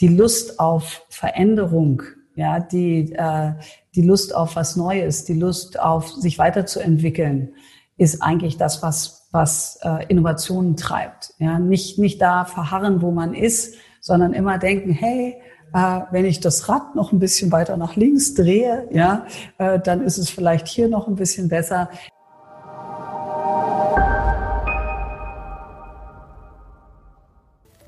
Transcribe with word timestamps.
die 0.00 0.08
Lust 0.08 0.60
auf 0.60 1.06
Veränderung, 1.08 2.02
ja, 2.34 2.60
die, 2.60 3.12
äh, 3.12 3.52
die 3.94 4.02
Lust 4.02 4.34
auf 4.34 4.56
was 4.56 4.76
Neues, 4.76 5.24
die 5.24 5.34
Lust 5.34 5.78
auf 5.80 6.08
sich 6.08 6.38
weiterzuentwickeln, 6.38 7.54
ist 7.96 8.22
eigentlich 8.22 8.56
das, 8.56 8.82
was, 8.82 9.28
was 9.32 9.80
äh, 9.82 10.06
Innovationen 10.06 10.76
treibt. 10.76 11.34
Ja, 11.38 11.58
nicht, 11.58 11.98
nicht 11.98 12.22
da 12.22 12.44
verharren, 12.44 13.02
wo 13.02 13.10
man 13.10 13.34
ist, 13.34 13.74
sondern 14.00 14.32
immer 14.32 14.58
denken, 14.58 14.92
hey, 14.92 15.36
äh, 15.74 16.00
wenn 16.12 16.24
ich 16.24 16.40
das 16.40 16.68
Rad 16.68 16.94
noch 16.94 17.12
ein 17.12 17.18
bisschen 17.18 17.50
weiter 17.50 17.76
nach 17.76 17.96
links 17.96 18.34
drehe, 18.34 18.88
ja, 18.92 19.26
äh, 19.58 19.80
dann 19.80 20.02
ist 20.02 20.18
es 20.18 20.30
vielleicht 20.30 20.68
hier 20.68 20.88
noch 20.88 21.08
ein 21.08 21.16
bisschen 21.16 21.48
besser. 21.48 21.90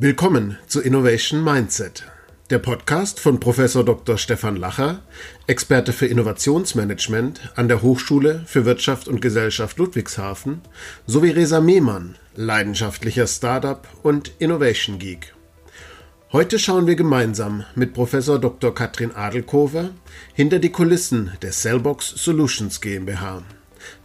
Willkommen 0.02 0.56
zu 0.66 0.80
Innovation 0.80 1.44
Mindset, 1.44 2.04
der 2.48 2.58
Podcast 2.58 3.20
von 3.20 3.38
Professor 3.38 3.84
Dr. 3.84 4.16
Stefan 4.16 4.56
Lacher, 4.56 5.02
Experte 5.46 5.92
für 5.92 6.06
Innovationsmanagement 6.06 7.52
an 7.54 7.68
der 7.68 7.82
Hochschule 7.82 8.42
für 8.46 8.64
Wirtschaft 8.64 9.08
und 9.08 9.20
Gesellschaft 9.20 9.76
Ludwigshafen, 9.76 10.62
sowie 11.06 11.32
Resa 11.32 11.60
Mehmann, 11.60 12.16
leidenschaftlicher 12.34 13.26
Startup 13.26 13.86
und 14.02 14.32
Innovation 14.38 14.98
Geek. 14.98 15.34
Heute 16.32 16.58
schauen 16.58 16.86
wir 16.86 16.96
gemeinsam 16.96 17.66
mit 17.74 17.92
Professor 17.92 18.38
Dr. 18.38 18.74
Katrin 18.74 19.14
Adelkover 19.14 19.90
hinter 20.32 20.60
die 20.60 20.72
Kulissen 20.72 21.32
der 21.42 21.50
Cellbox 21.50 22.08
Solutions 22.16 22.80
GmbH. 22.80 23.42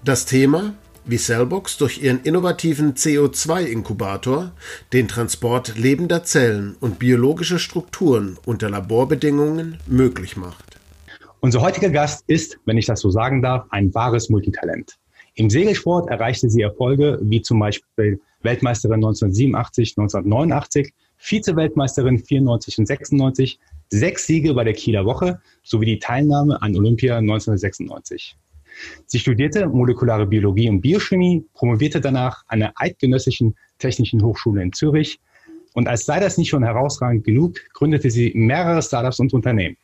Das 0.04 0.26
Thema 0.26 0.74
wie 1.06 1.18
Cellbox 1.18 1.78
durch 1.78 2.02
ihren 2.02 2.22
innovativen 2.24 2.94
CO2-Inkubator 2.94 4.52
den 4.94 5.08
Transport 5.08 5.78
lebender 5.78 6.24
Zellen 6.24 6.76
und 6.80 7.00
biologischer 7.00 7.60
Strukturen 7.60 8.38
unter 8.46 8.70
Laborbedingungen 8.70 9.78
möglich 9.88 10.36
macht. 10.36 10.80
Unser 11.42 11.62
heutiger 11.62 11.90
Gast 11.90 12.24
ist, 12.28 12.58
wenn 12.66 12.78
ich 12.78 12.88
das 12.88 13.02
so 13.02 13.12
sagen 13.12 13.42
darf, 13.42 13.66
ein 13.70 13.94
wahres 13.94 14.30
Multitalent. 14.30 14.96
Im 15.36 15.50
Segelsport 15.50 16.10
erreichte 16.10 16.50
sie 16.50 16.62
Erfolge 16.62 17.20
wie 17.22 17.42
zum 17.42 17.60
Beispiel 17.60 18.20
Weltmeisterin 18.42 18.96
1987, 18.96 19.96
1989, 19.98 20.94
Vize-Weltmeisterin 21.18 22.20
94 22.20 22.80
und 22.80 22.88
96, 22.88 23.60
sechs 23.90 24.26
Siege 24.26 24.54
bei 24.54 24.64
der 24.64 24.74
Kieler 24.74 25.06
Woche 25.06 25.40
sowie 25.64 25.86
die 25.86 26.00
Teilnahme 26.00 26.62
an 26.62 26.76
Olympia 26.76 27.18
1996. 27.18 28.38
Sie 29.06 29.20
studierte 29.20 29.68
molekulare 29.68 30.26
Biologie 30.26 30.70
und 30.70 30.82
Biochemie, 30.82 31.46
promovierte 31.54 32.02
danach 32.02 32.44
an 32.48 32.60
der 32.60 32.74
Eidgenössischen 32.76 33.56
Technischen 33.78 34.24
Hochschule 34.24 34.62
in 34.62 34.74
Zürich 34.74 35.20
und 35.74 35.88
als 35.88 36.06
sei 36.06 36.20
das 36.20 36.38
nicht 36.38 36.50
schon 36.50 36.64
herausragend 36.64 37.26
genug, 37.26 37.60
gründete 37.74 38.10
sie 38.10 38.32
mehrere 38.34 38.82
Startups 38.82 39.20
und 39.20 39.34
Unternehmen, 39.34 39.78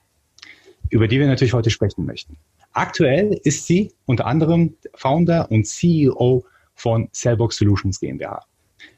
über 0.90 1.08
die 1.08 1.20
wir 1.20 1.28
natürlich 1.28 1.54
heute 1.54 1.70
sprechen 1.70 2.06
möchten. 2.06 2.38
Aktuell 2.72 3.40
ist 3.44 3.68
sie 3.68 3.92
unter 4.06 4.26
anderem 4.26 4.76
Founder 4.96 5.52
und 5.52 5.68
CEO 5.68 6.46
von 6.76 7.10
Cellbox 7.12 7.58
Solutions 7.58 8.00
GmbH. 8.00 8.46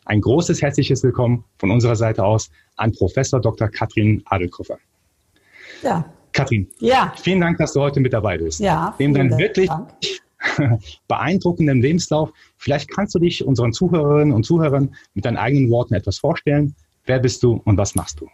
Ein 0.06 0.22
großes 0.22 0.62
herzliches 0.62 1.04
Willkommen 1.04 1.44
von 1.58 1.72
unserer 1.72 1.96
Seite 1.96 2.24
aus 2.24 2.52
an 2.76 2.92
Professor 2.92 3.42
Dr. 3.42 3.70
Katrin 3.70 4.22
Adelkoffer. 4.26 4.78
Ja, 5.82 6.14
Katrin, 6.34 6.68
ja. 6.80 7.14
vielen 7.22 7.42
Dank, 7.42 7.58
dass 7.58 7.74
du 7.74 7.82
heute 7.82 8.00
mit 8.00 8.14
dabei 8.14 8.38
bist. 8.38 8.60
Ja, 8.60 8.96
Neben 9.00 9.14
deinem 9.14 9.38
wirklich 9.38 9.70
beeindruckenden 11.08 11.82
Lebenslauf, 11.82 12.32
vielleicht 12.58 12.90
kannst 12.90 13.16
du 13.16 13.20
dich 13.20 13.46
unseren 13.46 13.72
Zuhörerinnen 13.72 14.34
und 14.34 14.44
Zuhörern 14.44 14.96
mit 15.14 15.26
deinen 15.26 15.38
eigenen 15.38 15.70
Worten 15.70 15.94
etwas 15.94 16.18
vorstellen. 16.18 16.76
Wer 17.06 17.20
bist 17.20 17.44
du 17.44 17.62
und 17.66 17.78
was 17.78 17.96
machst 17.96 18.20
du? 18.22 18.28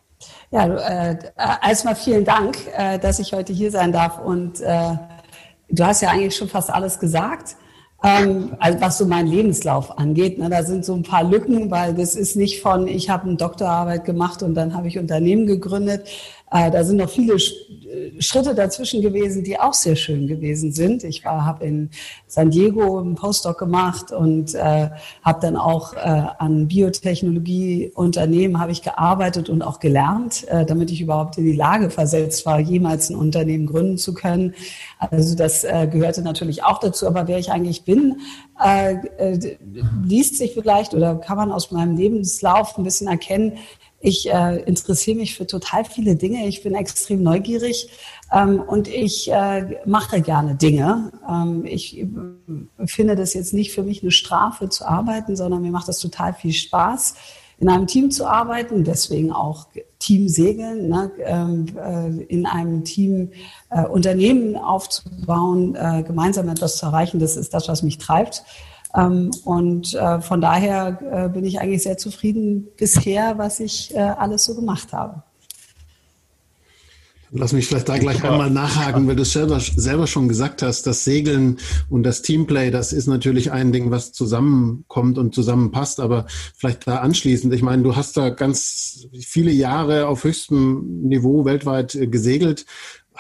Ja, 0.51 0.65
äh, 0.65 1.17
erstmal 1.63 1.95
vielen 1.95 2.25
Dank, 2.25 2.57
äh, 2.75 2.99
dass 2.99 3.19
ich 3.19 3.33
heute 3.33 3.53
hier 3.53 3.71
sein 3.71 3.91
darf. 3.91 4.19
Und 4.19 4.59
äh, 4.61 4.95
du 5.69 5.85
hast 5.85 6.01
ja 6.01 6.09
eigentlich 6.09 6.35
schon 6.35 6.49
fast 6.49 6.69
alles 6.69 6.99
gesagt. 6.99 7.55
Ähm, 8.01 8.55
also 8.59 8.79
was 8.79 8.97
so 8.97 9.05
mein 9.05 9.27
Lebenslauf 9.27 9.97
angeht, 9.97 10.39
ne, 10.39 10.49
da 10.49 10.63
sind 10.63 10.85
so 10.85 10.93
ein 10.93 11.03
paar 11.03 11.23
Lücken, 11.23 11.69
weil 11.69 11.93
das 11.93 12.15
ist 12.15 12.37
nicht 12.37 12.61
von, 12.61 12.87
ich 12.87 13.09
habe 13.09 13.27
eine 13.27 13.35
Doktorarbeit 13.35 14.05
gemacht 14.05 14.41
und 14.41 14.55
dann 14.55 14.73
habe 14.73 14.87
ich 14.87 14.97
Unternehmen 14.97 15.45
gegründet, 15.45 16.07
da 16.51 16.83
sind 16.83 16.97
noch 16.97 17.09
viele 17.09 17.35
äh, 17.89 18.21
Schritte 18.21 18.55
dazwischen 18.55 19.01
gewesen, 19.01 19.43
die 19.43 19.59
auch 19.59 19.73
sehr 19.73 19.95
schön 19.95 20.27
gewesen 20.27 20.71
sind. 20.71 21.03
Ich 21.03 21.25
habe 21.25 21.65
in 21.65 21.89
San 22.27 22.49
Diego 22.49 22.99
einen 22.99 23.15
Postdoc 23.15 23.57
gemacht 23.57 24.11
und 24.11 24.55
äh, 24.55 24.89
habe 25.23 25.39
dann 25.41 25.55
auch 25.55 25.93
äh, 25.93 25.97
an 25.97 26.67
Biotechnologieunternehmen 26.67 28.59
habe 28.59 28.71
ich 28.71 28.81
gearbeitet 28.81 29.49
und 29.49 29.61
auch 29.61 29.79
gelernt, 29.79 30.47
äh, 30.47 30.65
damit 30.65 30.91
ich 30.91 31.01
überhaupt 31.01 31.37
in 31.37 31.45
die 31.45 31.55
Lage 31.55 31.89
versetzt 31.89 32.45
war, 32.45 32.59
jemals 32.59 33.09
ein 33.09 33.15
Unternehmen 33.15 33.67
gründen 33.67 33.97
zu 33.97 34.13
können. 34.13 34.53
Also 34.97 35.35
das 35.35 35.63
äh, 35.63 35.87
gehörte 35.91 36.21
natürlich 36.21 36.63
auch 36.63 36.79
dazu. 36.79 37.07
Aber 37.07 37.27
wer 37.27 37.37
ich 37.37 37.51
eigentlich 37.51 37.83
bin, 37.83 38.21
äh, 38.63 38.95
äh, 39.17 39.57
liest 40.03 40.37
sich 40.37 40.53
vielleicht 40.53 40.93
oder 40.93 41.15
kann 41.15 41.37
man 41.37 41.51
aus 41.51 41.71
meinem 41.71 41.95
Lebenslauf 41.95 42.77
ein 42.77 42.83
bisschen 42.83 43.07
erkennen, 43.07 43.57
ich 44.01 44.31
äh, 44.31 44.61
interessiere 44.63 45.17
mich 45.17 45.35
für 45.35 45.45
total 45.45 45.83
viele 45.83 46.15
Dinge. 46.15 46.47
Ich 46.47 46.63
bin 46.63 46.73
extrem 46.73 47.21
neugierig 47.21 47.89
ähm, 48.31 48.61
und 48.61 48.87
ich 48.87 49.31
äh, 49.31 49.77
mache 49.85 50.21
gerne 50.21 50.55
Dinge. 50.55 51.11
Ähm, 51.29 51.65
ich 51.65 52.05
finde 52.85 53.15
das 53.15 53.33
jetzt 53.33 53.53
nicht 53.53 53.73
für 53.73 53.83
mich 53.83 54.01
eine 54.01 54.11
Strafe 54.11 54.69
zu 54.69 54.85
arbeiten, 54.85 55.35
sondern 55.35 55.61
mir 55.61 55.71
macht 55.71 55.87
das 55.87 55.99
total 55.99 56.33
viel 56.33 56.53
Spaß, 56.53 57.15
in 57.59 57.67
einem 57.67 57.87
Team 57.87 58.09
zu 58.09 58.25
arbeiten. 58.25 58.85
Deswegen 58.85 59.33
auch 59.33 59.67
Team 59.99 60.29
Segeln, 60.29 60.87
ne? 60.87 61.11
ähm, 61.25 61.65
äh, 61.77 62.23
in 62.23 62.45
einem 62.45 62.85
Team 62.85 63.31
äh, 63.69 63.83
Unternehmen 63.83 64.55
aufzubauen, 64.55 65.75
äh, 65.75 66.03
gemeinsam 66.03 66.47
etwas 66.47 66.77
zu 66.77 66.85
erreichen. 66.85 67.19
Das 67.19 67.35
ist 67.35 67.53
das, 67.53 67.67
was 67.67 67.83
mich 67.83 67.97
treibt. 67.97 68.43
Ähm, 68.95 69.31
und 69.43 69.93
äh, 69.93 70.21
von 70.21 70.41
daher 70.41 70.99
äh, 71.11 71.29
bin 71.29 71.45
ich 71.45 71.59
eigentlich 71.59 71.83
sehr 71.83 71.97
zufrieden 71.97 72.67
bisher, 72.77 73.37
was 73.37 73.59
ich 73.59 73.95
äh, 73.95 73.99
alles 73.99 74.45
so 74.45 74.55
gemacht 74.55 74.93
habe. 74.93 75.23
Lass 77.31 77.53
mich 77.53 77.67
vielleicht 77.67 77.87
da 77.87 77.99
gleich 77.99 78.23
einmal 78.23 78.49
nachhaken, 78.49 79.07
weil 79.07 79.15
du 79.15 79.23
selber, 79.23 79.59
selber 79.59 80.07
schon 80.07 80.27
gesagt 80.27 80.63
hast, 80.63 80.87
das 80.87 81.03
Segeln 81.03 81.57
und 81.87 82.01
das 82.01 82.23
Teamplay, 82.23 82.71
das 82.71 82.91
ist 82.91 83.05
natürlich 83.05 83.51
ein 83.51 83.71
Ding, 83.71 83.91
was 83.91 84.11
zusammenkommt 84.13 85.19
und 85.19 85.35
zusammenpasst, 85.35 85.99
aber 85.99 86.25
vielleicht 86.57 86.87
da 86.87 86.97
anschließend, 86.97 87.53
ich 87.53 87.61
meine, 87.61 87.83
du 87.83 87.95
hast 87.95 88.17
da 88.17 88.29
ganz 88.29 89.07
viele 89.19 89.51
Jahre 89.51 90.07
auf 90.07 90.23
höchstem 90.23 91.03
Niveau 91.03 91.45
weltweit 91.45 91.95
gesegelt. 92.09 92.65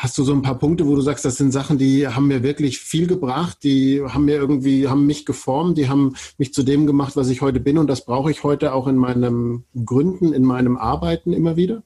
Hast 0.01 0.17
du 0.17 0.23
so 0.23 0.31
ein 0.31 0.41
paar 0.41 0.57
Punkte, 0.57 0.87
wo 0.87 0.95
du 0.95 1.01
sagst, 1.01 1.25
das 1.25 1.35
sind 1.35 1.51
Sachen, 1.51 1.77
die 1.77 2.07
haben 2.07 2.27
mir 2.27 2.41
wirklich 2.41 2.79
viel 2.79 3.05
gebracht, 3.05 3.57
die 3.63 4.01
haben 4.01 4.23
mir 4.23 4.35
irgendwie, 4.35 4.87
haben 4.87 5.05
mich 5.05 5.25
geformt, 5.25 5.77
die 5.77 5.89
haben 5.89 6.15
mich 6.37 6.53
zu 6.53 6.63
dem 6.63 6.87
gemacht, 6.87 7.17
was 7.17 7.27
ich 7.27 7.41
heute 7.41 7.59
bin 7.59 7.77
und 7.77 7.87
das 7.87 8.05
brauche 8.05 8.31
ich 8.31 8.45
heute 8.45 8.73
auch 8.73 8.87
in 8.87 8.95
meinem 8.95 9.65
Gründen, 9.83 10.31
in 10.31 10.43
meinem 10.43 10.77
Arbeiten 10.77 11.33
immer 11.33 11.57
wieder? 11.57 11.83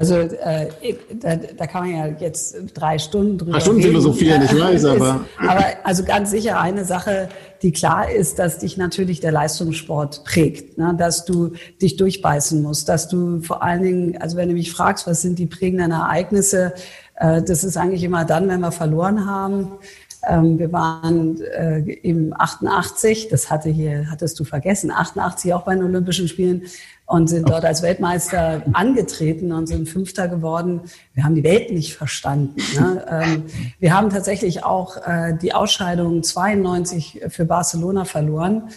Also 0.00 0.14
äh, 0.14 0.68
da, 1.12 1.34
da 1.34 1.66
kann 1.66 1.88
man 1.88 1.96
ja 1.96 2.06
jetzt 2.20 2.56
drei 2.74 2.98
Stunden 3.00 3.36
drüber 3.36 3.52
drei 3.52 3.60
Stunden 3.60 3.82
philosophieren, 3.82 4.42
ich 4.42 4.56
weiß, 4.56 4.84
aber. 4.86 5.24
aber 5.38 5.64
also 5.82 6.04
ganz 6.04 6.30
sicher 6.30 6.60
eine 6.60 6.84
Sache, 6.84 7.28
die 7.62 7.72
klar 7.72 8.08
ist, 8.08 8.38
dass 8.38 8.58
dich 8.58 8.76
natürlich 8.76 9.18
der 9.18 9.32
Leistungssport 9.32 10.22
prägt, 10.22 10.78
ne? 10.78 10.94
dass 10.96 11.24
du 11.24 11.52
dich 11.82 11.96
durchbeißen 11.96 12.62
musst, 12.62 12.88
dass 12.88 13.08
du 13.08 13.40
vor 13.40 13.64
allen 13.64 13.82
Dingen, 13.82 14.16
also 14.22 14.36
wenn 14.36 14.48
du 14.48 14.54
mich 14.54 14.70
fragst, 14.70 15.08
was 15.08 15.22
sind 15.22 15.36
die 15.36 15.46
prägenden 15.46 15.90
Ereignisse, 15.90 16.74
das 17.20 17.64
ist 17.64 17.76
eigentlich 17.76 18.04
immer 18.04 18.24
dann, 18.24 18.48
wenn 18.48 18.60
wir 18.60 18.70
verloren 18.70 19.26
haben. 19.26 19.78
Ähm, 20.26 20.58
wir 20.58 20.72
waren 20.72 21.40
äh, 21.40 21.78
im 21.78 22.34
88, 22.36 23.28
das 23.28 23.50
hatte 23.50 23.68
hier, 23.68 24.10
hattest 24.10 24.38
du 24.40 24.44
vergessen, 24.44 24.90
88 24.90 25.54
auch 25.54 25.62
bei 25.62 25.74
den 25.74 25.84
Olympischen 25.84 26.28
Spielen 26.28 26.62
und 27.06 27.28
sind 27.28 27.48
dort 27.48 27.64
als 27.64 27.82
Weltmeister 27.82 28.62
angetreten 28.72 29.52
und 29.52 29.66
sind 29.66 29.88
Fünfter 29.88 30.28
geworden. 30.28 30.82
Wir 31.14 31.24
haben 31.24 31.34
die 31.34 31.44
Welt 31.44 31.72
nicht 31.72 31.94
verstanden. 31.94 32.60
Ne? 32.74 33.04
Ähm, 33.08 33.44
wir 33.78 33.94
haben 33.94 34.10
tatsächlich 34.10 34.64
auch 34.64 34.96
äh, 35.06 35.34
die 35.40 35.54
Ausscheidung 35.54 36.22
92 36.22 37.22
für 37.28 37.44
Barcelona 37.44 38.04
verloren 38.04 38.68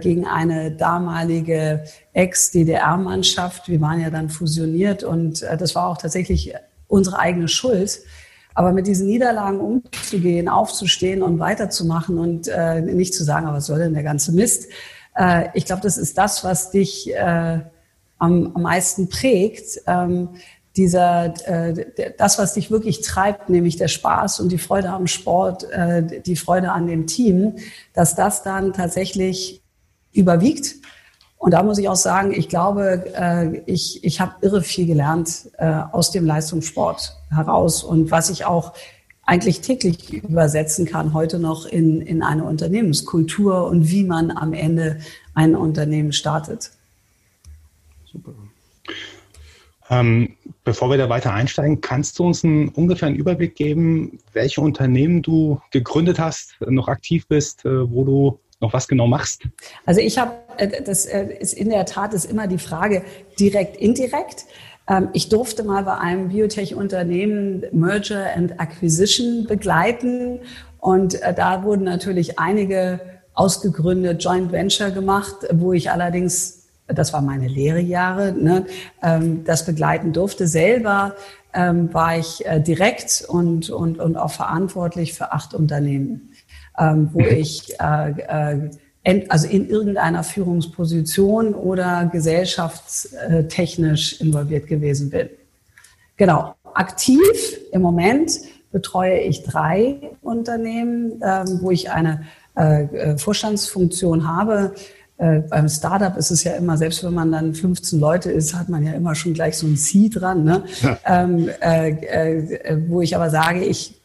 gegen 0.00 0.26
eine 0.26 0.70
damalige 0.70 1.84
Ex-DDR-Mannschaft. 2.14 3.68
Wir 3.68 3.78
waren 3.82 4.00
ja 4.00 4.08
dann 4.08 4.30
fusioniert 4.30 5.04
und 5.04 5.42
das 5.42 5.74
war 5.74 5.88
auch 5.88 5.98
tatsächlich 5.98 6.54
unsere 6.88 7.18
eigene 7.18 7.48
Schuld. 7.48 8.00
Aber 8.54 8.72
mit 8.72 8.86
diesen 8.86 9.06
Niederlagen 9.06 9.60
umzugehen, 9.60 10.48
aufzustehen 10.48 11.22
und 11.22 11.38
weiterzumachen 11.38 12.18
und 12.18 12.48
äh, 12.48 12.80
nicht 12.80 13.12
zu 13.12 13.22
sagen, 13.22 13.46
aber 13.46 13.58
was 13.58 13.66
soll 13.66 13.78
denn 13.78 13.92
der 13.92 14.02
ganze 14.02 14.32
Mist? 14.32 14.68
Äh, 15.14 15.48
ich 15.54 15.66
glaube, 15.66 15.82
das 15.82 15.98
ist 15.98 16.16
das, 16.16 16.42
was 16.42 16.70
dich 16.70 17.14
äh, 17.14 17.60
am, 18.18 18.52
am 18.54 18.62
meisten 18.62 19.08
prägt. 19.08 19.82
Ähm, 19.86 20.30
dieser, 20.76 21.34
äh, 21.46 22.12
das, 22.18 22.38
was 22.38 22.54
dich 22.54 22.70
wirklich 22.70 23.00
treibt, 23.00 23.48
nämlich 23.48 23.76
der 23.76 23.88
Spaß 23.88 24.40
und 24.40 24.52
die 24.52 24.58
Freude 24.58 24.90
am 24.90 25.06
Sport, 25.06 25.64
äh, 25.70 26.20
die 26.20 26.36
Freude 26.36 26.72
an 26.72 26.86
dem 26.86 27.06
Team, 27.06 27.56
dass 27.94 28.14
das 28.14 28.42
dann 28.42 28.72
tatsächlich 28.72 29.62
überwiegt 30.12 30.76
Und 31.38 31.52
da 31.52 31.62
muss 31.62 31.78
ich 31.78 31.88
auch 31.88 31.96
sagen, 31.96 32.32
ich 32.32 32.48
glaube, 32.48 33.04
äh, 33.14 33.58
ich, 33.66 34.02
ich 34.04 34.20
habe 34.20 34.34
irre 34.40 34.62
viel 34.62 34.86
gelernt 34.86 35.50
äh, 35.58 35.80
aus 35.92 36.10
dem 36.10 36.24
Leistungssport 36.24 37.16
heraus 37.30 37.84
und 37.84 38.10
was 38.10 38.30
ich 38.30 38.44
auch 38.44 38.72
eigentlich 39.26 39.60
täglich 39.60 40.12
übersetzen 40.12 40.86
kann, 40.86 41.12
heute 41.12 41.38
noch 41.38 41.66
in, 41.66 42.00
in 42.00 42.22
eine 42.22 42.44
Unternehmenskultur 42.44 43.66
und 43.66 43.90
wie 43.90 44.04
man 44.04 44.30
am 44.30 44.52
Ende 44.52 45.00
ein 45.34 45.56
Unternehmen 45.56 46.12
startet. 46.12 46.70
Super. 48.10 48.32
Ähm, 49.88 50.36
bevor 50.64 50.90
wir 50.90 50.96
da 50.96 51.08
weiter 51.08 51.32
einsteigen, 51.32 51.80
kannst 51.80 52.18
du 52.18 52.24
uns 52.24 52.44
einen 52.44 52.68
ungefähren 52.70 53.14
Überblick 53.14 53.54
geben, 53.54 54.18
welche 54.32 54.60
Unternehmen 54.60 55.22
du 55.22 55.60
gegründet 55.70 56.18
hast, 56.18 56.56
noch 56.60 56.88
aktiv 56.88 57.26
bist, 57.28 57.64
äh, 57.64 57.90
wo 57.90 58.04
du 58.04 58.40
noch 58.60 58.72
was 58.72 58.88
genau 58.88 59.06
machst? 59.06 59.42
Also 59.84 60.00
ich 60.00 60.18
habe, 60.18 60.32
äh, 60.56 60.82
das 60.82 61.06
äh, 61.06 61.26
ist 61.38 61.54
in 61.54 61.70
der 61.70 61.86
Tat 61.86 62.14
ist 62.14 62.24
immer 62.24 62.46
die 62.46 62.58
Frage 62.58 63.02
direkt, 63.38 63.76
indirekt. 63.76 64.46
Ähm, 64.88 65.08
ich 65.12 65.28
durfte 65.28 65.62
mal 65.64 65.82
bei 65.84 65.98
einem 65.98 66.28
Biotech-Unternehmen 66.28 67.64
Merger 67.72 68.34
and 68.34 68.58
Acquisition 68.60 69.46
begleiten 69.46 70.40
und 70.78 71.18
da 71.36 71.64
wurden 71.64 71.82
natürlich 71.82 72.38
einige 72.38 73.00
ausgegründet, 73.34 74.22
Joint 74.22 74.52
Venture 74.52 74.92
gemacht, 74.92 75.34
wo 75.52 75.72
ich 75.72 75.90
allerdings 75.90 76.66
das 76.86 77.12
war 77.12 77.20
meine 77.20 77.48
Lehrejahre, 77.48 78.32
ne, 78.32 78.66
ähm, 79.02 79.44
das 79.44 79.66
begleiten 79.66 80.12
durfte. 80.12 80.46
Selber 80.46 81.16
ähm, 81.52 81.92
war 81.92 82.18
ich 82.18 82.46
äh, 82.46 82.60
direkt 82.60 83.24
und, 83.28 83.70
und, 83.70 83.98
und 83.98 84.16
auch 84.16 84.30
verantwortlich 84.30 85.14
für 85.14 85.32
acht 85.32 85.54
Unternehmen, 85.54 86.30
ähm, 86.78 87.10
wo 87.12 87.20
mhm. 87.20 87.26
ich 87.26 87.78
äh, 87.80 88.10
äh, 88.10 88.70
also 89.28 89.46
in 89.46 89.68
irgendeiner 89.68 90.24
Führungsposition 90.24 91.54
oder 91.54 92.10
gesellschaftstechnisch 92.12 94.20
involviert 94.20 94.66
gewesen 94.66 95.10
bin. 95.10 95.28
Genau, 96.16 96.56
aktiv 96.74 97.20
im 97.72 97.82
Moment 97.82 98.32
betreue 98.72 99.20
ich 99.20 99.44
drei 99.44 100.10
Unternehmen, 100.22 101.22
ähm, 101.24 101.60
wo 101.62 101.70
ich 101.70 101.90
eine 101.90 102.24
äh, 102.56 102.84
äh 102.84 103.18
Vorstandsfunktion 103.18 104.28
habe. 104.28 104.74
Äh, 105.18 105.40
beim 105.48 105.68
Startup 105.68 106.16
ist 106.16 106.30
es 106.30 106.44
ja 106.44 106.52
immer, 106.52 106.76
selbst 106.76 107.02
wenn 107.04 107.14
man 107.14 107.32
dann 107.32 107.54
15 107.54 107.98
Leute 107.98 108.30
ist, 108.30 108.54
hat 108.54 108.68
man 108.68 108.84
ja 108.84 108.92
immer 108.92 109.14
schon 109.14 109.34
gleich 109.34 109.56
so 109.56 109.66
ein 109.66 109.76
C 109.76 110.10
dran. 110.10 110.44
Ne? 110.44 110.62
Ja. 110.82 110.98
Ähm, 111.06 111.48
äh, 111.60 111.90
äh, 111.90 112.78
wo 112.88 113.00
ich 113.00 113.16
aber 113.16 113.30
sage, 113.30 113.64
ich 113.64 113.95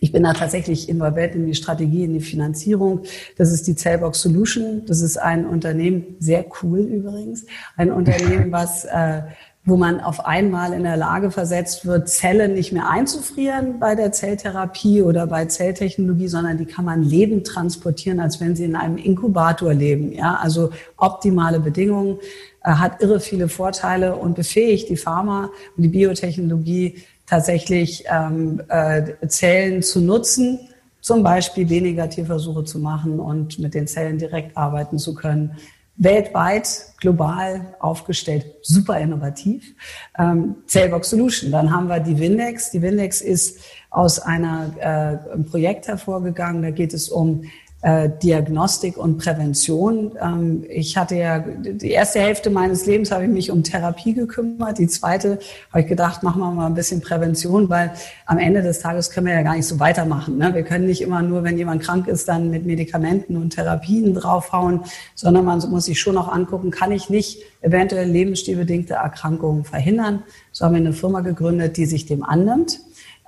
ich 0.00 0.12
bin 0.12 0.22
da 0.22 0.32
tatsächlich 0.32 0.88
involviert 0.88 1.34
in 1.34 1.46
die 1.46 1.54
Strategie, 1.54 2.04
in 2.04 2.14
die 2.14 2.20
Finanzierung. 2.20 3.02
Das 3.36 3.50
ist 3.50 3.66
die 3.66 3.74
Cellbox 3.74 4.22
Solution. 4.22 4.82
Das 4.86 5.00
ist 5.00 5.16
ein 5.16 5.46
Unternehmen, 5.46 6.16
sehr 6.18 6.44
cool 6.62 6.80
übrigens, 6.80 7.46
ein 7.76 7.90
Unternehmen, 7.90 8.52
was 8.52 8.84
äh, 8.84 9.22
wo 9.64 9.76
man 9.76 10.00
auf 10.00 10.26
einmal 10.26 10.72
in 10.72 10.82
der 10.82 10.96
Lage 10.96 11.30
versetzt 11.30 11.86
wird, 11.86 12.08
Zellen 12.08 12.54
nicht 12.54 12.72
mehr 12.72 12.90
einzufrieren 12.90 13.78
bei 13.78 13.94
der 13.94 14.10
Zelltherapie 14.10 15.02
oder 15.02 15.28
bei 15.28 15.44
Zelltechnologie, 15.44 16.26
sondern 16.26 16.58
die 16.58 16.64
kann 16.64 16.84
man 16.84 17.04
lebend 17.04 17.46
transportieren, 17.46 18.18
als 18.18 18.40
wenn 18.40 18.56
sie 18.56 18.64
in 18.64 18.74
einem 18.74 18.96
Inkubator 18.96 19.72
leben. 19.72 20.10
Ja, 20.12 20.34
also 20.42 20.70
optimale 20.96 21.60
Bedingungen, 21.60 22.18
äh, 22.64 22.72
hat 22.72 23.02
irre 23.02 23.20
viele 23.20 23.48
Vorteile 23.48 24.16
und 24.16 24.34
befähigt 24.34 24.88
die 24.88 24.96
Pharma 24.96 25.50
und 25.76 25.82
die 25.82 25.88
Biotechnologie 25.88 26.96
tatsächlich 27.32 28.04
ähm, 28.12 28.60
äh, 28.68 29.26
Zellen 29.26 29.82
zu 29.82 30.02
nutzen, 30.02 30.60
zum 31.00 31.22
Beispiel 31.22 31.70
weniger 31.70 32.06
Tierversuche 32.10 32.62
zu 32.64 32.78
machen 32.78 33.18
und 33.18 33.58
mit 33.58 33.72
den 33.72 33.86
Zellen 33.86 34.18
direkt 34.18 34.54
arbeiten 34.54 34.98
zu 34.98 35.14
können 35.14 35.56
weltweit, 35.96 36.86
global 37.00 37.74
aufgestellt, 37.80 38.44
super 38.60 38.98
innovativ. 38.98 39.74
Ähm, 40.18 40.56
Cellbox 40.66 41.10
Solution. 41.10 41.50
Dann 41.50 41.70
haben 41.70 41.86
wir 41.86 42.00
die 42.00 42.18
Windex. 42.18 42.70
Die 42.70 42.82
Windex 42.82 43.22
ist 43.22 43.60
aus 43.90 44.18
einer, 44.18 44.70
äh, 44.78 45.32
einem 45.32 45.46
Projekt 45.46 45.88
hervorgegangen. 45.88 46.62
Da 46.62 46.70
geht 46.70 46.92
es 46.92 47.08
um 47.08 47.44
äh, 47.82 48.08
Diagnostik 48.22 48.96
und 48.96 49.18
Prävention. 49.18 50.12
Ähm, 50.20 50.64
ich 50.68 50.96
hatte 50.96 51.16
ja 51.16 51.40
die 51.40 51.90
erste 51.90 52.20
Hälfte 52.20 52.48
meines 52.48 52.86
Lebens 52.86 53.10
habe 53.10 53.24
ich 53.24 53.30
mich 53.30 53.50
um 53.50 53.64
Therapie 53.64 54.14
gekümmert. 54.14 54.78
Die 54.78 54.86
zweite 54.86 55.40
habe 55.70 55.80
ich 55.80 55.88
gedacht, 55.88 56.22
machen 56.22 56.40
wir 56.40 56.50
mal 56.52 56.66
ein 56.66 56.74
bisschen 56.74 57.00
Prävention, 57.00 57.68
weil 57.68 57.92
am 58.26 58.38
Ende 58.38 58.62
des 58.62 58.78
Tages 58.78 59.10
können 59.10 59.26
wir 59.26 59.34
ja 59.34 59.42
gar 59.42 59.56
nicht 59.56 59.66
so 59.66 59.80
weitermachen. 59.80 60.38
Ne? 60.38 60.54
Wir 60.54 60.62
können 60.62 60.86
nicht 60.86 61.02
immer 61.02 61.22
nur, 61.22 61.42
wenn 61.42 61.58
jemand 61.58 61.82
krank 61.82 62.06
ist, 62.06 62.28
dann 62.28 62.50
mit 62.50 62.64
Medikamenten 62.64 63.36
und 63.36 63.50
Therapien 63.50 64.14
draufhauen, 64.14 64.82
sondern 65.16 65.44
man 65.44 65.58
muss 65.68 65.86
sich 65.86 66.00
schon 66.00 66.16
auch 66.16 66.28
angucken, 66.28 66.70
kann 66.70 66.92
ich 66.92 67.10
nicht 67.10 67.42
eventuell 67.62 68.08
lebensstilbedingte 68.08 68.94
Erkrankungen 68.94 69.64
verhindern. 69.64 70.22
So 70.52 70.64
haben 70.64 70.74
wir 70.74 70.80
eine 70.80 70.92
Firma 70.92 71.20
gegründet, 71.20 71.76
die 71.76 71.86
sich 71.86 72.06
dem 72.06 72.22
annimmt 72.22 72.78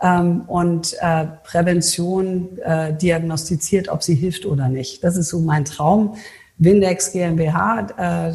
ähm, 0.05 0.43
und 0.43 0.95
äh, 1.01 1.27
Prävention 1.43 2.59
äh, 2.59 2.93
diagnostiziert, 2.93 3.89
ob 3.89 4.03
sie 4.03 4.15
hilft 4.15 4.45
oder 4.45 4.69
nicht. 4.69 5.03
Das 5.03 5.17
ist 5.17 5.31
so 5.31 5.41
mein 5.41 5.65
Traum. 5.65 6.17
Windex 6.59 7.11
GmbH, 7.13 7.87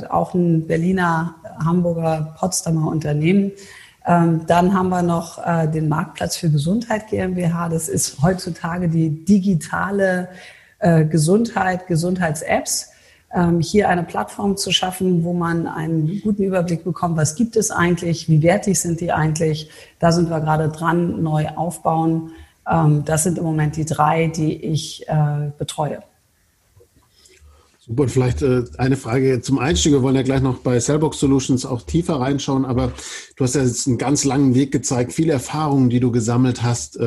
äh, 0.02 0.08
auch 0.08 0.34
ein 0.34 0.68
Berliner, 0.68 1.36
Hamburger, 1.64 2.36
Potsdamer 2.38 2.88
Unternehmen. 2.88 3.52
Ähm, 4.06 4.42
dann 4.48 4.74
haben 4.74 4.90
wir 4.90 5.04
noch 5.04 5.46
äh, 5.46 5.68
den 5.68 5.88
Marktplatz 5.88 6.36
für 6.38 6.50
Gesundheit 6.50 7.08
GmbH. 7.08 7.70
Das 7.70 7.88
ist 7.88 8.22
heutzutage 8.22 8.90
die 8.90 9.24
digitale 9.24 10.30
äh, 10.80 11.06
Gesundheit, 11.06 11.88
Gesundheits-Apps 11.88 12.92
hier 13.60 13.90
eine 13.90 14.04
Plattform 14.04 14.58
zu 14.58 14.72
schaffen, 14.72 15.24
wo 15.24 15.34
man 15.34 15.68
einen 15.68 16.20
guten 16.22 16.44
Überblick 16.44 16.84
bekommt, 16.84 17.16
was 17.16 17.36
gibt 17.36 17.56
es 17.56 17.70
eigentlich, 17.70 18.28
wie 18.28 18.42
wertig 18.42 18.80
sind 18.80 19.02
die 19.02 19.12
eigentlich. 19.12 19.70
Da 20.00 20.12
sind 20.12 20.30
wir 20.30 20.40
gerade 20.40 20.70
dran, 20.70 21.22
neu 21.22 21.48
aufbauen. 21.50 22.32
Ähm, 22.70 23.04
das 23.06 23.24
sind 23.24 23.38
im 23.38 23.44
Moment 23.44 23.76
die 23.76 23.86
drei, 23.86 24.28
die 24.28 24.56
ich 24.56 25.08
äh, 25.08 25.52
betreue. 25.58 26.00
Super, 27.80 28.08
vielleicht 28.08 28.44
äh, 28.44 28.66
eine 28.78 28.98
Frage 28.98 29.42
zum 29.42 29.58
Einstieg. 29.58 29.94
Wir 29.94 30.04
wollen 30.04 30.16
ja 30.16 30.22
gleich 30.22 30.42
noch 30.42 30.60
bei 30.60 30.80
Cellbox 30.80 31.20
Solutions 31.20 31.66
auch 31.66 31.82
tiefer 31.82 32.20
reinschauen, 32.20 32.64
aber 32.66 32.92
du 33.36 33.44
hast 33.44 33.56
ja 33.56 33.64
jetzt 33.64 33.88
einen 33.88 33.98
ganz 33.98 34.26
langen 34.26 34.54
Weg 34.54 34.72
gezeigt, 34.72 35.12
viele 35.12 35.34
Erfahrungen, 35.34 35.90
die 35.90 36.00
du 36.00 36.12
gesammelt 36.12 36.62
hast. 36.62 37.00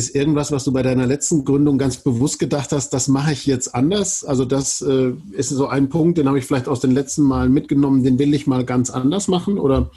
Ist 0.00 0.14
irgendwas, 0.14 0.50
was 0.50 0.64
du 0.64 0.72
bei 0.72 0.80
deiner 0.80 1.04
letzten 1.04 1.44
Gründung 1.44 1.76
ganz 1.76 1.98
bewusst 1.98 2.38
gedacht 2.38 2.72
hast, 2.72 2.94
das 2.94 3.06
mache 3.06 3.32
ich 3.32 3.44
jetzt 3.44 3.74
anders? 3.74 4.24
Also 4.24 4.46
das 4.46 4.80
äh, 4.80 5.12
ist 5.32 5.50
so 5.50 5.66
ein 5.68 5.90
Punkt, 5.90 6.16
den 6.16 6.26
habe 6.26 6.38
ich 6.38 6.46
vielleicht 6.46 6.68
aus 6.68 6.80
den 6.80 6.92
letzten 6.92 7.22
Malen 7.24 7.52
mitgenommen, 7.52 8.02
den 8.02 8.18
will 8.18 8.32
ich 8.32 8.46
mal 8.46 8.64
ganz 8.64 8.88
anders 8.88 9.28
machen? 9.28 9.58
Oder 9.58 9.90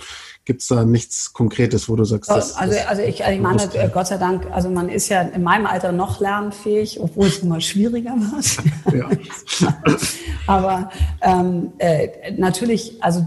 gibt 0.44 0.61
es 0.61 0.67
da 0.67 0.83
nichts 0.83 1.31
Konkretes, 1.31 1.88
wo 1.88 1.95
du 1.95 2.03
sagst, 2.03 2.29
das, 2.29 2.53
also, 2.57 2.77
also 2.85 3.01
ich, 3.01 3.21
ich 3.21 3.39
meine, 3.39 3.63
äh, 3.75 3.88
Gott 3.93 4.07
sei 4.07 4.17
Dank, 4.17 4.45
also 4.51 4.69
man 4.69 4.89
ist 4.89 5.07
ja 5.07 5.22
in 5.22 5.41
meinem 5.41 5.67
Alter 5.67 5.93
noch 5.93 6.19
lernfähig, 6.19 7.00
obwohl 7.00 7.27
es 7.27 7.39
immer 7.39 7.62
schwieriger 7.62 8.12
war. 8.12 8.93
Ja. 8.93 9.10
Aber 10.48 10.89
ähm, 11.22 11.72
äh, 11.77 12.33
natürlich, 12.38 13.01
also 13.01 13.25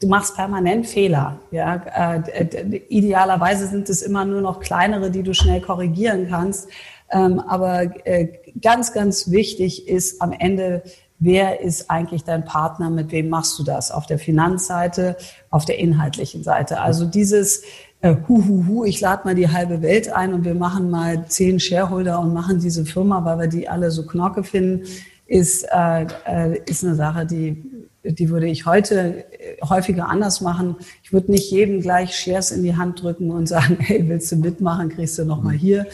du 0.00 0.08
machst 0.08 0.36
permanent 0.36 0.86
Fehler. 0.86 1.38
Ja? 1.50 1.76
Äh, 1.76 2.80
idealerweise 2.88 3.66
sind 3.66 3.88
es 3.88 4.02
immer 4.02 4.24
nur 4.24 4.40
noch 4.40 4.60
kleinere, 4.60 5.10
die 5.10 5.22
du 5.22 5.34
schnell 5.34 5.60
korrigieren 5.60 6.28
kannst. 6.28 6.68
Ähm, 7.10 7.40
aber 7.40 8.06
äh, 8.06 8.28
ganz, 8.60 8.92
ganz 8.92 9.30
wichtig 9.30 9.88
ist 9.88 10.20
am 10.20 10.32
Ende, 10.32 10.82
wer 11.18 11.60
ist 11.60 11.90
eigentlich 11.90 12.24
dein 12.24 12.44
Partner, 12.44 12.90
mit 12.90 13.10
wem 13.12 13.28
machst 13.28 13.58
du 13.58 13.64
das? 13.64 13.90
Auf 13.90 14.06
der 14.06 14.18
Finanzseite, 14.18 15.16
auf 15.50 15.64
der 15.64 15.78
inhaltlichen 15.78 16.42
Seite. 16.42 16.80
Also 16.80 17.06
dieses 17.06 17.62
äh, 18.00 18.14
hu, 18.28 18.64
hu, 18.66 18.84
ich 18.84 19.00
lade 19.00 19.22
mal 19.24 19.34
die 19.34 19.48
halbe 19.48 19.82
Welt 19.82 20.12
ein 20.12 20.32
und 20.32 20.44
wir 20.44 20.54
machen 20.54 20.90
mal 20.90 21.26
zehn 21.26 21.58
Shareholder 21.58 22.20
und 22.20 22.32
machen 22.32 22.60
diese 22.60 22.84
Firma, 22.84 23.24
weil 23.24 23.38
wir 23.38 23.46
die 23.48 23.68
alle 23.68 23.90
so 23.90 24.06
knorke 24.06 24.44
finden, 24.44 24.84
ist, 25.26 25.64
äh, 25.64 26.06
äh, 26.26 26.60
ist 26.66 26.84
eine 26.84 26.94
Sache, 26.94 27.26
die 27.26 27.62
die 28.04 28.30
würde 28.30 28.46
ich 28.46 28.66
heute 28.66 29.24
äh, 29.32 29.60
häufiger 29.62 30.08
anders 30.08 30.40
machen. 30.40 30.76
Ich 31.02 31.12
würde 31.12 31.30
nicht 31.30 31.50
jedem 31.50 31.80
gleich 31.80 32.16
Shares 32.16 32.50
in 32.50 32.62
die 32.62 32.76
Hand 32.76 33.02
drücken 33.02 33.30
und 33.30 33.48
sagen, 33.48 33.76
hey, 33.80 34.08
willst 34.08 34.30
du 34.32 34.36
mitmachen, 34.36 34.88
kriegst 34.88 35.18
du 35.18 35.24
noch 35.24 35.42
mal 35.42 35.54
hier. 35.54 35.86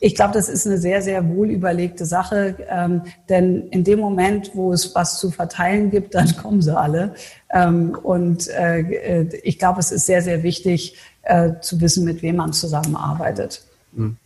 Ich 0.00 0.14
glaube, 0.14 0.34
das 0.34 0.48
ist 0.48 0.66
eine 0.66 0.76
sehr, 0.76 1.00
sehr 1.00 1.28
wohl 1.28 1.50
überlegte 1.50 2.04
Sache, 2.04 2.56
ähm, 2.68 3.02
denn 3.28 3.68
in 3.68 3.84
dem 3.84 4.00
Moment, 4.00 4.50
wo 4.54 4.72
es 4.72 4.94
was 4.94 5.18
zu 5.18 5.30
verteilen 5.30 5.90
gibt, 5.90 6.14
dann 6.14 6.36
kommen 6.42 6.60
sie 6.60 6.76
alle. 6.76 7.14
Ähm, 7.50 7.96
und 8.02 8.48
äh, 8.48 8.80
äh 8.80 9.40
ich 9.42 9.58
glaube, 9.58 9.80
es 9.80 9.92
ist 9.92 10.06
sehr, 10.06 10.20
sehr 10.20 10.42
wichtig 10.42 10.96
äh, 11.22 11.52
zu 11.60 11.80
wissen, 11.80 12.04
mit 12.04 12.22
wem 12.22 12.36
man 12.36 12.52
zusammenarbeitet. 12.52 13.62
Mhm. 13.92 14.16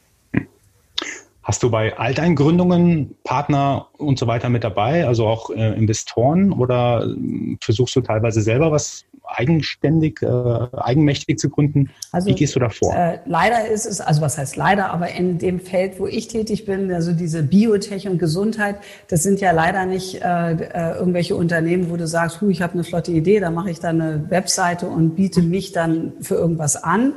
Hast 1.48 1.62
du 1.62 1.70
bei 1.70 1.96
Alteingründungen 1.96 3.16
Partner 3.24 3.86
und 3.96 4.18
so 4.18 4.26
weiter 4.26 4.50
mit 4.50 4.64
dabei, 4.64 5.06
also 5.06 5.26
auch 5.26 5.48
äh, 5.48 5.78
Investoren 5.78 6.52
oder 6.52 7.06
äh, 7.06 7.56
versuchst 7.62 7.96
du 7.96 8.02
teilweise 8.02 8.42
selber 8.42 8.70
was 8.70 9.06
eigenständig, 9.24 10.20
äh, 10.20 10.26
eigenmächtig 10.76 11.38
zu 11.38 11.48
gründen? 11.48 11.88
Also, 12.12 12.28
Wie 12.28 12.34
gehst 12.34 12.54
du 12.54 12.60
da 12.60 12.68
vor? 12.68 12.94
Äh, 12.94 13.20
leider 13.24 13.66
ist 13.66 13.86
es, 13.86 14.02
also 14.02 14.20
was 14.20 14.36
heißt 14.36 14.56
leider, 14.56 14.90
aber 14.90 15.08
in 15.08 15.38
dem 15.38 15.58
Feld, 15.58 15.98
wo 15.98 16.06
ich 16.06 16.28
tätig 16.28 16.66
bin, 16.66 16.92
also 16.92 17.12
diese 17.14 17.42
Biotech 17.42 18.06
und 18.08 18.18
Gesundheit, 18.18 18.76
das 19.08 19.22
sind 19.22 19.40
ja 19.40 19.52
leider 19.52 19.86
nicht 19.86 20.20
äh, 20.20 20.52
äh 20.52 20.98
irgendwelche 20.98 21.34
Unternehmen, 21.34 21.88
wo 21.88 21.96
du 21.96 22.06
sagst, 22.06 22.42
hu, 22.42 22.50
ich 22.50 22.60
habe 22.60 22.74
eine 22.74 22.84
flotte 22.84 23.12
Idee, 23.12 23.40
da 23.40 23.50
mache 23.50 23.70
ich 23.70 23.80
dann 23.80 24.02
eine 24.02 24.30
Webseite 24.30 24.86
und 24.86 25.14
biete 25.14 25.40
mich 25.40 25.72
dann 25.72 26.12
für 26.20 26.34
irgendwas 26.34 26.76
an. 26.76 27.14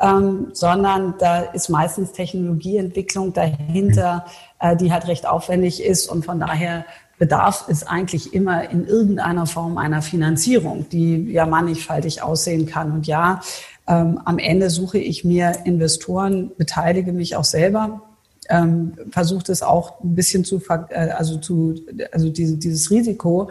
Ähm, 0.00 0.50
sondern 0.52 1.14
da 1.18 1.40
ist 1.40 1.68
meistens 1.68 2.12
Technologieentwicklung 2.12 3.32
dahinter, 3.32 4.26
äh, 4.60 4.76
die 4.76 4.92
halt 4.92 5.08
recht 5.08 5.26
aufwendig 5.26 5.82
ist 5.82 6.08
und 6.08 6.24
von 6.24 6.38
daher 6.38 6.84
bedarf 7.18 7.64
es 7.68 7.84
eigentlich 7.84 8.32
immer 8.32 8.70
in 8.70 8.86
irgendeiner 8.86 9.46
Form 9.46 9.76
einer 9.76 10.02
Finanzierung, 10.02 10.88
die 10.88 11.32
ja 11.32 11.46
mannigfaltig 11.46 12.22
aussehen 12.22 12.66
kann. 12.66 12.92
Und 12.92 13.06
ja, 13.06 13.40
ähm, 13.88 14.20
am 14.24 14.38
Ende 14.38 14.70
suche 14.70 14.98
ich 14.98 15.24
mir 15.24 15.52
Investoren, 15.64 16.52
beteilige 16.56 17.12
mich 17.12 17.34
auch 17.34 17.44
selber, 17.44 18.02
ähm, 18.48 18.94
versuche 19.10 19.50
es 19.50 19.62
auch 19.62 20.00
ein 20.02 20.14
bisschen 20.14 20.44
zu, 20.44 20.62
äh, 20.90 21.10
also 21.10 21.38
zu, 21.38 21.74
also 22.12 22.30
diese, 22.30 22.56
dieses 22.56 22.90
Risiko 22.90 23.50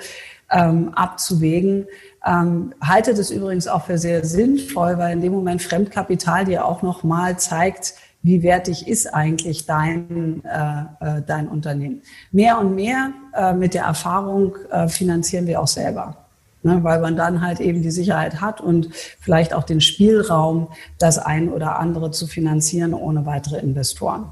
ähm, 0.51 0.93
abzuwägen. 0.93 1.87
Ähm, 2.25 2.73
halte 2.81 3.13
das 3.13 3.31
übrigens 3.31 3.67
auch 3.67 3.85
für 3.85 3.97
sehr 3.97 4.25
sinnvoll, 4.25 4.97
weil 4.97 5.13
in 5.13 5.21
dem 5.21 5.33
Moment 5.33 5.61
Fremdkapital 5.61 6.45
dir 6.45 6.65
auch 6.65 6.81
nochmal 6.81 7.37
zeigt, 7.37 7.93
wie 8.23 8.43
wertig 8.43 8.87
ist 8.87 9.13
eigentlich 9.13 9.65
dein, 9.65 10.43
äh, 10.43 10.81
äh, 10.99 11.21
dein 11.25 11.47
Unternehmen. 11.47 12.01
Mehr 12.31 12.59
und 12.59 12.75
mehr 12.75 13.11
äh, 13.33 13.53
mit 13.53 13.73
der 13.73 13.83
Erfahrung 13.83 14.55
äh, 14.71 14.87
finanzieren 14.87 15.47
wir 15.47 15.61
auch 15.61 15.67
selber. 15.67 16.17
Ne, 16.63 16.83
weil 16.83 16.99
man 16.99 17.15
dann 17.15 17.41
halt 17.41 17.59
eben 17.59 17.83
die 17.83 17.91
Sicherheit 17.91 18.41
hat 18.41 18.61
und 18.61 18.89
vielleicht 19.19 19.53
auch 19.53 19.63
den 19.63 19.79
Spielraum, 19.79 20.69
das 20.97 21.19
ein 21.19 21.49
oder 21.49 21.77
andere 21.77 22.09
zu 22.09 22.25
finanzieren 22.25 22.95
ohne 22.95 23.27
weitere 23.27 23.59
Investoren. 23.59 24.25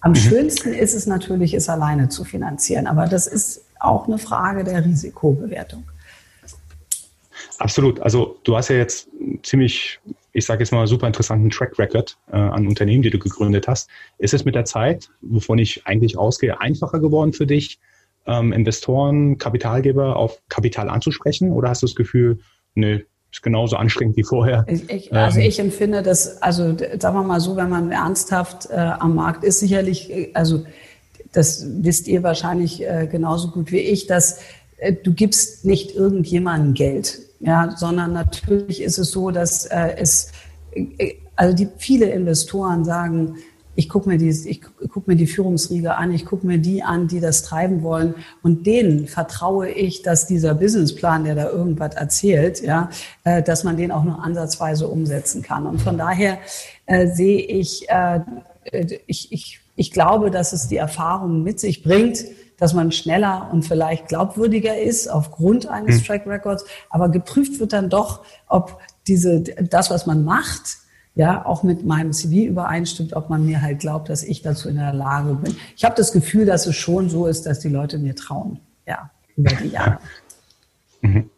Am 0.00 0.12
mhm. 0.12 0.16
schönsten 0.16 0.72
ist 0.72 0.94
es 0.94 1.06
natürlich, 1.06 1.52
es 1.52 1.68
alleine 1.68 2.08
zu 2.08 2.24
finanzieren, 2.24 2.86
aber 2.86 3.06
das 3.06 3.26
ist 3.26 3.63
auch 3.80 4.06
eine 4.06 4.18
Frage 4.18 4.64
der 4.64 4.84
Risikobewertung. 4.84 5.84
Absolut. 7.58 8.00
Also 8.00 8.38
du 8.44 8.56
hast 8.56 8.68
ja 8.68 8.76
jetzt 8.76 9.08
ziemlich 9.42 10.00
ich 10.34 10.44
sage 10.44 10.60
jetzt 10.60 10.72
mal, 10.72 10.86
super 10.86 11.06
interessanten 11.06 11.48
Track 11.48 11.78
Record 11.78 12.18
äh, 12.30 12.36
an 12.36 12.66
Unternehmen, 12.66 13.02
die 13.02 13.10
du 13.10 13.18
gegründet 13.18 13.68
hast. 13.68 13.88
Ist 14.18 14.34
es 14.34 14.44
mit 14.44 14.56
der 14.56 14.64
Zeit, 14.64 15.08
wovon 15.22 15.58
ich 15.58 15.86
eigentlich 15.86 16.18
ausgehe, 16.18 16.60
einfacher 16.60 16.98
geworden 16.98 17.32
für 17.32 17.46
dich, 17.46 17.78
ähm, 18.26 18.52
Investoren, 18.52 19.38
Kapitalgeber 19.38 20.16
auf 20.16 20.42
Kapital 20.48 20.90
anzusprechen? 20.90 21.52
Oder 21.52 21.70
hast 21.70 21.82
du 21.82 21.86
das 21.86 21.94
Gefühl, 21.94 22.40
nö, 22.74 23.00
ist 23.30 23.42
genauso 23.42 23.76
anstrengend 23.76 24.16
wie 24.16 24.24
vorher? 24.24 24.64
Ich, 24.68 24.90
ich, 24.90 25.12
also 25.12 25.38
ähm, 25.38 25.46
ich 25.46 25.60
empfinde 25.60 26.02
das, 26.02 26.42
also 26.42 26.76
sagen 26.76 27.16
wir 27.16 27.22
mal 27.22 27.40
so, 27.40 27.54
wenn 27.54 27.70
man 27.70 27.92
ernsthaft 27.92 28.68
äh, 28.70 28.74
am 28.74 29.14
Markt 29.14 29.44
ist, 29.44 29.60
sicherlich, 29.60 30.10
äh, 30.10 30.30
also 30.34 30.64
das 31.34 31.66
wisst 31.82 32.08
ihr 32.08 32.22
wahrscheinlich 32.22 32.82
äh, 32.82 33.06
genauso 33.10 33.50
gut 33.50 33.72
wie 33.72 33.80
ich, 33.80 34.06
dass 34.06 34.38
äh, 34.78 34.92
du 34.92 35.12
gibst 35.12 35.64
nicht 35.64 35.94
irgendjemandem 35.94 36.74
Geld 36.74 37.20
ja, 37.44 37.74
sondern 37.76 38.14
natürlich 38.14 38.82
ist 38.82 38.98
es 38.98 39.10
so, 39.10 39.30
dass 39.30 39.66
äh, 39.66 39.96
es, 39.98 40.32
äh, 40.72 41.14
also 41.36 41.54
die, 41.54 41.68
viele 41.76 42.06
Investoren 42.06 42.84
sagen, 42.84 43.36
ich 43.76 43.88
gucke 43.88 44.08
mir, 44.08 44.16
die, 44.18 44.30
ich 44.30 44.62
guck 44.88 45.08
mir 45.08 45.16
die 45.16 45.26
Führungsriege 45.26 45.96
an, 45.96 46.14
ich 46.14 46.24
gucke 46.24 46.46
mir 46.46 46.58
die 46.58 46.82
an, 46.82 47.08
die 47.08 47.20
das 47.20 47.42
treiben 47.42 47.82
wollen. 47.82 48.14
Und 48.42 48.66
denen 48.66 49.08
vertraue 49.08 49.68
ich, 49.68 50.02
dass 50.02 50.26
dieser 50.26 50.54
Businessplan, 50.54 51.24
der 51.24 51.34
da 51.34 51.50
irgendwas 51.50 51.94
erzählt, 51.96 52.62
ja, 52.62 52.88
äh, 53.24 53.42
dass 53.42 53.64
man 53.64 53.76
den 53.76 53.90
auch 53.90 54.04
nur 54.04 54.24
ansatzweise 54.24 54.88
umsetzen 54.88 55.42
kann. 55.42 55.66
Und 55.66 55.82
von 55.82 55.98
daher 55.98 56.38
äh, 56.86 57.08
sehe 57.08 57.40
ich, 57.40 57.90
äh, 57.90 58.20
ich, 59.06 59.32
ich, 59.32 59.60
ich 59.76 59.90
glaube, 59.90 60.30
dass 60.30 60.52
es 60.52 60.68
die 60.68 60.76
Erfahrung 60.76 61.42
mit 61.42 61.60
sich 61.60 61.82
bringt, 61.82 62.24
dass 62.58 62.72
man 62.72 62.92
schneller 62.92 63.50
und 63.52 63.64
vielleicht 63.64 64.08
glaubwürdiger 64.08 64.78
ist 64.78 65.08
aufgrund 65.08 65.66
eines 65.66 66.00
mhm. 66.00 66.04
Track 66.04 66.26
Records. 66.26 66.64
Aber 66.90 67.08
geprüft 67.08 67.58
wird 67.58 67.72
dann 67.72 67.90
doch, 67.90 68.24
ob 68.46 68.80
diese, 69.06 69.40
das, 69.40 69.90
was 69.90 70.06
man 70.06 70.24
macht, 70.24 70.78
ja, 71.16 71.44
auch 71.46 71.62
mit 71.62 71.84
meinem 71.84 72.12
CV 72.12 72.48
übereinstimmt, 72.48 73.14
ob 73.14 73.30
man 73.30 73.46
mir 73.46 73.62
halt 73.62 73.80
glaubt, 73.80 74.08
dass 74.08 74.22
ich 74.22 74.42
dazu 74.42 74.68
in 74.68 74.76
der 74.76 74.92
Lage 74.92 75.34
bin. 75.34 75.56
Ich 75.76 75.84
habe 75.84 75.94
das 75.94 76.12
Gefühl, 76.12 76.44
dass 76.44 76.66
es 76.66 76.74
schon 76.76 77.08
so 77.08 77.26
ist, 77.26 77.46
dass 77.46 77.60
die 77.60 77.68
Leute 77.68 77.98
mir 77.98 78.16
trauen, 78.16 78.60
ja, 78.86 79.10
über 79.36 79.54
die 79.54 79.68
Jahre. 79.68 79.98
Mhm. 81.02 81.30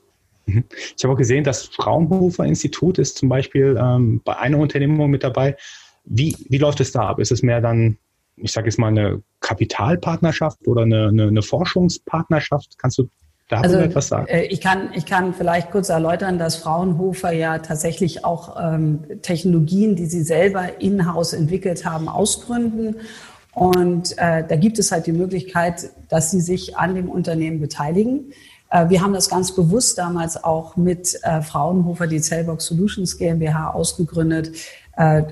Mhm. 0.47 0.64
Ich 0.97 1.05
habe 1.05 1.12
auch 1.12 1.19
gesehen, 1.19 1.45
das 1.45 1.64
Fraunhofer 1.64 2.45
Institut 2.45 2.99
ist 2.99 3.19
zum 3.19 3.28
Beispiel 3.28 3.78
ähm, 3.78 4.23
bei 4.25 4.38
einer 4.38 4.59
Unternehmung 4.59 5.11
mit 5.11 5.25
dabei. 5.25 5.57
Wie, 6.05 6.37
wie 6.49 6.59
läuft 6.59 6.81
es 6.81 6.93
da 6.93 7.09
ab? 7.09 7.19
Ist 7.19 7.33
es 7.33 7.43
mehr 7.43 7.61
dann 7.61 7.99
ich 8.37 8.52
sage 8.52 8.69
jetzt 8.69 8.78
mal, 8.78 8.88
eine 8.88 9.23
Kapitalpartnerschaft 9.40 10.66
oder 10.66 10.83
eine, 10.83 11.09
eine, 11.09 11.28
eine 11.28 11.43
Forschungspartnerschaft? 11.43 12.78
Kannst 12.78 12.99
du 12.99 13.09
da 13.49 13.61
also, 13.61 13.76
etwas 13.78 14.09
sagen? 14.09 14.26
Äh, 14.28 14.45
ich 14.47 14.61
kann, 14.61 14.90
ich 14.95 15.07
kann 15.07 15.35
vielleicht 15.35 15.71
kurz 15.71 15.88
erläutern, 15.88 16.38
dass 16.38 16.57
Fraunhofer 16.57 17.33
ja 17.33 17.59
tatsächlich 17.59 18.25
auch 18.25 18.57
ähm, 18.61 19.05
Technologien, 19.23 19.97
die 19.97 20.07
sie 20.07 20.23
selber 20.23 20.81
in-house 20.81 21.33
entwickelt 21.33 21.85
haben, 21.85 22.09
ausgründen. 22.09 22.97
Und 23.52 24.19
äh, 24.19 24.45
da 24.47 24.57
gibt 24.57 24.78
es 24.78 24.93
halt 24.93 25.07
die 25.07 25.12
Möglichkeit, 25.12 25.90
dass 26.09 26.31
sie 26.31 26.40
sich 26.40 26.76
an 26.76 26.95
dem 26.95 27.09
Unternehmen 27.09 27.61
beteiligen. 27.61 28.33
Äh, 28.71 28.88
wir 28.90 29.00
haben 29.00 29.12
das 29.12 29.31
ganz 29.31 29.55
bewusst 29.55 29.97
damals 29.97 30.43
auch 30.43 30.76
mit 30.76 31.19
äh, 31.23 31.40
Fraunhofer, 31.40 32.07
die 32.07 32.21
Cellbox 32.21 32.66
Solutions 32.66 33.16
GmbH, 33.16 33.71
ausgegründet, 33.71 34.52
äh, 34.96 35.22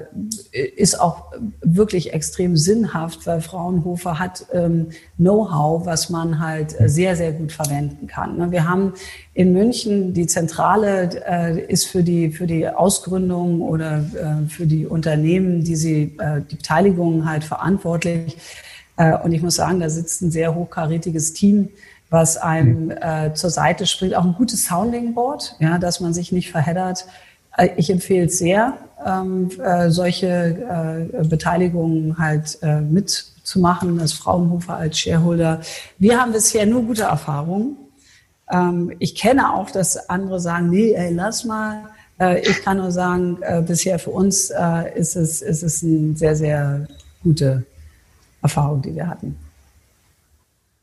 ist 0.53 1.01
auch 1.01 1.33
wirklich 1.63 2.13
extrem 2.13 2.57
sinnhaft, 2.57 3.27
weil 3.27 3.41
Fraunhofer 3.41 4.19
hat 4.19 4.47
ähm, 4.53 4.89
Know-how, 5.17 5.87
was 5.87 6.11
man 6.11 6.39
halt 6.39 6.77
sehr, 6.85 7.17
sehr 7.17 7.33
gut 7.33 7.51
verwenden 7.51 8.07
kann. 8.07 8.37
Ne? 8.37 8.51
Wir 8.51 8.69
haben 8.69 8.93
in 9.33 9.55
München 9.55 10.13
die 10.13 10.27
Zentrale 10.27 11.11
äh, 11.27 11.61
ist 11.61 11.87
für 11.87 12.03
die, 12.03 12.31
für 12.31 12.47
die 12.47 12.69
Ausgründung 12.69 13.63
oder 13.63 13.99
äh, 13.99 14.49
für 14.49 14.67
die 14.67 14.87
Unternehmen, 14.87 15.65
die 15.65 15.77
sie, 15.77 16.17
äh, 16.19 16.43
die 16.51 16.57
Beteiligungen 16.57 17.29
halt 17.29 17.43
verantwortlich. 17.43 18.37
Äh, 18.99 19.17
und 19.19 19.33
ich 19.33 19.41
muss 19.41 19.55
sagen, 19.55 19.81
da 19.81 19.89
sitzt 19.89 20.21
ein 20.21 20.31
sehr 20.31 20.55
hochkarätiges 20.55 21.33
Team, 21.33 21.71
was 22.11 22.37
einem 22.37 22.91
äh, 22.91 23.33
zur 23.33 23.51
Seite 23.51 23.87
springt. 23.87 24.15
Auch 24.15 24.25
ein 24.25 24.35
gutes 24.35 24.67
Sounding 24.67 25.15
Board, 25.15 25.57
ja, 25.59 25.79
dass 25.79 26.01
man 26.01 26.13
sich 26.13 26.33
nicht 26.33 26.51
verheddert. 26.51 27.07
Äh, 27.57 27.71
ich 27.77 27.91
empfehle 27.91 28.27
es 28.27 28.39
sehr, 28.39 28.79
ähm, 29.05 29.51
äh, 29.61 29.91
solche 29.91 31.11
äh, 31.15 31.25
Beteiligungen 31.25 32.19
halt 32.19 32.59
äh, 32.63 32.81
mitzumachen, 32.81 34.01
als 34.01 34.13
Fraunhofer, 34.13 34.77
als 34.77 34.99
Shareholder. 34.99 35.61
Wir 35.99 36.21
haben 36.21 36.33
bisher 36.33 36.67
nur 36.67 36.83
gute 36.83 37.03
Erfahrungen. 37.03 37.77
Ähm, 38.51 38.93
ich 38.99 39.15
kenne 39.15 39.55
auch, 39.55 39.71
dass 39.71 40.09
andere 40.09 40.41
sagen, 40.41 40.71
nee, 40.71 40.93
ey, 40.93 41.13
lass 41.13 41.45
mal. 41.45 41.85
Äh, 42.19 42.41
ich 42.41 42.63
kann 42.63 42.79
nur 42.79 42.91
sagen, 42.91 43.39
äh, 43.43 43.63
bisher 43.63 43.99
für 43.99 44.11
uns 44.11 44.51
äh, 44.51 44.99
ist, 44.99 45.17
es, 45.17 45.43
ist 45.43 45.63
es 45.63 45.83
eine 45.83 46.17
sehr, 46.17 46.37
sehr 46.37 46.87
gute 47.23 47.65
Erfahrung, 48.43 48.83
die 48.83 48.95
wir 48.95 49.09
hatten. 49.09 49.37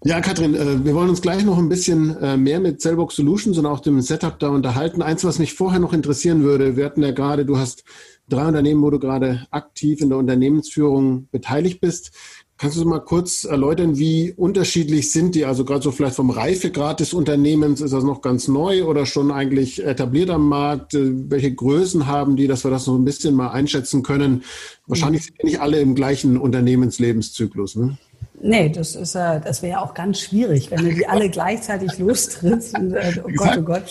Ja, 0.04 0.20
Katrin, 0.20 0.56
äh, 0.56 0.84
wir 0.84 0.96
wollen 0.96 1.10
uns 1.10 1.22
gleich 1.22 1.46
noch 1.46 1.60
ein 1.60 1.70
bisschen 1.70 2.18
äh, 2.18 2.36
mehr 2.36 2.60
mit 2.60 2.82
Cellbox 2.82 3.18
Solutions 3.18 3.60
und 3.60 3.68
auch 3.68 3.82
dem 3.82 4.02
Setup 4.02 4.40
da 4.40 4.50
unterhalten. 4.50 5.04
Eins, 5.04 5.24
was 5.24 5.38
mich 5.38 5.54
vorher 5.54 5.80
noch 5.80 5.94
interessieren 5.94 6.42
würde, 6.42 6.76
wir 6.76 6.86
hatten 6.86 7.04
ja 7.04 7.12
gerade, 7.12 7.46
du 7.46 7.60
hast 7.60 7.84
drei 8.28 8.48
Unternehmen, 8.48 8.82
wo 8.82 8.90
du 8.90 8.98
gerade 8.98 9.46
aktiv 9.52 10.02
in 10.02 10.10
der 10.10 10.18
Unternehmensführung 10.18 11.28
beteiligt 11.32 11.82
bist. 11.82 12.14
Kannst 12.58 12.78
du 12.78 12.86
mal 12.86 13.00
kurz 13.00 13.44
erläutern, 13.44 14.00
wie 14.00 14.34
unterschiedlich 14.36 15.12
sind 15.12 15.36
die? 15.36 15.46
Also 15.46 15.66
gerade 15.66 15.84
so 15.84 15.92
vielleicht 15.92 16.16
vom 16.16 16.32
Reifegrad 16.32 17.00
des 17.00 17.14
Unternehmens, 17.14 17.80
ist 17.80 17.94
das 17.94 18.04
noch 18.04 18.22
ganz 18.24 18.48
neu 18.48 18.86
oder 18.86 19.06
schon 19.06 19.32
eigentlich 19.32 19.84
etabliert 19.86 20.32
am 20.32 20.50
Markt? 20.50 20.96
Äh, 20.96 21.30
welche 21.30 21.54
Größen 21.54 22.08
haben 22.08 22.36
die, 22.38 22.48
dass 22.48 22.64
wir 22.64 22.72
das 22.72 22.88
noch 22.88 22.96
ein 22.96 23.06
bisschen 23.06 23.36
mal 23.36 23.52
einschätzen 23.52 24.02
können? 24.02 24.46
Wahrscheinlich 24.88 25.26
sind 25.26 25.36
die 25.44 25.46
nicht 25.46 25.62
alle 25.62 25.80
im 25.80 25.94
gleichen 25.94 26.38
Unternehmenslebenszyklus. 26.38 27.76
Ne? 27.76 28.00
Nee, 28.44 28.70
das 28.70 28.96
ist 28.96 29.16
äh, 29.16 29.40
das 29.40 29.62
wäre 29.62 29.82
auch 29.82 29.94
ganz 29.94 30.20
schwierig, 30.20 30.72
wenn 30.72 30.84
du 30.84 30.94
die 30.94 31.08
alle 31.08 31.30
gleichzeitig 31.30 31.98
lostrittst. 32.00 32.78
Und, 32.78 32.94
äh, 32.94 33.22
oh 33.24 33.30
Gott, 33.36 33.58
oh 33.58 33.62
Gott. 33.62 33.84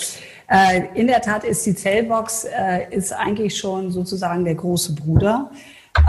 Äh, 0.49 0.83
in 0.95 1.07
der 1.07 1.23
Tat 1.23 1.45
ist 1.45 1.65
die 1.65 1.75
Zellbox 1.75 2.45
äh, 2.45 2.89
ist 2.91 3.13
eigentlich 3.13 3.57
schon 3.57 3.93
sozusagen 3.93 4.45
der 4.45 4.57
große 4.57 4.95
Bruder. 4.95 5.51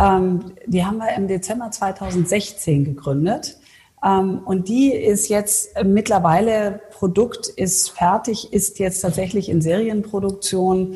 Ähm, 0.02 0.54
die 0.66 0.84
haben 0.84 0.98
wir 0.98 1.14
im 1.16 1.28
Dezember 1.28 1.70
2016 1.70 2.86
gegründet. 2.86 3.58
Ähm, 4.04 4.42
und 4.46 4.68
die 4.68 4.92
ist 4.92 5.30
jetzt 5.30 5.76
äh, 5.76 5.84
mittlerweile 5.84 6.82
Produkt 6.92 7.48
ist 7.48 7.92
fertig, 7.92 8.52
ist 8.52 8.80
jetzt 8.80 9.02
tatsächlich 9.02 9.50
in 9.50 9.62
Serienproduktion. 9.62 10.96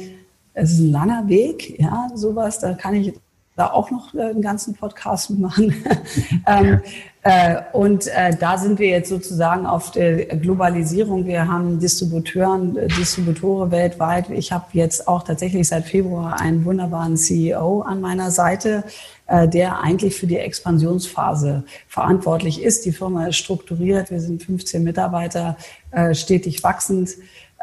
Es 0.53 0.71
ist 0.71 0.79
ein 0.79 0.91
langer 0.91 1.27
Weg, 1.27 1.79
ja, 1.79 2.09
sowas. 2.15 2.59
Da 2.59 2.73
kann 2.73 2.95
ich 2.95 3.13
da 3.55 3.71
auch 3.71 3.89
noch 3.89 4.13
äh, 4.13 4.21
einen 4.21 4.41
ganzen 4.41 4.75
Podcast 4.75 5.29
machen. 5.31 5.73
ähm, 6.47 6.81
äh, 7.23 7.61
und 7.73 8.07
äh, 8.07 8.35
da 8.37 8.57
sind 8.57 8.79
wir 8.79 8.89
jetzt 8.89 9.09
sozusagen 9.09 9.65
auf 9.65 9.91
der 9.91 10.25
Globalisierung. 10.37 11.25
Wir 11.25 11.47
haben 11.47 11.79
Distributeuren, 11.79 12.75
äh, 12.75 12.87
Distributore 12.87 13.71
weltweit. 13.71 14.29
Ich 14.29 14.51
habe 14.51 14.65
jetzt 14.73 15.07
auch 15.07 15.23
tatsächlich 15.23 15.67
seit 15.67 15.85
Februar 15.85 16.39
einen 16.39 16.65
wunderbaren 16.65 17.15
CEO 17.15 17.81
an 17.81 18.01
meiner 18.01 18.29
Seite, 18.29 18.83
äh, 19.27 19.47
der 19.47 19.79
eigentlich 19.79 20.15
für 20.15 20.27
die 20.27 20.37
Expansionsphase 20.37 21.63
verantwortlich 21.87 22.61
ist. 22.61 22.85
Die 22.85 22.91
Firma 22.91 23.27
ist 23.27 23.37
strukturiert. 23.37 24.11
Wir 24.11 24.19
sind 24.19 24.43
15 24.43 24.83
Mitarbeiter, 24.83 25.55
äh, 25.91 26.13
stetig 26.13 26.61
wachsend, 26.61 27.11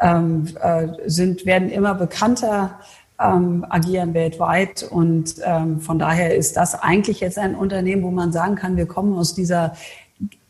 ähm, 0.01 0.47
äh, 0.59 0.87
sind, 1.05 1.45
werden 1.45 1.69
immer 1.69 1.93
bekannter 1.93 2.79
ähm, 3.23 3.65
agieren 3.69 4.13
weltweit. 4.13 4.83
Und 4.83 5.35
ähm, 5.43 5.79
von 5.79 5.99
daher 5.99 6.35
ist 6.35 6.57
das 6.57 6.75
eigentlich 6.75 7.19
jetzt 7.19 7.37
ein 7.37 7.55
Unternehmen, 7.55 8.03
wo 8.03 8.11
man 8.11 8.31
sagen 8.31 8.55
kann, 8.55 8.77
wir 8.77 8.85
kommen 8.85 9.13
aus 9.17 9.33
dieser 9.33 9.73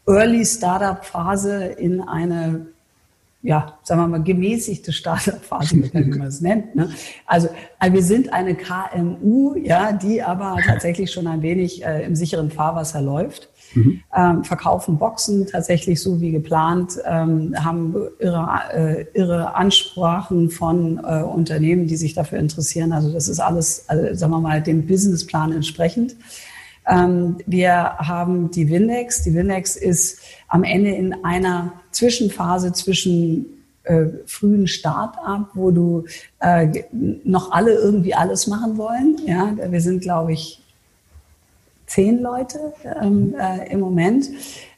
Early 0.07 0.45
Startup 0.45 1.03
Phase 1.03 1.65
in 1.65 2.01
eine 2.01 2.67
ja, 3.43 3.77
sagen 3.83 4.01
wir 4.01 4.07
mal, 4.07 4.23
gemäßigte 4.23 4.91
Startup-Phase, 4.91 5.75
wie 5.93 6.17
man 6.17 6.27
es 6.27 6.41
nennt. 6.41 6.75
Ne? 6.75 6.89
Also, 7.25 7.50
also 7.77 7.93
wir 7.93 8.03
sind 8.03 8.33
eine 8.33 8.55
KMU, 8.55 9.55
ja, 9.55 9.91
die 9.91 10.23
aber 10.23 10.57
tatsächlich 10.65 11.12
schon 11.12 11.27
ein 11.27 11.41
wenig 11.41 11.85
äh, 11.85 12.05
im 12.05 12.15
sicheren 12.15 12.50
Fahrwasser 12.50 13.01
läuft 13.01 13.50
mhm. 13.75 14.01
ähm, 14.15 14.43
verkaufen 14.43 14.97
Boxen 14.97 15.47
tatsächlich 15.47 16.01
so 16.01 16.21
wie 16.21 16.31
geplant, 16.31 17.00
ähm, 17.05 17.53
haben 17.63 17.95
irre, 18.19 18.47
äh, 18.73 19.05
irre 19.13 19.55
Ansprachen 19.55 20.50
von 20.50 21.00
äh, 21.03 21.23
Unternehmen, 21.23 21.88
die 21.88 21.95
sich 21.95 22.13
dafür 22.13 22.39
interessieren. 22.39 22.91
Also 22.91 23.12
das 23.12 23.27
ist 23.27 23.39
alles, 23.39 23.85
also, 23.88 24.13
sagen 24.13 24.31
wir 24.31 24.39
mal, 24.39 24.62
dem 24.62 24.88
Businessplan 24.88 25.51
entsprechend. 25.51 26.15
Ähm, 26.87 27.37
wir 27.45 27.97
haben 27.97 28.51
die 28.51 28.69
Windex. 28.69 29.23
Die 29.23 29.33
Windex 29.33 29.75
ist 29.75 30.19
am 30.47 30.63
Ende 30.63 30.91
in 30.91 31.23
einer 31.23 31.73
Zwischenphase 31.91 32.73
zwischen 32.73 33.45
äh, 33.83 34.05
frühen 34.25 34.67
Start-up, 34.67 35.49
wo 35.53 35.71
du 35.71 36.05
äh, 36.39 36.83
noch 36.91 37.51
alle 37.51 37.73
irgendwie 37.73 38.13
alles 38.13 38.47
machen 38.47 38.77
wollen. 38.77 39.17
Ja, 39.25 39.53
wir 39.69 39.81
sind, 39.81 40.01
glaube 40.01 40.33
ich, 40.33 40.61
zehn 41.85 42.21
Leute 42.21 42.73
ähm, 43.01 43.35
äh, 43.39 43.71
im 43.71 43.79
Moment, 43.79 44.29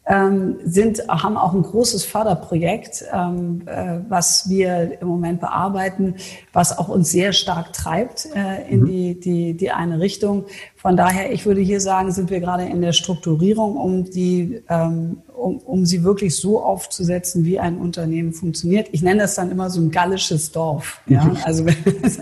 ähm, 0.07 0.57
sind, 0.63 1.07
haben 1.07 1.37
auch 1.37 1.53
ein 1.53 1.63
großes 1.63 2.05
Förderprojekt, 2.05 3.05
ähm, 3.11 3.63
äh, 3.65 3.99
was 4.07 4.49
wir 4.49 5.01
im 5.01 5.07
Moment 5.07 5.41
bearbeiten, 5.41 6.15
was 6.53 6.77
auch 6.77 6.89
uns 6.89 7.11
sehr 7.11 7.33
stark 7.33 7.73
treibt 7.73 8.27
äh, 8.35 8.69
in 8.69 8.81
mhm. 8.81 8.85
die, 8.85 9.19
die, 9.19 9.53
die 9.55 9.71
eine 9.71 9.99
Richtung. 9.99 10.45
Von 10.85 10.95
daher, 10.95 11.31
ich 11.31 11.47
würde 11.47 11.61
hier 11.61 11.81
sagen, 11.81 12.11
sind 12.11 12.29
wir 12.29 12.39
gerade 12.39 12.65
in 12.65 12.79
der 12.79 12.93
Strukturierung, 12.93 13.75
um 13.75 14.03
die 14.03 14.61
ähm, 14.69 15.17
um, 15.35 15.57
um 15.57 15.85
sie 15.85 16.03
wirklich 16.03 16.35
so 16.35 16.61
aufzusetzen, 16.61 17.43
wie 17.45 17.59
ein 17.59 17.77
Unternehmen 17.77 18.33
funktioniert. 18.33 18.89
Ich 18.91 19.01
nenne 19.01 19.21
das 19.21 19.35
dann 19.35 19.51
immer 19.51 19.69
so 19.69 19.81
ein 19.81 19.91
gallisches 19.91 20.51
Dorf. 20.51 21.01
Ja? 21.07 21.31
Also 21.43 21.65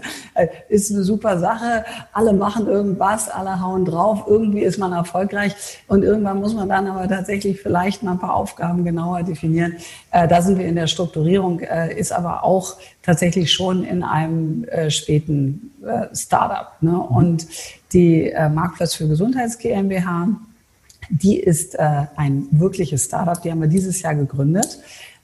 ist 0.70 0.92
eine 0.92 1.04
super 1.04 1.40
Sache. 1.40 1.86
Alle 2.12 2.34
machen 2.34 2.68
irgendwas, 2.68 3.30
alle 3.30 3.62
hauen 3.62 3.86
drauf. 3.86 4.24
Irgendwie 4.28 4.62
ist 4.62 4.78
man 4.78 4.92
erfolgreich 4.94 5.54
und 5.88 6.04
irgendwann 6.04 6.40
muss 6.40 6.54
man 6.54 6.70
dann 6.70 6.88
aber 6.88 7.08
tatsächlich 7.08 7.62
vielleicht 7.62 8.04
mal 8.04 8.14
ein 8.14 8.20
paar 8.20 8.36
Aufgaben 8.36 8.84
genauer 8.84 9.24
definieren. 9.24 9.76
Äh, 10.12 10.28
da 10.28 10.42
sind 10.42 10.58
wir 10.58 10.66
in 10.66 10.76
der 10.76 10.88
Strukturierung, 10.88 11.60
äh, 11.60 11.98
ist 11.98 12.12
aber 12.12 12.44
auch 12.44 12.78
tatsächlich 13.02 13.52
schon 13.52 13.84
in 13.84 14.04
einem 14.04 14.64
äh, 14.66 14.90
späten 14.90 15.72
äh, 15.86 16.16
Startup. 16.16 16.82
Ne? 16.82 16.98
Und 16.98 17.48
die 17.94 18.32
äh, 18.32 18.50
Marktplatz 18.50 18.96
für 18.96 19.08
Gesundheits 19.08 19.58
GmbH 19.58 20.28
die 21.10 21.40
ist 21.40 21.76
äh, 21.76 22.06
ein 22.16 22.48
wirkliches 22.52 23.06
Startup, 23.06 23.42
die 23.42 23.52
haben 23.52 23.62
wir 23.62 23.68
dieses 23.68 24.02
Jahr 24.02 24.16
gegründet. 24.16 24.80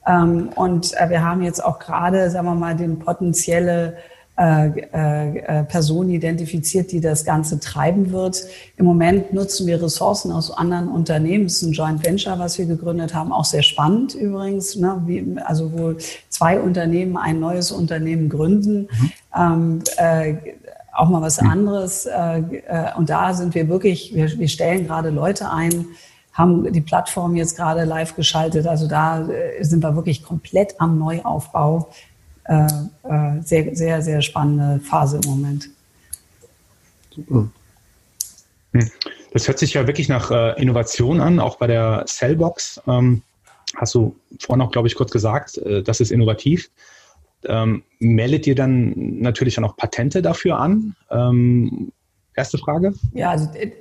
Ähm, 0.08 0.50
und 0.56 0.94
äh, 1.00 1.10
wir 1.10 1.24
haben 1.24 1.42
jetzt 1.42 1.64
auch 1.64 1.80
gerade, 1.80 2.30
sagen 2.30 2.48
wir 2.48 2.56
mal, 2.56 2.76
den 2.76 3.00
potenzielle 3.00 3.98
äh, 4.38 4.68
äh, 4.94 5.38
äh, 5.38 5.64
Person 5.66 6.10
identifiziert, 6.10 6.94
die 6.94 7.02
das 7.02 7.26
Ganze 7.26 7.60
treiben 7.60 8.12
wird. 8.14 8.46
Im 8.78 8.86
Moment 8.86 9.34
nutzen 9.34 9.68
wir 9.68 9.84
Ressourcen 9.84 10.32
aus 10.32 10.50
anderen 10.50 10.88
Unternehmen. 10.88 11.48
Es 11.48 11.58
ist 11.58 11.64
ein 11.64 11.74
Joint 11.74 12.06
Venture, 12.06 12.40
was 12.40 12.58
wir 12.58 12.66
gegründet 12.66 13.14
haben, 13.14 13.34
auch 13.34 13.44
sehr 13.44 13.64
spannend 13.64 14.16
übrigens. 14.16 14.78
Ne? 14.78 15.02
Wie, 15.06 15.36
also 15.44 15.74
wo 15.74 15.96
zwei 16.30 16.58
Unternehmen 16.58 17.18
ein 17.18 17.42
neues 17.42 17.74
Unternehmen 17.74 18.30
gründen. 18.30 18.84
Mhm. 18.84 19.12
Ähm, 19.36 19.84
äh, 19.98 20.36
auch 21.00 21.10
mal 21.10 21.22
was 21.22 21.40
anderes. 21.40 22.06
Äh, 22.06 22.40
äh, 22.68 22.94
und 22.98 23.10
da 23.10 23.34
sind 23.34 23.56
wir 23.56 23.70
wirklich, 23.70 24.14
wir, 24.14 24.38
wir 24.38 24.48
stellen 24.48 24.86
gerade 24.86 25.10
Leute 25.10 25.50
ein, 25.50 25.88
haben 26.34 26.72
die 26.72 26.82
Plattform 26.82 27.36
jetzt 27.36 27.56
gerade 27.56 27.86
live 27.86 28.16
geschaltet. 28.16 28.68
Also 28.68 28.88
da 28.88 29.28
äh, 29.28 29.64
sind 29.64 29.84
wir 29.84 29.96
wirklich 29.96 30.24
komplett 30.24 30.80
am 30.80 31.00
Neuaufbau. 31.00 31.90
Sehr, 33.44 33.76
sehr, 33.76 34.02
sehr 34.02 34.22
spannende 34.24 34.84
Phase 34.84 35.20
im 35.24 35.30
Moment. 35.30 35.70
Super. 37.14 37.48
Hm. 38.74 38.90
Das 39.34 39.48
hört 39.48 39.60
sich 39.60 39.76
ja 39.76 39.86
wirklich 39.86 40.10
nach 40.10 40.32
Innovation 40.58 41.22
an, 41.22 41.40
auch 41.40 41.58
bei 41.58 41.68
der 41.68 42.06
Cellbox. 42.08 42.82
Ähm, 42.88 43.22
hast 43.76 43.94
du 43.94 44.16
vorhin 44.40 44.64
auch, 44.64 44.72
glaube 44.72 44.88
ich, 44.88 44.96
kurz 44.96 45.12
gesagt, 45.12 45.62
das 45.86 46.00
ist 46.00 46.10
innovativ 46.10 46.72
ähm, 47.46 47.84
meldet 48.00 48.48
ihr 48.48 48.56
dann 48.56 48.94
natürlich 49.20 49.56
dann 49.56 49.66
auch 49.66 49.78
Patente 49.78 50.22
dafür 50.22 50.58
an? 50.58 50.96
Ähm, 51.10 51.92
erste 52.36 52.58
Frage. 52.58 52.94
Ja, 53.14 53.32
also 53.32 53.50
äh, 53.54 53.72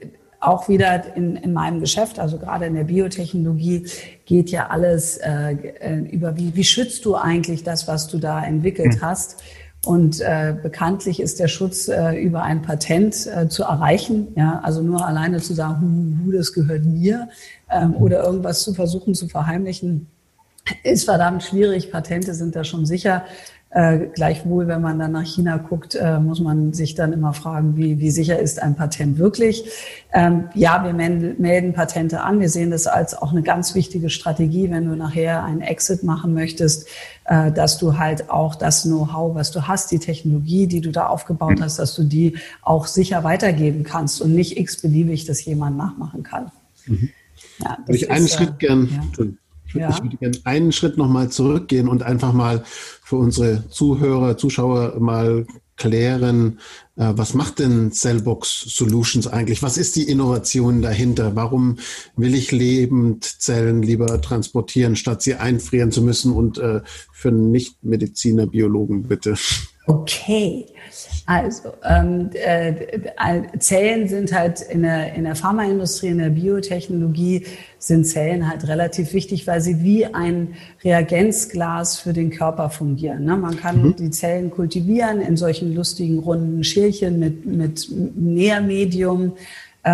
auch 0.40 0.68
wieder 0.68 1.16
in, 1.16 1.37
in 1.37 1.53
meinem 1.53 1.81
Geschäft, 1.81 2.18
also 2.18 2.38
gerade 2.38 2.66
in 2.66 2.75
der 2.75 2.85
Biotechnologie, 2.85 3.87
geht 4.25 4.51
ja 4.51 4.68
alles 4.68 5.16
äh, 5.18 5.53
äh, 5.53 5.99
über, 6.11 6.37
wie, 6.37 6.55
wie 6.55 6.64
schützt 6.64 7.05
du 7.05 7.16
eigentlich 7.16 7.64
das, 7.64 7.88
was 7.88 8.09
du 8.09 8.18
da 8.18 8.44
entwickelt 8.44 8.94
hm. 8.94 9.03
hast? 9.03 9.42
Und 9.87 10.21
äh, 10.21 10.57
bekanntlich 10.61 11.21
ist 11.21 11.38
der 11.38 11.49
Schutz 11.49 11.88
äh, 11.88 12.21
über 12.21 12.42
ein 12.42 12.62
Patent 12.62 13.27
äh, 13.27 13.49
zu 13.49 13.62
erreichen. 13.62 14.29
Ja, 14.37 14.61
also 14.62 14.83
nur 14.83 15.07
alleine 15.07 15.38
zu 15.38 15.55
sagen, 15.55 16.21
hu, 16.21 16.27
hu, 16.27 16.33
das 16.33 16.53
gehört 16.53 16.85
mir 16.85 17.29
ähm, 17.71 17.94
oder 17.94 18.25
irgendwas 18.25 18.62
zu 18.62 18.75
versuchen 18.75 19.14
zu 19.14 19.29
verheimlichen, 19.29 20.09
ist 20.83 21.04
verdammt 21.04 21.42
schwierig. 21.42 21.90
Patente 21.90 22.35
sind 22.35 22.57
da 22.57 22.64
schon 22.64 22.87
sicher. 22.87 23.24
Äh, 23.70 24.07
gleichwohl, 24.14 24.66
wenn 24.66 24.81
man 24.81 24.98
dann 24.98 25.12
nach 25.12 25.26
China 25.26 25.59
guckt, 25.59 25.94
äh, 25.94 26.18
muss 26.18 26.40
man 26.40 26.72
sich 26.72 26.94
dann 26.94 27.12
immer 27.12 27.35
fragen, 27.35 27.76
wie, 27.76 27.98
wie 27.98 28.11
sicher 28.11 28.38
ist 28.38 28.62
ein 28.62 28.76
Patent 28.76 29.18
wirklich? 29.18 29.62
Ähm, 30.14 30.48
ja, 30.54 30.83
wir 30.85 30.94
melden 30.94 31.74
Patente 31.74 32.22
an. 32.22 32.40
Wir 32.40 32.48
sehen 32.48 32.70
das 32.70 32.87
als 32.87 33.14
auch 33.14 33.31
eine 33.31 33.42
ganz 33.42 33.74
wichtige 33.74 34.09
Strategie, 34.09 34.70
wenn 34.70 34.87
du 34.87 34.96
nachher 34.96 35.44
einen 35.44 35.61
Exit 35.61 36.02
machen 36.02 36.33
möchtest, 36.33 36.88
äh, 37.26 37.52
dass 37.52 37.76
du 37.76 37.98
halt 37.98 38.31
auch 38.31 38.54
das 38.54 38.85
Know-how, 38.85 39.35
was 39.35 39.50
du 39.50 39.68
hast, 39.68 39.90
die 39.90 39.98
Technologie, 39.98 40.66
die 40.66 40.81
du 40.81 40.90
da 40.90 41.09
aufgebaut 41.09 41.61
hast, 41.61 41.78
dass 41.78 41.94
du 41.94 42.04
die 42.04 42.38
auch 42.62 42.87
sicher 42.87 43.22
weitergeben 43.22 43.85
kannst 43.85 44.22
und 44.22 44.35
nicht 44.35 44.57
x-beliebig 44.57 45.26
das 45.26 45.44
jemand 45.44 45.76
nachmachen 45.76 46.22
kann. 46.22 46.50
Mhm. 46.87 47.11
Ja, 47.59 47.76
Würde 47.85 47.96
ich 47.96 48.11
einen 48.11 48.28
Schritt 48.28 48.48
äh, 48.48 48.66
gern 48.66 48.88
ja. 48.90 49.26
Ja. 49.74 49.90
Ich 49.90 50.02
würde 50.02 50.16
gerne 50.16 50.38
einen 50.44 50.72
Schritt 50.72 50.96
nochmal 50.96 51.28
zurückgehen 51.28 51.88
und 51.88 52.02
einfach 52.02 52.33
mal 52.33 52.62
für 52.64 53.16
unsere 53.16 53.68
Zuhörer, 53.68 54.37
Zuschauer 54.37 54.98
mal 54.98 55.46
klären, 55.78 56.59
äh, 56.96 57.12
was 57.14 57.33
macht 57.33 57.61
denn 57.61 57.92
Cellbox 57.92 58.64
Solutions 58.66 59.26
eigentlich? 59.26 59.62
Was 59.62 59.78
ist 59.78 59.96
die 59.96 60.09
Innovation 60.09 60.83
dahinter? 60.83 61.37
Warum 61.37 61.76
will 62.16 62.35
ich 62.35 62.52
Lebendzellen 62.52 63.83
lieber 63.83 64.20
transportieren, 64.20 64.96
statt 64.96 65.22
sie 65.22 65.37
einfrieren 65.37 65.92
zu 65.92 66.02
müssen? 66.02 66.33
Und 66.33 66.59
äh, 66.59 66.81
für 67.12 67.31
Nichtmediziner, 67.31 68.46
Biologen 68.46 69.04
bitte. 69.04 69.37
Okay, 69.87 70.66
also 71.29 71.75
ähm, 71.85 72.31
äh, 72.33 72.73
Zellen 73.59 74.09
sind 74.09 74.33
halt 74.33 74.62
in 74.62 74.81
der, 74.81 75.12
in 75.12 75.25
der 75.25 75.35
Pharmaindustrie, 75.35 76.07
in 76.07 76.19
der 76.21 76.31
Biotechnologie 76.31 77.45
sind 77.79 78.07
Zellen 78.07 78.49
halt 78.49 78.67
relativ 78.67 79.12
wichtig, 79.12 79.47
weil 79.47 79.61
sie 79.61 79.83
wie 79.83 80.07
ein 80.07 80.55
Reagenzglas 80.83 81.99
für 81.99 82.14
den 82.14 82.31
Körper 82.31 82.71
fungieren. 82.71 83.25
Ne? 83.27 83.37
Man 83.37 83.57
kann 83.59 83.83
mhm. 83.83 83.97
die 83.97 84.09
Zellen 84.09 84.51
kultivieren 84.51 85.21
in 85.21 85.37
solchen 85.37 85.75
lustigen 85.75 86.19
runden 86.21 86.64
Schälchen 86.64 87.19
mit, 87.19 87.45
mit 87.45 87.88
Nährmedium 87.91 89.35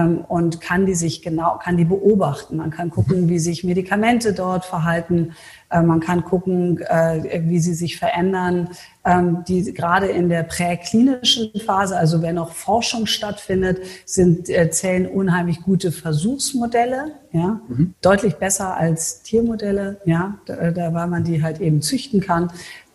und 0.03 0.61
kann 0.61 0.87
die 0.87 0.95
sich 0.95 1.23
genau, 1.23 1.59
kann 1.63 1.77
die 1.77 1.85
beobachten. 1.85 2.57
Man 2.57 2.71
kann 2.71 2.91
gucken, 2.91 3.29
wie 3.29 3.39
sich 3.39 3.65
Medikamente 3.65 4.33
dort 4.33 4.65
verhalten. 4.65 5.35
Äh, 5.71 5.83
man 5.83 6.01
kann 6.01 6.25
gucken, 6.25 6.81
äh, 6.81 7.43
wie 7.45 7.59
sie 7.59 7.75
sich 7.75 7.99
verändern. 7.99 8.71
Ähm, 9.07 9.45
die 9.47 9.75
gerade 9.75 10.07
in 10.07 10.31
der 10.31 10.45
präklinischen 10.45 11.51
Phase, 11.61 11.95
also 11.97 12.23
wenn 12.23 12.37
noch 12.37 12.53
Forschung 12.53 13.05
stattfindet, 13.05 13.81
sind 14.07 14.49
äh, 14.49 14.71
Zellen 14.71 15.07
unheimlich 15.07 15.61
gute 15.61 15.93
Versuchsmodelle, 15.93 17.13
ja, 17.33 17.61
mhm. 17.69 17.93
deutlich 18.01 18.37
besser 18.37 18.75
als 18.75 19.21
Tiermodelle, 19.23 20.01
ja, 20.07 20.39
da, 20.47 20.71
da, 20.71 20.95
weil 20.95 21.09
man 21.09 21.23
die 21.23 21.43
halt 21.43 21.61
eben 21.61 21.83
züchten 21.83 22.21
kann. 22.21 22.51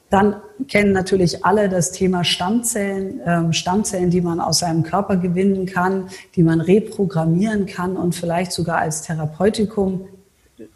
Dann 0.09 0.37
kennen 0.67 0.91
natürlich 0.91 1.45
alle 1.45 1.69
das 1.69 1.91
Thema 1.91 2.23
Stammzellen, 2.23 3.21
ähm, 3.25 3.53
Stammzellen, 3.53 4.09
die 4.09 4.21
man 4.21 4.39
aus 4.39 4.59
seinem 4.59 4.83
Körper 4.83 5.17
gewinnen 5.17 5.65
kann, 5.65 6.09
die 6.35 6.43
man 6.43 6.61
reprogrammieren 6.61 7.65
kann 7.65 7.95
und 7.95 8.15
vielleicht 8.15 8.51
sogar 8.51 8.79
als 8.79 9.03
Therapeutikum, 9.03 10.07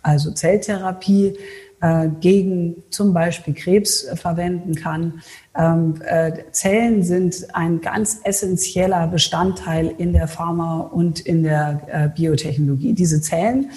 also 0.01 0.31
Zelltherapie, 0.31 1.35
äh, 1.81 2.07
gegen 2.21 2.83
zum 2.91 3.13
Beispiel 3.13 3.53
Krebs 3.53 4.07
verwenden 4.15 4.75
kann. 4.75 5.21
Ähm, 5.57 5.95
äh, 6.05 6.31
Zellen 6.51 7.03
sind 7.03 7.47
ein 7.53 7.81
ganz 7.81 8.21
essentieller 8.23 9.07
Bestandteil 9.07 9.93
in 9.97 10.13
der 10.13 10.27
Pharma 10.27 10.79
und 10.79 11.19
in 11.19 11.43
der 11.43 11.81
äh, 11.87 12.07
Biotechnologie. 12.07 12.93
Diese 12.93 13.21
Zellen 13.21 13.71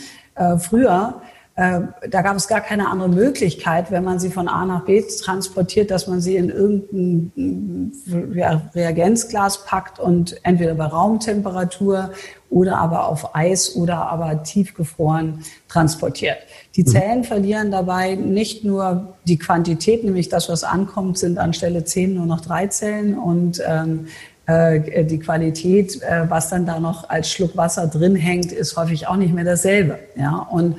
früher 0.59 1.23
äh, 1.23 1.36
da 1.57 2.21
gab 2.23 2.37
es 2.37 2.49
gar 2.49 2.61
keine 2.61 2.91
andere 2.91 3.09
Möglichkeit, 3.09 3.91
wenn 3.91 4.05
man 4.05 4.19
sie 4.19 4.31
von 4.31 4.47
A 4.47 4.67
nach 4.67 4.85
B 4.85 5.03
transportiert, 5.03 5.91
dass 5.91 6.07
man 6.07 6.21
sie 6.21 6.37
in 6.37 6.51
irgendein 6.51 7.93
ja, 8.35 8.61
Reagenzglas 8.75 9.65
packt 9.65 9.99
und 9.99 10.37
entweder 10.43 10.75
bei 10.75 10.85
Raumtemperatur 10.85 12.11
oder 12.51 12.77
aber 12.77 13.09
auf 13.09 13.35
Eis 13.35 13.75
oder 13.75 14.09
aber 14.11 14.43
tiefgefroren 14.43 15.45
transportiert. 15.69 16.37
Die 16.77 16.83
mhm. 16.83 16.87
Zellen 16.89 17.25
verlieren 17.25 17.71
dabei 17.71 18.17
nicht 18.17 18.63
nur 18.63 19.15
die 19.25 19.39
Quantität, 19.39 20.05
nämlich 20.05 20.29
das, 20.29 20.51
was 20.51 20.63
ankommt, 20.63 21.17
sind 21.17 21.39
anstelle 21.39 21.85
zehn 21.85 22.15
nur 22.15 22.27
noch 22.27 22.43
drei 22.43 22.67
Zellen 22.67 23.17
und 23.17 23.63
ähm, 23.67 24.09
äh, 24.47 25.05
die 25.05 25.19
Qualität, 25.19 26.03
äh, 26.03 26.29
was 26.29 26.51
dann 26.51 26.67
da 26.67 26.79
noch 26.79 27.09
als 27.09 27.31
Schluck 27.31 27.57
Wasser 27.57 27.87
drin 27.87 28.15
hängt, 28.15 28.53
ist 28.53 28.77
häufig 28.77 29.09
auch 29.09 29.17
nicht 29.17 29.35
mehr 29.35 29.45
dasselbe. 29.45 29.99
Ja, 30.17 30.47
und 30.51 30.77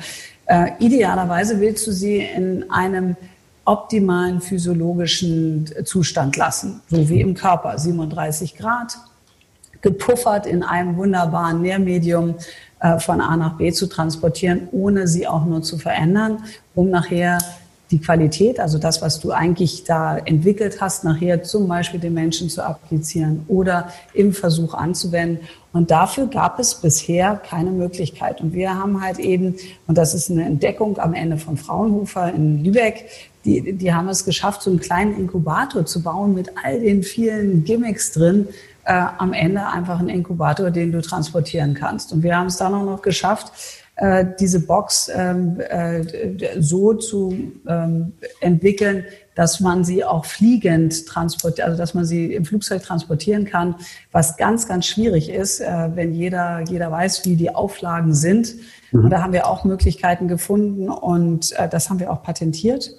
äh, 0.47 0.71
idealerweise 0.79 1.60
willst 1.60 1.86
du 1.88 1.91
sie 1.91 2.19
in 2.19 2.69
einem 2.71 3.15
optimalen 3.65 4.39
physiologischen 4.39 5.69
Zustand 5.83 6.38
lassen, 6.38 6.81
so 6.89 7.10
wie 7.10 7.19
im 7.19 7.33
Körper, 7.33 7.77
37 7.77 8.55
Grad, 8.55 8.97
gepuffert 9.81 10.45
in 10.45 10.63
einem 10.63 10.95
wunderbaren 10.95 11.62
Nährmedium 11.62 12.36
äh, 12.79 12.97
von 12.99 13.19
A 13.19 13.36
nach 13.36 13.57
B 13.57 13.71
zu 13.71 13.88
transportieren, 13.88 14.69
ohne 14.71 15.07
sie 15.07 15.27
auch 15.27 15.45
nur 15.45 15.62
zu 15.63 15.77
verändern, 15.77 16.43
um 16.75 16.89
nachher 16.89 17.39
die 17.91 18.00
Qualität, 18.00 18.60
also 18.60 18.78
das, 18.78 19.02
was 19.02 19.19
du 19.19 19.32
eigentlich 19.32 19.86
da 19.86 20.17
entwickelt 20.17 20.82
hast, 20.82 21.04
nachher 21.04 21.43
zum 21.43 21.67
Beispiel 21.67 22.00
den 22.00 22.13
Menschen 22.13 22.50
zu 22.50 22.62
applizieren 22.62 23.45
oder 23.47 23.89
im 24.13 24.34
Versuch 24.34 24.73
anzuwenden. 24.73 25.47
Und 25.71 25.91
dafür 25.91 26.28
gab 26.28 26.60
es 26.60 26.76
bisher 26.76 27.36
keine 27.36 27.71
Möglichkeit. 27.71 28.41
Und 28.41 28.54
wir 28.54 28.73
haben 28.73 29.02
halt 29.02 29.19
eben, 29.19 29.56
und 29.86 29.97
das 29.97 30.13
ist 30.13 30.30
eine 30.30 30.45
Entdeckung 30.45 30.97
am 30.97 31.13
Ende 31.13 31.38
von 31.38 31.56
Fraunhofer 31.56 32.34
in 32.34 32.63
Lübeck, 32.63 33.06
die, 33.45 33.73
die 33.73 33.93
haben 33.93 34.10
es 34.10 34.26
geschafft, 34.26 34.62
so 34.62 34.69
einen 34.69 34.80
kleinen 34.80 35.15
Inkubator 35.17 35.86
zu 35.86 36.04
bauen 36.04 36.34
mit 36.34 36.52
all 36.62 36.82
den 36.82 37.04
vielen 37.04 37.63
Gimmicks 37.63 38.12
drin, 38.12 38.50
äh, 38.84 39.06
am 39.17 39.32
Ende 39.32 39.65
einfach 39.65 40.00
einen 40.00 40.10
Inkubator, 40.10 40.71
den 40.71 40.91
du 40.91 41.02
transportieren 41.02 41.73
kannst. 41.73 42.12
Und 42.12 42.23
wir 42.23 42.38
haben 42.38 42.47
es 42.47 42.58
dann 42.58 42.73
auch 42.73 42.84
noch 42.84 43.02
geschafft, 43.02 43.54
äh, 43.97 44.25
diese 44.39 44.60
Box 44.60 45.10
ähm, 45.13 45.60
äh, 45.60 46.62
so 46.62 46.93
zu 46.93 47.51
ähm, 47.67 48.13
entwickeln, 48.41 49.05
dass 49.36 49.60
man 49.60 49.83
sie 49.83 50.03
auch 50.03 50.25
fliegend 50.25 51.05
transportiert, 51.05 51.67
also 51.67 51.77
dass 51.77 51.93
man 51.93 52.05
sie 52.05 52.33
im 52.33 52.45
Flugzeug 52.45 52.83
transportieren 52.83 53.45
kann, 53.45 53.75
was 54.12 54.38
ganz, 54.38 54.67
ganz 54.67 54.86
schwierig 54.86 55.29
ist, 55.29 55.62
äh, 55.62 55.89
wenn 55.95 56.13
jeder, 56.13 56.62
jeder 56.62 56.91
weiß, 56.91 57.25
wie 57.25 57.36
die 57.36 57.53
Auflagen 57.53 58.13
sind. 58.13 58.55
Mhm. 58.91 59.05
Und 59.05 59.10
da 59.10 59.21
haben 59.21 59.33
wir 59.33 59.47
auch 59.47 59.63
Möglichkeiten 59.63 60.27
gefunden 60.27 60.89
und 60.89 61.51
äh, 61.53 61.67
das 61.69 61.89
haben 61.89 61.99
wir 61.99 62.12
auch 62.12 62.23
patentiert. 62.23 62.91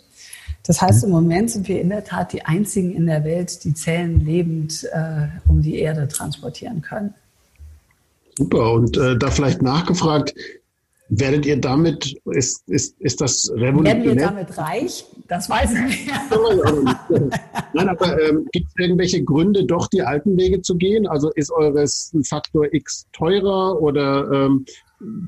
Das 0.65 0.83
heißt, 0.83 1.05
im 1.05 1.11
Moment 1.11 1.51
sind 1.51 1.67
wir 1.67 1.81
in 1.81 1.89
der 1.89 2.05
Tat 2.05 2.33
die 2.33 2.45
einzigen 2.45 2.95
in 2.95 3.07
der 3.07 3.25
Welt, 3.25 3.65
die 3.65 3.73
Zellen 3.73 4.25
lebend 4.25 4.85
äh, 4.93 5.29
um 5.49 5.63
die 5.63 5.79
Erde 5.79 6.09
transportieren 6.09 6.83
können. 6.83 7.15
Super. 8.37 8.73
Und 8.73 8.97
äh, 8.97 9.17
da 9.17 9.31
vielleicht 9.31 9.63
nachgefragt, 9.63 10.35
Werdet 11.11 11.47
ihr 11.47 11.59
damit, 11.59 12.21
ist, 12.27 12.69
ist, 12.69 13.01
ist 13.01 13.21
das 13.21 13.51
revolutionär? 13.55 14.05
Werden 14.05 14.19
wir 14.19 14.27
damit 14.27 14.59
reich? 14.59 15.07
Das 15.27 15.49
weiß 15.49 15.73
ich 15.73 15.81
nicht. 15.81 16.09
Nein, 17.75 17.89
aber 17.89 18.21
ähm, 18.21 18.47
gibt 18.53 18.67
es 18.67 18.75
irgendwelche 18.77 19.25
Gründe, 19.25 19.65
doch 19.65 19.87
die 19.89 20.03
alten 20.03 20.37
Wege 20.37 20.61
zu 20.61 20.77
gehen? 20.77 21.07
Also 21.07 21.31
ist 21.31 21.51
eures 21.51 22.13
Faktor 22.29 22.73
X 22.73 23.07
teurer 23.13 23.81
oder 23.81 24.31
ähm, 24.31 24.67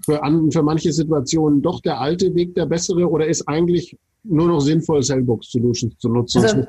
für, 0.05 0.23
an, 0.23 0.51
für 0.51 0.63
manche 0.63 0.93
Situationen 0.93 1.63
doch 1.63 1.81
der 1.81 1.99
alte 1.99 2.35
Weg 2.35 2.55
der 2.55 2.67
bessere 2.67 3.09
oder 3.09 3.27
ist 3.27 3.49
eigentlich 3.49 3.97
nur 4.23 4.49
noch 4.49 4.61
sinnvoll, 4.61 5.03
Cellbox 5.03 5.51
Solutions 5.51 5.97
zu 5.99 6.09
nutzen. 6.09 6.45
Also, 6.45 6.67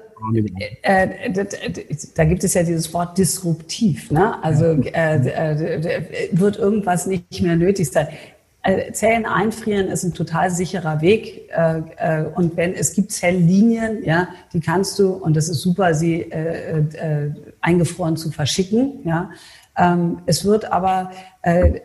äh, 0.84 1.28
äh, 1.28 1.95
da 2.15 2.24
gibt 2.24 2.43
es 2.43 2.54
ja 2.54 2.63
dieses 2.63 2.93
Wort 2.93 3.17
disruptiv. 3.17 4.10
Ne? 4.10 4.41
Also 4.41 4.65
äh, 4.65 5.15
äh 5.17 6.30
wird 6.32 6.58
irgendwas 6.58 7.08
nicht 7.08 7.41
mehr 7.41 7.58
nötig 7.58 7.91
sein. 7.91 8.08
Äh, 8.63 8.91
Zellen 8.91 9.26
einfrieren 9.26 9.88
ist 9.88 10.04
ein 10.04 10.13
total 10.13 10.52
sicherer 10.52 11.02
Weg. 11.02 11.50
Äh, 11.50 11.82
äh, 11.97 12.26
und 12.36 12.56
wenn 12.58 12.74
es 12.74 12.93
gibt 12.93 13.12
Zelllinien, 13.12 14.04
ja, 14.04 14.28
die 14.54 14.60
kannst 14.60 15.00
du, 15.00 15.13
und 15.13 15.36
das 15.36 15.50
ist 15.50 15.62
super, 15.62 15.93
sie 15.93 16.32
eingefroren 17.62 18.17
zu 18.17 18.32
verschicken, 18.32 19.00
ja. 19.06 19.32
Ähm, 19.78 20.19
es 20.26 20.43
wird 20.43 20.71
aber, 20.71 21.12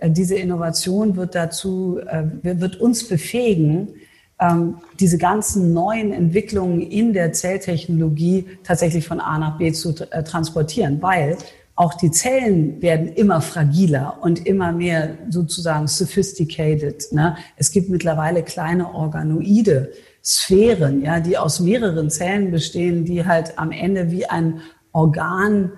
diese 0.06 0.34
Innovation 0.34 1.16
wird 1.16 1.34
dazu, 1.34 2.00
wird 2.42 2.76
uns 2.80 3.08
befähigen, 3.08 3.94
ähm, 4.40 4.78
diese 4.98 5.18
ganzen 5.18 5.72
neuen 5.72 6.12
Entwicklungen 6.12 6.80
in 6.80 7.12
der 7.12 7.32
Zelltechnologie 7.32 8.46
tatsächlich 8.64 9.06
von 9.06 9.20
A 9.20 9.38
nach 9.38 9.56
B 9.56 9.72
zu 9.72 9.94
transportieren, 9.94 11.00
weil 11.00 11.38
auch 11.76 11.94
die 11.94 12.10
Zellen 12.10 12.80
werden 12.80 13.08
immer 13.08 13.42
fragiler 13.42 14.18
und 14.22 14.46
immer 14.46 14.72
mehr 14.72 15.18
sozusagen 15.28 15.86
sophisticated. 15.86 17.12
Ne? 17.12 17.36
Es 17.56 17.70
gibt 17.70 17.90
mittlerweile 17.90 18.42
kleine 18.42 18.94
Organoide, 18.94 19.92
Sphären, 20.24 21.02
ja, 21.02 21.20
die 21.20 21.38
aus 21.38 21.60
mehreren 21.60 22.10
Zellen 22.10 22.50
bestehen, 22.50 23.04
die 23.04 23.24
halt 23.24 23.58
am 23.58 23.70
Ende 23.70 24.10
wie 24.10 24.26
ein 24.26 24.60
Organ 24.92 25.70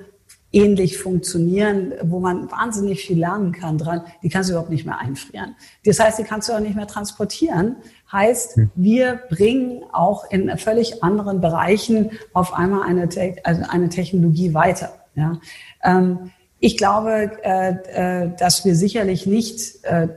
ähnlich 0.52 0.96
funktionieren, 0.96 1.92
wo 2.02 2.20
man 2.20 2.50
wahnsinnig 2.50 3.04
viel 3.04 3.18
lernen 3.18 3.52
kann 3.52 3.76
dran, 3.76 4.02
die 4.22 4.30
kannst 4.30 4.48
du 4.48 4.54
überhaupt 4.54 4.70
nicht 4.70 4.86
mehr 4.86 4.98
einfrieren. 4.98 5.54
Das 5.84 6.00
heißt, 6.00 6.18
die 6.18 6.22
kannst 6.22 6.48
du 6.48 6.54
auch 6.54 6.60
nicht 6.60 6.74
mehr 6.74 6.86
transportieren. 6.86 7.76
Heißt, 8.10 8.56
hm. 8.56 8.70
wir 8.74 9.20
bringen 9.28 9.82
auch 9.92 10.30
in 10.30 10.56
völlig 10.56 11.02
anderen 11.02 11.40
Bereichen 11.40 12.12
auf 12.32 12.54
einmal 12.54 12.88
eine, 12.88 13.08
also 13.44 13.62
eine 13.68 13.88
Technologie 13.90 14.54
weiter. 14.54 14.94
Ja. 15.14 15.40
Ähm, 15.82 16.30
ich 16.60 16.76
glaube, 16.76 17.38
äh, 17.42 18.24
äh, 18.24 18.30
dass 18.36 18.64
wir 18.64 18.74
sicherlich 18.74 19.26
nicht, 19.26 19.84
äh, 19.84 20.08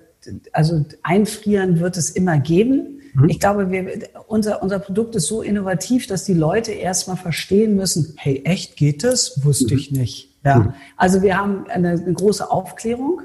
also 0.51 0.85
einfrieren 1.03 1.79
wird 1.79 1.97
es 1.97 2.09
immer 2.09 2.39
geben. 2.39 3.01
Mhm. 3.13 3.29
Ich 3.29 3.39
glaube, 3.39 3.69
wir, 3.69 4.09
unser, 4.27 4.63
unser 4.63 4.79
Produkt 4.79 5.15
ist 5.15 5.27
so 5.27 5.41
innovativ, 5.41 6.07
dass 6.07 6.23
die 6.23 6.33
Leute 6.33 6.71
erstmal 6.71 7.17
verstehen 7.17 7.75
müssen, 7.75 8.13
hey, 8.17 8.41
echt 8.45 8.75
geht 8.75 9.03
das? 9.03 9.43
Wusste 9.43 9.73
mhm. 9.73 9.79
ich 9.79 9.91
nicht. 9.91 10.29
Ja. 10.43 10.59
Mhm. 10.59 10.73
Also 10.97 11.21
wir 11.21 11.37
haben 11.37 11.67
eine, 11.67 11.91
eine 11.91 12.13
große 12.13 12.49
Aufklärung. 12.49 13.21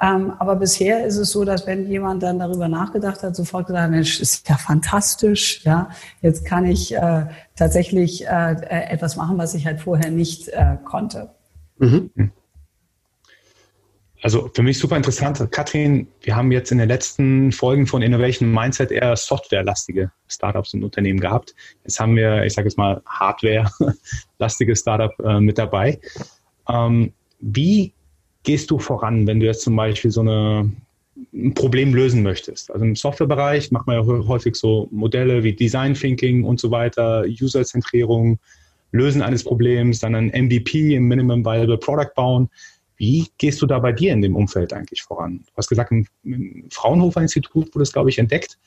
Ähm, 0.00 0.32
aber 0.38 0.56
bisher 0.56 1.04
ist 1.04 1.16
es 1.16 1.32
so, 1.32 1.44
dass 1.44 1.66
wenn 1.66 1.90
jemand 1.90 2.22
dann 2.22 2.38
darüber 2.38 2.68
nachgedacht 2.68 3.22
hat, 3.22 3.34
sofort 3.34 3.66
gesagt, 3.66 3.90
Mensch, 3.90 4.20
ist 4.20 4.48
ja 4.48 4.56
fantastisch, 4.56 5.64
ja, 5.64 5.90
jetzt 6.22 6.44
kann 6.44 6.64
ich 6.66 6.94
äh, 6.94 7.26
tatsächlich 7.56 8.26
äh, 8.26 8.54
etwas 8.90 9.16
machen, 9.16 9.38
was 9.38 9.54
ich 9.54 9.66
halt 9.66 9.80
vorher 9.80 10.10
nicht 10.10 10.48
äh, 10.48 10.76
konnte. 10.84 11.30
Mhm. 11.78 12.30
Also 14.22 14.50
für 14.52 14.62
mich 14.62 14.78
super 14.78 14.96
interessant. 14.96 15.46
Katrin, 15.52 16.08
wir 16.22 16.34
haben 16.34 16.50
jetzt 16.50 16.72
in 16.72 16.78
den 16.78 16.88
letzten 16.88 17.52
Folgen 17.52 17.86
von 17.86 18.02
Innovation 18.02 18.52
Mindset 18.52 18.90
eher 18.90 19.16
softwarelastige 19.16 20.10
Startups 20.26 20.74
und 20.74 20.82
Unternehmen 20.82 21.20
gehabt. 21.20 21.54
Jetzt 21.84 22.00
haben 22.00 22.16
wir, 22.16 22.44
ich 22.44 22.54
sage 22.54 22.68
jetzt 22.68 22.78
mal, 22.78 23.00
Hardware-lastige 23.06 24.74
Startup 24.74 25.12
äh, 25.20 25.40
mit 25.40 25.58
dabei. 25.58 26.00
Ähm, 26.68 27.12
wie 27.40 27.94
gehst 28.42 28.70
du 28.70 28.78
voran, 28.78 29.26
wenn 29.26 29.40
du 29.40 29.46
jetzt 29.46 29.62
zum 29.62 29.76
Beispiel 29.76 30.10
so 30.10 30.20
eine, 30.20 30.70
ein 31.32 31.54
Problem 31.54 31.94
lösen 31.94 32.22
möchtest? 32.22 32.70
Also 32.70 32.84
im 32.84 32.96
Softwarebereich 32.96 33.70
macht 33.70 33.86
man 33.86 33.96
ja 33.96 34.06
häufig 34.26 34.54
so 34.56 34.88
Modelle 34.90 35.42
wie 35.42 35.52
Design 35.52 35.94
Thinking 35.94 36.44
und 36.44 36.60
so 36.60 36.70
weiter, 36.70 37.24
User-Zentrierung, 37.26 38.38
Lösen 38.92 39.22
eines 39.22 39.44
Problems, 39.44 39.98
dann 39.98 40.14
ein 40.14 40.28
MVP, 40.28 40.96
ein 40.96 41.04
Minimum 41.04 41.44
Viable 41.44 41.78
Product 41.78 42.14
bauen. 42.14 42.48
Wie 42.96 43.26
gehst 43.38 43.60
du 43.62 43.66
da 43.66 43.78
bei 43.78 43.92
dir 43.92 44.12
in 44.12 44.22
dem 44.22 44.34
Umfeld 44.34 44.72
eigentlich 44.72 45.02
voran? 45.02 45.44
Du 45.46 45.52
hast 45.56 45.68
gesagt, 45.68 45.92
im, 45.92 46.06
Fraunhofer 46.70 47.20
Institut 47.20 47.74
wurde 47.74 47.82
es, 47.82 47.92
glaube 47.92 48.10
ich, 48.10 48.18
entdeckt. 48.18 48.58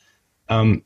Ähm, 0.48 0.84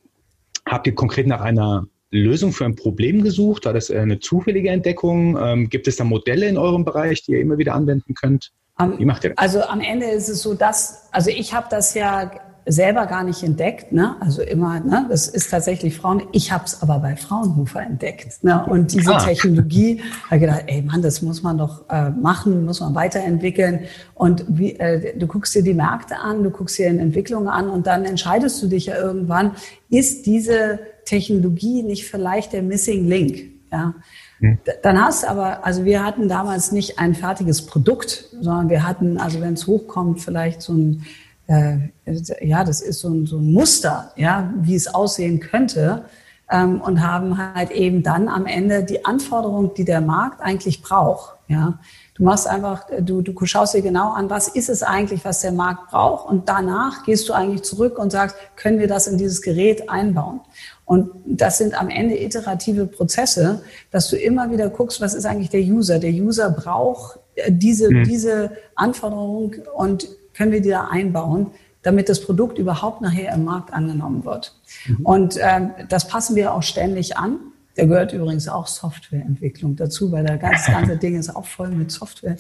habt 0.64 0.87
ihr 0.87 0.94
konkret 0.94 1.27
nach 1.27 1.42
einer 1.42 1.87
Lösung 2.11 2.53
für 2.53 2.64
ein 2.64 2.77
Problem 2.77 3.22
gesucht? 3.22 3.66
War 3.66 3.72
das 3.72 3.90
eine 3.90 4.18
zufällige 4.18 4.70
Entdeckung? 4.70 5.38
Ähm, 5.40 5.68
gibt 5.68 5.87
es 5.87 5.96
da 5.96 6.05
Modelle 6.05 6.49
in 6.49 6.57
eurem 6.57 6.85
Bereich, 6.85 7.22
die 7.22 7.33
ihr 7.33 7.40
immer 7.40 7.59
wieder 7.59 7.75
anwenden 7.75 8.14
könnt? 8.14 8.53
Wie 8.79 9.05
macht 9.05 9.25
ihr 9.25 9.31
das? 9.31 9.39
Also 9.39 9.62
am 9.62 9.81
Ende 9.81 10.07
ist 10.07 10.29
es 10.29 10.43
so, 10.43 10.55
dass, 10.55 11.09
also 11.11 11.31
ich 11.31 11.55
habe 11.55 11.67
das 11.71 11.95
ja 11.95 12.31
selber 12.67 13.07
gar 13.07 13.23
nicht 13.23 13.43
entdeckt. 13.43 13.93
Ne? 13.93 14.17
Also 14.21 14.43
immer, 14.43 14.81
ne? 14.81 15.07
das 15.09 15.29
ist 15.29 15.51
tatsächlich 15.51 15.97
Frauen. 15.97 16.25
Ich 16.33 16.51
habe 16.51 16.65
es 16.65 16.83
aber 16.83 16.99
bei 16.99 17.15
Fraunhofer 17.15 17.81
entdeckt. 17.81 18.43
Ne? 18.43 18.67
Und 18.67 18.93
diese 18.93 19.15
ah. 19.15 19.19
Technologie, 19.19 20.03
habe 20.29 20.41
gedacht, 20.41 20.65
ey 20.67 20.83
Mann, 20.83 21.01
das 21.01 21.23
muss 21.23 21.43
man 21.43 21.59
doch 21.59 21.89
äh, 21.89 22.11
machen, 22.11 22.65
muss 22.65 22.81
man 22.81 22.95
weiterentwickeln. 22.95 23.85
Und 24.15 24.45
wie, 24.49 24.75
äh, 24.75 25.17
du 25.17 25.27
guckst 25.29 25.55
dir 25.55 25.62
die 25.62 25.75
Märkte 25.75 26.17
an, 26.17 26.43
du 26.43 26.51
guckst 26.51 26.77
dir 26.77 26.89
eine 26.89 27.01
Entwicklung 27.01 27.49
an 27.49 27.71
und 27.71 27.87
dann 27.87 28.05
entscheidest 28.05 28.61
du 28.62 28.67
dich 28.67 28.87
ja 28.87 28.97
irgendwann, 28.97 29.53
ist 29.89 30.27
diese 30.27 30.81
Technologie 31.05 31.85
nicht 31.85 32.05
vielleicht 32.05 32.53
der 32.53 32.62
Missing 32.62 33.07
Link? 33.07 33.43
Ja. 33.71 33.95
Hm. 34.40 34.59
Dann 34.83 35.03
hast 35.03 35.22
du 35.22 35.29
aber, 35.29 35.64
also 35.64 35.85
wir 35.85 36.05
hatten 36.05 36.29
damals 36.29 36.72
nicht 36.72 36.99
ein 36.99 37.14
fertiges 37.14 37.64
Produkt, 37.64 38.29
sondern 38.33 38.68
wir 38.68 38.87
hatten, 38.87 39.18
also 39.18 39.40
wenn 39.40 39.55
es 39.55 39.66
hochkommt, 39.66 40.20
vielleicht 40.20 40.62
so 40.62 40.75
ein, 40.75 41.07
äh, 41.46 41.79
ja, 42.40 42.64
das 42.64 42.81
ist 42.81 43.01
so 43.01 43.09
ein, 43.09 43.27
so 43.27 43.38
ein 43.38 43.53
Muster, 43.53 44.12
ja, 44.16 44.53
wie 44.61 44.75
es 44.75 44.92
aussehen 44.92 45.40
könnte. 45.40 46.05
Ähm, 46.49 46.81
und 46.81 47.05
haben 47.05 47.55
halt 47.55 47.72
eben 47.72 48.05
dann 48.05 48.29
am 48.29 48.46
Ende 48.46 48.85
die 48.85 49.05
Anforderung, 49.05 49.75
die 49.75 49.85
der 49.85 50.01
Markt 50.01 50.40
eigentlich 50.40 50.81
braucht, 50.81 51.37
ja. 51.49 51.79
Du 52.14 52.22
machst 52.22 52.46
einfach, 52.46 52.85
du, 53.01 53.20
du 53.20 53.35
schaust 53.44 53.75
dir 53.75 53.83
genau 53.83 54.12
an, 54.12 54.31
was 54.31 54.49
ist 54.49 54.70
es 54.70 54.83
eigentlich, 54.83 55.25
was 55.25 55.40
der 55.40 55.53
Markt 55.53 55.90
braucht 55.90 56.31
und 56.31 56.49
danach 56.49 57.05
gehst 57.05 57.29
du 57.29 57.35
eigentlich 57.35 57.62
zurück 57.62 57.99
und 57.99 58.11
sagst, 58.11 58.37
können 58.57 58.79
wir 58.79 58.88
das 58.88 59.07
in 59.07 59.18
dieses 59.18 59.42
Gerät 59.42 59.90
einbauen? 59.90 60.40
Und 60.87 61.11
das 61.27 61.59
sind 61.59 61.79
am 61.79 61.90
Ende 61.90 62.18
iterative 62.22 62.87
Prozesse, 62.87 63.62
dass 63.90 64.09
du 64.09 64.16
immer 64.16 64.51
wieder 64.51 64.70
guckst, 64.70 65.01
was 65.01 65.14
ist 65.14 65.27
eigentlich 65.27 65.51
der 65.51 65.61
User? 65.61 65.99
Der 65.99 66.12
User 66.12 66.51
braucht 66.51 67.18
äh, 67.35 67.51
diese, 67.53 67.90
mhm. 67.90 68.05
diese 68.05 68.53
Anforderung 68.77 69.57
und 69.77 70.09
können 70.33 70.53
wir 70.53 70.62
die 70.62 70.70
da 70.70 70.88
einbauen, 70.88 71.49
damit 71.83 72.09
das 72.09 72.20
Produkt 72.20 72.59
überhaupt 72.59 73.01
nachher 73.01 73.35
im 73.35 73.44
Markt 73.44 73.72
angenommen 73.72 74.25
wird. 74.25 74.55
Mhm. 74.87 75.07
Und 75.07 75.38
ähm, 75.40 75.72
das 75.88 76.07
passen 76.07 76.37
wir 76.37 76.55
auch 76.55 76.62
ständig 76.62 77.16
an. 77.16 77.38
Da 77.75 77.85
gehört 77.85 78.12
übrigens 78.12 78.49
auch 78.49 78.66
Softwareentwicklung 78.66 79.77
dazu, 79.77 80.11
weil 80.11 80.25
das 80.25 80.40
ganze, 80.40 80.70
ganze 80.70 80.96
Ding 80.96 81.18
ist 81.18 81.35
auch 81.35 81.44
voll 81.44 81.68
mit 81.68 81.90
Software. 81.90 82.37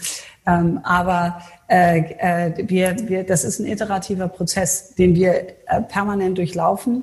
Ähm, 0.46 0.80
aber 0.82 1.42
äh, 1.68 1.98
äh, 2.18 2.68
wir, 2.68 2.96
wir, 3.08 3.24
das 3.24 3.44
ist 3.44 3.58
ein 3.58 3.66
iterativer 3.66 4.28
Prozess, 4.28 4.94
den 4.94 5.14
wir 5.14 5.34
äh, 5.66 5.82
permanent 5.82 6.38
durchlaufen. 6.38 7.02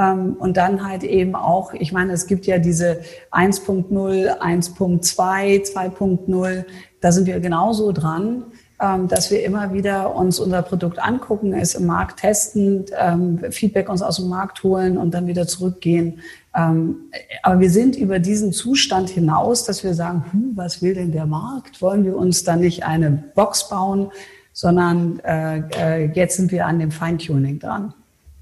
Ähm, 0.00 0.36
und 0.38 0.56
dann 0.56 0.86
halt 0.86 1.04
eben 1.04 1.34
auch, 1.34 1.74
ich 1.74 1.92
meine, 1.92 2.12
es 2.14 2.26
gibt 2.26 2.46
ja 2.46 2.58
diese 2.58 3.00
1.0, 3.32 4.38
1.2, 4.38 5.72
2.0, 5.72 6.64
da 7.00 7.12
sind 7.12 7.26
wir 7.26 7.38
genauso 7.40 7.92
dran, 7.92 8.44
ähm, 8.80 9.08
dass 9.08 9.30
wir 9.30 9.44
immer 9.44 9.74
wieder 9.74 10.16
uns 10.16 10.40
unser 10.40 10.62
Produkt 10.62 10.98
angucken, 10.98 11.52
es 11.52 11.74
im 11.74 11.84
Markt 11.84 12.20
testen, 12.20 12.86
ähm, 12.98 13.40
Feedback 13.50 13.90
uns 13.90 14.00
aus 14.00 14.16
dem 14.16 14.28
Markt 14.28 14.62
holen 14.62 14.96
und 14.96 15.12
dann 15.12 15.26
wieder 15.26 15.46
zurückgehen. 15.46 16.20
Aber 16.52 17.60
wir 17.60 17.70
sind 17.70 17.94
über 17.94 18.18
diesen 18.18 18.52
Zustand 18.52 19.08
hinaus, 19.08 19.62
dass 19.62 19.84
wir 19.84 19.94
sagen, 19.94 20.24
hm, 20.32 20.50
was 20.56 20.82
will 20.82 20.94
denn 20.94 21.12
der 21.12 21.26
Markt? 21.26 21.80
Wollen 21.80 22.04
wir 22.04 22.16
uns 22.16 22.42
da 22.42 22.56
nicht 22.56 22.82
eine 22.82 23.22
Box 23.36 23.68
bauen? 23.68 24.10
Sondern 24.52 25.20
äh, 25.20 25.60
äh, 25.78 26.10
jetzt 26.12 26.38
sind 26.38 26.50
wir 26.50 26.66
an 26.66 26.80
dem 26.80 26.90
Feintuning 26.90 27.60
dran. 27.60 27.94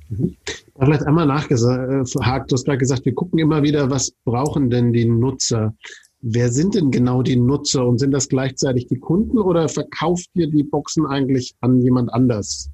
Mhm. 0.08 0.36
Vielleicht 0.78 1.02
einmal 1.04 1.26
nachgehakt, 1.26 2.50
du 2.50 2.54
hast 2.54 2.64
gerade 2.64 2.78
gesagt, 2.78 3.04
wir 3.04 3.14
gucken 3.14 3.38
immer 3.38 3.62
wieder, 3.62 3.90
was 3.90 4.12
brauchen 4.24 4.70
denn 4.70 4.92
die 4.92 5.04
Nutzer? 5.04 5.74
Wer 6.20 6.50
sind 6.50 6.74
denn 6.74 6.90
genau 6.90 7.22
die 7.22 7.36
Nutzer 7.36 7.86
und 7.86 7.98
sind 7.98 8.12
das 8.12 8.28
gleichzeitig 8.28 8.86
die 8.86 8.98
Kunden 8.98 9.38
oder 9.38 9.68
verkauft 9.68 10.28
ihr 10.34 10.48
die 10.48 10.64
Boxen 10.64 11.06
eigentlich 11.06 11.54
an 11.60 11.80
jemand 11.80 12.12
anders? 12.12 12.70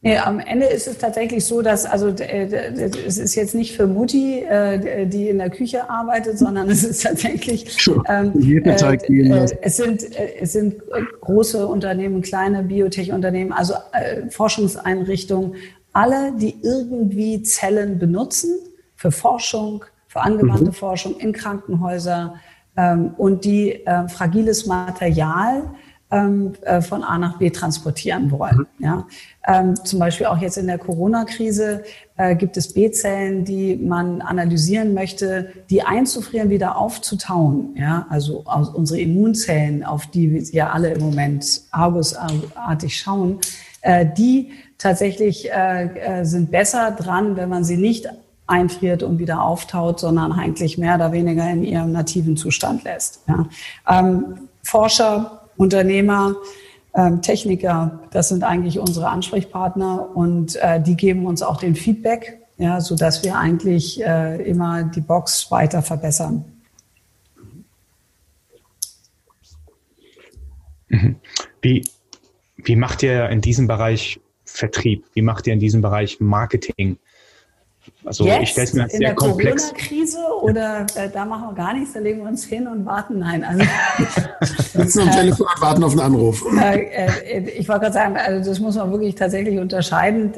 Nee, 0.00 0.16
am 0.16 0.38
Ende 0.38 0.66
ist 0.66 0.86
es 0.86 0.98
tatsächlich 0.98 1.44
so, 1.44 1.60
dass 1.60 1.84
also 1.84 2.10
es 2.10 3.18
ist 3.18 3.34
jetzt 3.34 3.56
nicht 3.56 3.74
für 3.74 3.88
Mutti, 3.88 4.44
äh, 4.44 5.06
die 5.06 5.28
in 5.28 5.38
der 5.38 5.50
Küche 5.50 5.90
arbeitet, 5.90 6.38
sondern 6.38 6.70
es 6.70 6.84
ist 6.84 7.02
tatsächlich 7.02 7.76
ähm, 8.08 8.32
äh, 8.40 8.58
äh, 8.58 9.46
es 9.60 9.76
sind 9.76 10.06
es 10.40 10.52
sind 10.52 10.76
große 11.20 11.66
Unternehmen, 11.66 12.22
kleine 12.22 12.62
Biotech-Unternehmen, 12.62 13.52
also 13.52 13.74
äh, 13.92 14.30
Forschungseinrichtungen, 14.30 15.56
alle, 15.92 16.32
die 16.32 16.60
irgendwie 16.62 17.42
Zellen 17.42 17.98
benutzen 17.98 18.50
für 18.96 19.10
Forschung, 19.10 19.84
für 20.06 20.20
angewandte 20.20 20.66
mhm. 20.66 20.74
Forschung 20.74 21.18
in 21.18 21.32
Krankenhäuser 21.32 22.34
ähm, 22.76 23.14
und 23.16 23.44
die 23.44 23.84
äh, 23.86 24.08
fragiles 24.08 24.66
Material 24.66 25.70
ähm, 26.10 26.54
äh, 26.62 26.80
von 26.80 27.02
A 27.04 27.18
nach 27.18 27.38
B 27.38 27.50
transportieren 27.50 28.30
wollen. 28.30 28.66
Mhm. 28.78 28.84
Ja? 28.84 29.06
Ähm, 29.46 29.76
zum 29.84 29.98
Beispiel 29.98 30.26
auch 30.26 30.38
jetzt 30.38 30.56
in 30.56 30.66
der 30.66 30.78
Corona-Krise 30.78 31.82
äh, 32.16 32.34
gibt 32.34 32.56
es 32.56 32.72
B-Zellen, 32.72 33.44
die 33.44 33.76
man 33.76 34.22
analysieren 34.22 34.94
möchte, 34.94 35.52
die 35.68 35.82
einzufrieren, 35.82 36.48
wieder 36.50 36.78
aufzutauen. 36.78 37.74
Ja? 37.76 38.06
Also 38.08 38.42
aus 38.46 38.70
unsere 38.70 39.00
Immunzellen, 39.00 39.84
auf 39.84 40.06
die 40.06 40.32
wir 40.32 40.42
ja 40.42 40.70
alle 40.70 40.90
im 40.90 41.00
Moment 41.00 41.62
argusartig 41.70 42.98
schauen, 42.98 43.38
äh, 43.82 44.06
die 44.16 44.52
tatsächlich 44.78 45.50
äh, 45.50 46.20
äh, 46.20 46.24
sind 46.24 46.50
besser 46.50 46.92
dran, 46.92 47.36
wenn 47.36 47.48
man 47.48 47.64
sie 47.64 47.76
nicht 47.76 48.08
einfriert 48.46 49.02
und 49.02 49.18
wieder 49.18 49.42
auftaut, 49.42 50.00
sondern 50.00 50.32
eigentlich 50.32 50.78
mehr 50.78 50.94
oder 50.94 51.12
weniger 51.12 51.48
in 51.50 51.62
ihrem 51.64 51.92
nativen 51.92 52.36
Zustand 52.36 52.84
lässt. 52.84 53.20
Ja. 53.28 53.46
Ähm, 53.88 54.48
Forscher, 54.62 55.42
Unternehmer, 55.56 56.36
ähm, 56.94 57.20
Techniker, 57.20 58.00
das 58.10 58.28
sind 58.28 58.44
eigentlich 58.44 58.78
unsere 58.78 59.08
Ansprechpartner 59.08 60.16
und 60.16 60.56
äh, 60.56 60.80
die 60.80 60.96
geben 60.96 61.26
uns 61.26 61.42
auch 61.42 61.58
den 61.58 61.74
Feedback, 61.74 62.38
ja, 62.56 62.80
so 62.80 62.96
dass 62.96 63.22
wir 63.22 63.36
eigentlich 63.36 64.02
äh, 64.02 64.42
immer 64.48 64.84
die 64.84 65.00
Box 65.00 65.50
weiter 65.50 65.82
verbessern. 65.82 66.44
Mhm. 70.88 71.16
Wie, 71.60 71.84
wie 72.56 72.76
macht 72.76 73.02
ihr 73.02 73.28
in 73.28 73.42
diesem 73.42 73.66
Bereich 73.66 74.20
Vertrieb? 74.58 75.04
Wie 75.14 75.22
macht 75.22 75.46
ihr 75.46 75.52
in 75.52 75.60
diesem 75.60 75.80
Bereich 75.80 76.20
Marketing? 76.20 76.98
Also 78.04 78.26
Jetzt, 78.26 78.42
ich 78.42 78.48
stelle 78.50 78.66
es 78.66 78.74
mir 78.74 78.82
als 78.82 78.92
sehr 78.92 79.14
komplex. 79.14 79.70
In 79.70 79.74
der 79.74 79.84
Corona-Krise 79.84 80.18
oder 80.42 80.86
äh, 80.94 81.08
da 81.10 81.24
machen 81.24 81.48
wir 81.48 81.54
gar 81.54 81.74
nichts, 81.74 81.92
da 81.94 82.00
legen 82.00 82.20
wir 82.20 82.28
uns 82.28 82.44
hin 82.44 82.66
und 82.66 82.84
warten. 82.84 83.20
Nein, 83.20 83.44
also 83.44 83.64
sitzen 84.74 85.00
am 85.00 85.10
Telefon 85.10 85.46
und 85.54 85.62
warten 85.62 85.84
auf 85.84 85.92
einen 85.92 86.00
Anruf. 86.00 86.44
Äh, 86.60 86.82
äh, 86.82 87.50
ich 87.50 87.68
wollte 87.68 87.82
gerade 87.82 87.94
sagen, 87.94 88.16
also 88.16 88.50
das 88.50 88.60
muss 88.60 88.76
man 88.76 88.90
wirklich 88.90 89.14
tatsächlich 89.14 89.58
unterscheiden. 89.58 90.34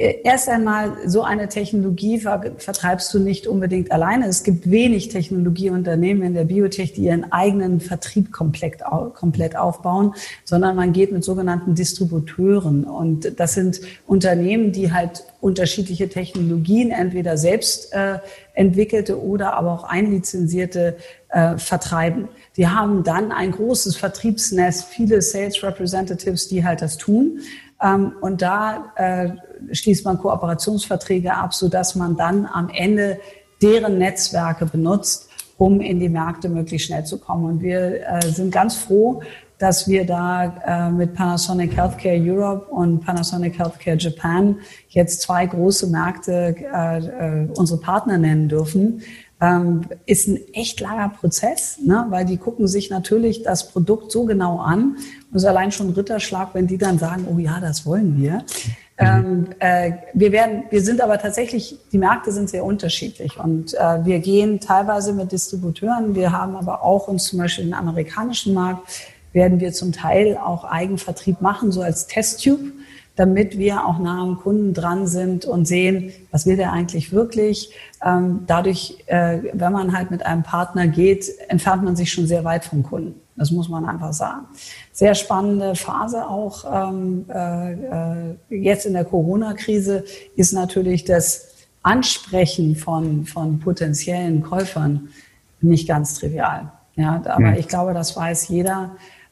Erst 0.00 0.48
einmal, 0.48 0.96
so 1.04 1.24
eine 1.24 1.50
Technologie 1.50 2.20
vertreibst 2.20 3.12
du 3.12 3.18
nicht 3.18 3.46
unbedingt 3.46 3.92
alleine. 3.92 4.28
Es 4.28 4.44
gibt 4.44 4.70
wenig 4.70 5.08
Technologieunternehmen 5.08 6.22
in 6.22 6.32
der 6.32 6.44
Biotech, 6.44 6.94
die 6.94 7.02
ihren 7.02 7.30
eigenen 7.30 7.80
Vertrieb 7.80 8.32
komplett, 8.32 8.80
komplett 9.12 9.56
aufbauen, 9.56 10.14
sondern 10.44 10.74
man 10.74 10.94
geht 10.94 11.12
mit 11.12 11.22
sogenannten 11.22 11.74
Distributeuren. 11.74 12.84
Und 12.84 13.38
das 13.38 13.52
sind 13.52 13.82
Unternehmen, 14.06 14.72
die 14.72 14.90
halt 14.90 15.22
unterschiedliche 15.42 16.08
Technologien, 16.08 16.92
entweder 16.92 17.36
selbst 17.36 17.92
äh, 17.92 18.20
entwickelte 18.54 19.22
oder 19.22 19.52
aber 19.52 19.72
auch 19.72 19.84
einlizenzierte 19.84 20.96
äh, 21.28 21.58
vertreiben. 21.58 22.28
Die 22.56 22.68
haben 22.68 23.04
dann 23.04 23.32
ein 23.32 23.50
großes 23.50 23.96
Vertriebsnest, 23.96 24.86
viele 24.86 25.20
Sales 25.20 25.62
Representatives, 25.62 26.48
die 26.48 26.64
halt 26.64 26.80
das 26.80 26.96
tun. 26.96 27.40
Ähm, 27.82 28.12
und 28.22 28.40
da 28.40 28.92
äh, 28.96 29.30
schließt 29.72 30.04
man 30.04 30.18
Kooperationsverträge 30.18 31.34
ab, 31.34 31.54
sodass 31.54 31.94
man 31.94 32.16
dann 32.16 32.46
am 32.46 32.68
Ende 32.70 33.18
deren 33.62 33.98
Netzwerke 33.98 34.66
benutzt, 34.66 35.28
um 35.58 35.80
in 35.80 36.00
die 36.00 36.08
Märkte 36.08 36.48
möglichst 36.48 36.86
schnell 36.86 37.04
zu 37.04 37.18
kommen. 37.18 37.44
Und 37.44 37.62
wir 37.62 38.06
äh, 38.06 38.22
sind 38.30 38.50
ganz 38.50 38.76
froh, 38.76 39.22
dass 39.60 39.86
wir 39.86 40.06
da 40.06 40.54
äh, 40.66 40.90
mit 40.90 41.14
Panasonic 41.14 41.76
Healthcare 41.76 42.18
Europe 42.18 42.72
und 42.72 43.00
Panasonic 43.04 43.58
Healthcare 43.58 43.96
Japan 43.98 44.56
jetzt 44.88 45.20
zwei 45.20 45.44
große 45.44 45.86
Märkte 45.88 46.56
äh, 46.58 46.98
äh, 46.98 47.48
unsere 47.54 47.78
Partner 47.78 48.16
nennen 48.16 48.48
dürfen. 48.48 49.02
Ähm, 49.42 49.82
ist 50.06 50.28
ein 50.28 50.38
echt 50.54 50.80
langer 50.80 51.10
Prozess, 51.10 51.78
ne? 51.84 52.06
weil 52.08 52.24
die 52.24 52.38
gucken 52.38 52.68
sich 52.68 52.90
natürlich 52.90 53.42
das 53.42 53.68
Produkt 53.68 54.10
so 54.10 54.24
genau 54.24 54.58
an. 54.58 54.96
Das 55.30 55.42
ist 55.42 55.48
allein 55.48 55.72
schon 55.72 55.88
ein 55.88 55.94
Ritterschlag, 55.94 56.54
wenn 56.54 56.66
die 56.66 56.78
dann 56.78 56.98
sagen, 56.98 57.26
oh 57.30 57.38
ja, 57.38 57.60
das 57.60 57.84
wollen 57.84 58.20
wir. 58.20 58.44
Mhm. 59.00 59.06
Ähm, 59.06 59.46
äh, 59.60 59.92
wir 60.12 60.32
werden, 60.32 60.64
wir 60.70 60.82
sind 60.82 61.00
aber 61.00 61.18
tatsächlich, 61.18 61.78
die 61.90 61.98
Märkte 61.98 62.32
sind 62.32 62.50
sehr 62.50 62.64
unterschiedlich 62.64 63.38
und 63.38 63.74
äh, 63.74 64.04
wir 64.04 64.18
gehen 64.18 64.60
teilweise 64.60 65.12
mit 65.12 65.32
Distributeuren. 65.32 66.14
Wir 66.14 66.32
haben 66.32 66.54
aber 66.54 66.82
auch 66.82 67.08
uns 67.08 67.24
zum 67.24 67.38
Beispiel 67.38 67.64
den 67.64 67.74
amerikanischen 67.74 68.54
Markt 68.54 68.88
werden 69.32 69.60
wir 69.60 69.72
zum 69.72 69.92
Teil 69.92 70.36
auch 70.36 70.64
Eigenvertrieb 70.64 71.40
machen, 71.40 71.72
so 71.72 71.82
als 71.82 72.06
Testtube, 72.06 72.72
damit 73.16 73.58
wir 73.58 73.86
auch 73.86 73.98
nah 73.98 74.22
am 74.22 74.38
Kunden 74.38 74.74
dran 74.74 75.06
sind 75.06 75.44
und 75.44 75.66
sehen, 75.66 76.12
was 76.30 76.46
will 76.46 76.56
der 76.56 76.72
eigentlich 76.72 77.12
wirklich. 77.12 77.72
Ähm, 78.04 78.40
dadurch, 78.46 78.98
äh, 79.06 79.38
wenn 79.52 79.72
man 79.72 79.96
halt 79.96 80.10
mit 80.10 80.24
einem 80.24 80.42
Partner 80.42 80.88
geht, 80.88 81.26
entfernt 81.48 81.84
man 81.84 81.96
sich 81.96 82.12
schon 82.12 82.26
sehr 82.26 82.44
weit 82.44 82.64
vom 82.64 82.82
Kunden. 82.82 83.20
Das 83.40 83.50
muss 83.50 83.70
man 83.70 83.86
einfach 83.86 84.12
sagen. 84.12 84.44
Sehr 84.92 85.14
spannende 85.14 85.74
Phase 85.74 86.28
auch 86.28 86.90
ähm, 86.90 87.24
äh, 87.30 87.72
äh 87.72 88.36
jetzt 88.50 88.84
in 88.84 88.92
der 88.92 89.06
Corona-Krise 89.06 90.04
ist 90.36 90.52
natürlich 90.52 91.06
das 91.06 91.48
Ansprechen 91.82 92.76
von, 92.76 93.24
von 93.24 93.58
potenziellen 93.58 94.42
Käufern 94.42 95.08
nicht 95.62 95.88
ganz 95.88 96.18
trivial. 96.18 96.70
Ja, 96.96 97.22
aber 97.24 97.52
mhm. 97.52 97.54
ich 97.54 97.66
glaube, 97.66 97.94
das 97.94 98.14
weiß 98.14 98.48
jeder. 98.48 98.90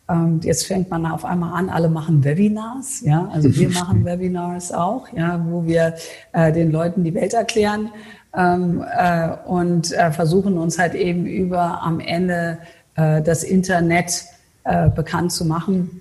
Ähm, 0.08 0.40
jetzt 0.42 0.66
fängt 0.66 0.88
man 0.88 1.04
auf 1.04 1.26
einmal 1.26 1.52
an, 1.52 1.68
alle 1.68 1.90
machen 1.90 2.24
Webinars. 2.24 3.02
Ja, 3.02 3.28
also 3.30 3.54
wir 3.54 3.68
machen 3.80 4.06
Webinars 4.06 4.72
auch, 4.72 5.12
ja, 5.12 5.44
wo 5.50 5.66
wir 5.66 5.96
äh, 6.32 6.50
den 6.50 6.72
Leuten 6.72 7.04
die 7.04 7.12
Welt 7.12 7.34
erklären 7.34 7.90
ähm, 8.34 8.82
äh, 8.90 9.36
und 9.46 9.92
äh, 9.92 10.12
versuchen 10.12 10.56
uns 10.56 10.78
halt 10.78 10.94
eben 10.94 11.26
über 11.26 11.82
am 11.82 12.00
Ende 12.00 12.58
das 12.98 13.44
Internet 13.44 14.24
äh, 14.64 14.90
bekannt 14.90 15.32
zu 15.32 15.44
machen. 15.44 16.00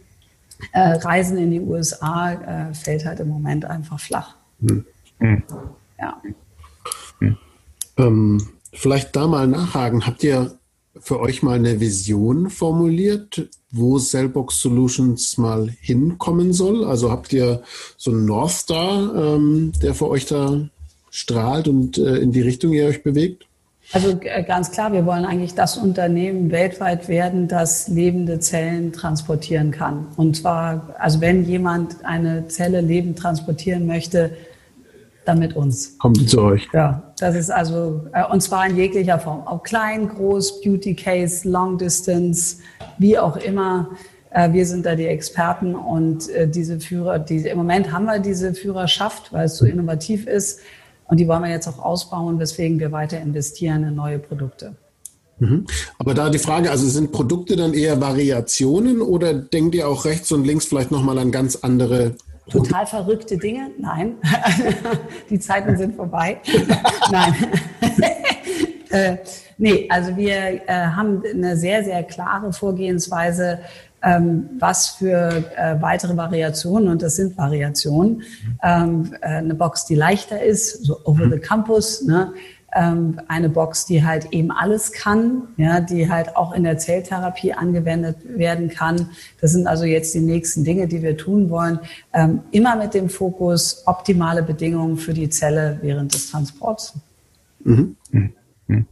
Äh, 0.72 0.94
Reisen 0.94 1.38
in 1.38 1.52
die 1.52 1.62
USA 1.62 2.72
fällt 2.74 3.06
halt 3.06 3.20
im 3.20 3.28
Moment 3.28 3.66
einfach 3.66 4.00
flach. 4.00 4.36
Mhm. 4.60 4.86
Ja. 6.00 6.22
Ähm, 7.98 8.48
vielleicht 8.74 9.16
da 9.16 9.28
mal 9.28 9.48
nachhaken. 9.48 10.06
Habt 10.06 10.24
ihr 10.24 10.58
für 11.00 11.20
euch 11.20 11.44
mal 11.44 11.56
eine 11.56 11.80
Vision 11.80 12.50
formuliert, 12.50 13.50
wo 13.72 14.00
Cellbox 14.00 14.62
Solutions 14.62 15.38
mal 15.38 15.70
hinkommen 15.82 16.54
soll? 16.54 16.84
Also 16.84 17.12
habt 17.12 17.34
ihr 17.34 17.64
so 17.98 18.12
einen 18.12 18.26
North 18.26 18.52
Star, 18.52 19.16
ähm, 19.16 19.72
der 19.82 19.94
für 19.94 20.08
euch 20.08 20.26
da 20.26 20.70
strahlt 21.10 21.68
und 21.68 21.98
äh, 21.98 22.18
in 22.18 22.32
die 22.32 22.42
Richtung 22.42 22.74
ihr 22.74 22.88
euch 22.88 23.04
bewegt? 23.04 23.47
Also 23.94 24.20
äh, 24.22 24.44
ganz 24.44 24.72
klar, 24.72 24.92
wir 24.92 25.06
wollen 25.06 25.26
eigentlich 25.26 25.56
das 25.56 25.78
Unternehmen 25.78 26.52
weltweit 26.52 27.08
werden, 27.08 27.48
das 27.48 27.88
lebende 27.88 28.40
Zellen 28.40 28.92
transportieren 28.92 29.72
kann. 29.72 30.08
Und 30.18 30.36
zwar, 30.36 30.96
also 31.00 31.22
wenn 31.22 31.46
jemand 31.46 32.04
eine 32.04 32.48
Zelle 32.48 32.82
lebend 32.82 33.18
transportieren 33.18 33.88
möchte, 33.88 34.32
dann 35.24 35.40
mit 35.40 35.56
uns. 35.56 35.98
Kommt 36.00 36.30
zu 36.30 36.42
euch. 36.42 36.68
Ja, 36.74 37.14
das 37.20 37.36
ist 37.36 37.50
also, 37.50 38.06
äh, 38.14 38.26
und 38.26 38.42
zwar 38.42 38.68
in 38.68 38.76
jeglicher 38.76 39.20
Form. 39.20 39.48
Auch 39.48 39.64
klein, 39.64 40.10
groß, 40.10 40.62
Beauty 40.62 40.94
Case, 40.94 41.48
Long 41.48 41.78
Distance, 41.78 42.58
wie 42.98 43.18
auch 43.18 43.38
immer. 43.38 43.90
Äh, 44.32 44.52
wir 44.52 44.66
sind 44.66 44.86
da 44.86 44.96
die 44.96 45.08
Experten 45.08 45.76
und 45.76 46.28
diese 46.54 46.80
Führer, 46.82 47.20
diese, 47.20 47.50
im 47.50 47.58
Moment 47.58 47.92
haben 47.92 48.06
wir 48.06 48.20
diese 48.20 48.54
Führerschaft, 48.54 49.32
weil 49.32 49.46
es 49.46 49.58
so 49.58 49.66
innovativ 49.66 50.28
ist. 50.28 50.60
Und 51.08 51.20
die 51.20 51.28
wollen 51.28 51.44
wir 51.44 51.50
jetzt 51.50 51.68
auch 51.68 51.80
ausbauen, 51.80 52.40
weswegen 52.40 52.80
wir 52.80 52.92
weiter 52.92 53.20
investieren 53.20 53.84
in 53.84 53.96
neue 53.96 54.20
Produkte. 54.20 54.76
Mhm. 55.40 55.66
Aber 56.00 56.14
da 56.14 56.30
die 56.30 56.40
Frage, 56.40 56.72
also 56.72 56.88
sind 56.88 57.12
Produkte 57.12 57.56
dann 57.56 57.74
eher 57.74 58.02
Variationen 58.02 59.02
oder 59.02 59.34
denkt 59.34 59.76
ihr 59.76 59.88
auch 59.88 60.06
rechts 60.06 60.32
und 60.32 60.46
links 60.46 60.66
vielleicht 60.66 60.92
nochmal 60.92 61.18
an 61.20 61.32
ganz 61.32 61.58
andere 61.58 62.16
total 62.50 62.88
verrückte 62.88 63.38
Dinge? 63.38 63.72
Nein, 63.78 64.16
die 65.30 65.40
Zeiten 65.40 65.78
sind 65.78 65.96
vorbei. 65.96 66.42
Nein. 67.12 67.36
äh, 68.90 69.18
nee, 69.58 69.88
also 69.90 70.16
wir 70.16 70.62
äh, 70.68 70.68
haben 70.68 71.22
eine 71.26 71.58
sehr, 71.58 71.84
sehr 71.84 72.04
klare 72.04 72.52
Vorgehensweise, 72.54 73.60
was 74.02 74.90
für 74.90 75.44
äh, 75.56 75.82
weitere 75.82 76.16
Variationen, 76.16 76.90
und 76.90 77.02
das 77.02 77.16
sind 77.16 77.38
Variationen, 77.38 78.24
ähm, 78.64 79.16
äh, 79.22 79.28
eine 79.28 79.56
Box, 79.56 79.86
die 79.86 79.96
leichter 79.96 80.42
ist, 80.42 80.86
so 80.86 81.00
over 81.06 81.30
the 81.30 81.40
campus, 81.40 82.04
ne? 82.04 82.34
ähm, 82.78 83.20
eine 83.28 83.50
Box, 83.50 83.86
die 83.86 84.04
halt 84.04 84.32
eben 84.32 84.52
alles 84.52 84.92
kann, 84.92 85.44
ja, 85.58 85.80
die 85.80 86.10
halt 86.10 86.36
auch 86.36 86.54
in 86.54 86.64
der 86.64 86.78
Zelltherapie 86.78 87.54
angewendet 87.54 88.18
werden 88.26 88.70
kann. 88.70 89.10
Das 89.42 89.52
sind 89.52 89.68
also 89.68 89.86
jetzt 89.86 90.14
die 90.14 90.20
nächsten 90.20 90.64
Dinge, 90.64 90.88
die 90.88 91.02
wir 91.02 91.18
tun 91.18 91.50
wollen. 91.50 91.80
Ähm, 92.14 92.42
immer 92.52 92.76
mit 92.76 92.94
dem 92.94 93.10
Fokus 93.10 93.84
optimale 93.88 94.44
Bedingungen 94.44 94.98
für 94.98 95.14
die 95.14 95.30
Zelle 95.30 95.80
während 95.82 96.14
des 96.14 96.32
Transports. 96.32 96.94
Mhm. 97.64 97.96
Mhm. 98.12 98.34
mhm. 98.68 98.86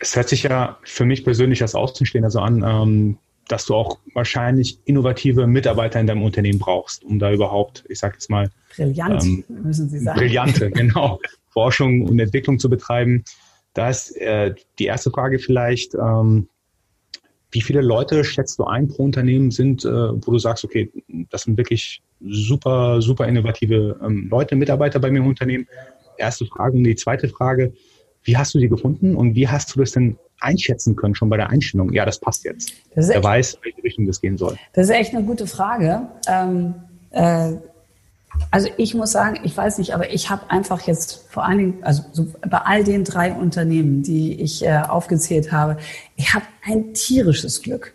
Es 0.00 0.14
hört 0.14 0.28
sich 0.28 0.44
ja 0.44 0.78
für 0.84 1.04
mich 1.04 1.24
persönlich 1.24 1.60
als 1.62 1.74
Außenstehender 1.74 2.30
so 2.30 2.38
an, 2.38 2.62
ähm, 2.64 3.18
dass 3.48 3.64
du 3.64 3.74
auch 3.74 3.98
wahrscheinlich 4.14 4.78
innovative 4.84 5.46
Mitarbeiter 5.46 5.98
in 5.98 6.06
deinem 6.06 6.22
Unternehmen 6.22 6.58
brauchst, 6.58 7.02
um 7.04 7.18
da 7.18 7.32
überhaupt, 7.32 7.84
ich 7.88 7.98
sage 7.98 8.14
jetzt 8.14 8.30
mal, 8.30 8.50
Brillant, 8.76 9.24
ähm, 9.24 9.44
müssen 9.48 9.88
Sie 9.88 9.98
sagen. 9.98 10.18
Brillante, 10.18 10.70
genau. 10.74 11.18
Forschung 11.48 12.02
und 12.02 12.18
Entwicklung 12.20 12.58
zu 12.58 12.68
betreiben. 12.68 13.24
Da 13.74 13.88
ist 13.88 14.16
äh, 14.18 14.54
die 14.78 14.84
erste 14.84 15.10
Frage 15.10 15.38
vielleicht, 15.38 15.94
ähm, 15.94 16.48
wie 17.50 17.62
viele 17.62 17.80
Leute 17.80 18.24
schätzt 18.24 18.58
du 18.58 18.64
ein 18.64 18.88
pro 18.88 19.04
Unternehmen 19.04 19.50
sind, 19.50 19.84
äh, 19.84 19.88
wo 19.88 20.32
du 20.32 20.38
sagst, 20.38 20.64
okay, 20.64 20.90
das 21.30 21.42
sind 21.42 21.56
wirklich 21.56 22.02
super, 22.20 23.00
super 23.00 23.26
innovative 23.26 23.98
ähm, 24.04 24.28
Leute, 24.30 24.56
Mitarbeiter 24.56 25.00
bei 25.00 25.10
mir 25.10 25.18
im 25.18 25.26
Unternehmen? 25.26 25.66
Erste 26.18 26.44
Frage. 26.46 26.76
Und 26.76 26.84
die 26.84 26.96
zweite 26.96 27.28
Frage, 27.28 27.72
wie 28.24 28.36
hast 28.36 28.54
du 28.54 28.58
sie 28.58 28.68
gefunden 28.68 29.16
und 29.16 29.34
wie 29.34 29.48
hast 29.48 29.74
du 29.74 29.80
das 29.80 29.92
denn 29.92 30.18
einschätzen 30.40 30.96
können, 30.96 31.14
schon 31.14 31.28
bei 31.28 31.36
der 31.36 31.50
Einstellung? 31.50 31.92
Ja, 31.92 32.04
das 32.04 32.18
passt 32.18 32.44
jetzt. 32.44 32.72
Das 32.94 33.08
er 33.08 33.22
weiß, 33.22 33.54
in 33.54 33.60
welche 33.64 33.82
Richtung 33.82 34.06
das 34.06 34.20
gehen 34.20 34.36
soll. 34.36 34.56
Das 34.72 34.84
ist 34.84 34.94
echt 34.94 35.14
eine 35.14 35.24
gute 35.24 35.46
Frage. 35.46 36.08
Ähm, 36.28 36.74
äh, 37.10 37.52
also 38.50 38.68
ich 38.76 38.94
muss 38.94 39.12
sagen, 39.12 39.40
ich 39.42 39.56
weiß 39.56 39.78
nicht, 39.78 39.94
aber 39.94 40.12
ich 40.12 40.30
habe 40.30 40.50
einfach 40.50 40.82
jetzt 40.82 41.26
vor 41.28 41.44
allen 41.44 41.58
Dingen, 41.58 41.78
also 41.82 42.04
so 42.12 42.26
bei 42.48 42.58
all 42.58 42.84
den 42.84 43.04
drei 43.04 43.32
Unternehmen, 43.32 44.02
die 44.02 44.40
ich 44.40 44.64
äh, 44.64 44.78
aufgezählt 44.78 45.52
habe, 45.52 45.78
ich 46.16 46.34
habe 46.34 46.44
ein 46.64 46.94
tierisches 46.94 47.62
Glück 47.62 47.94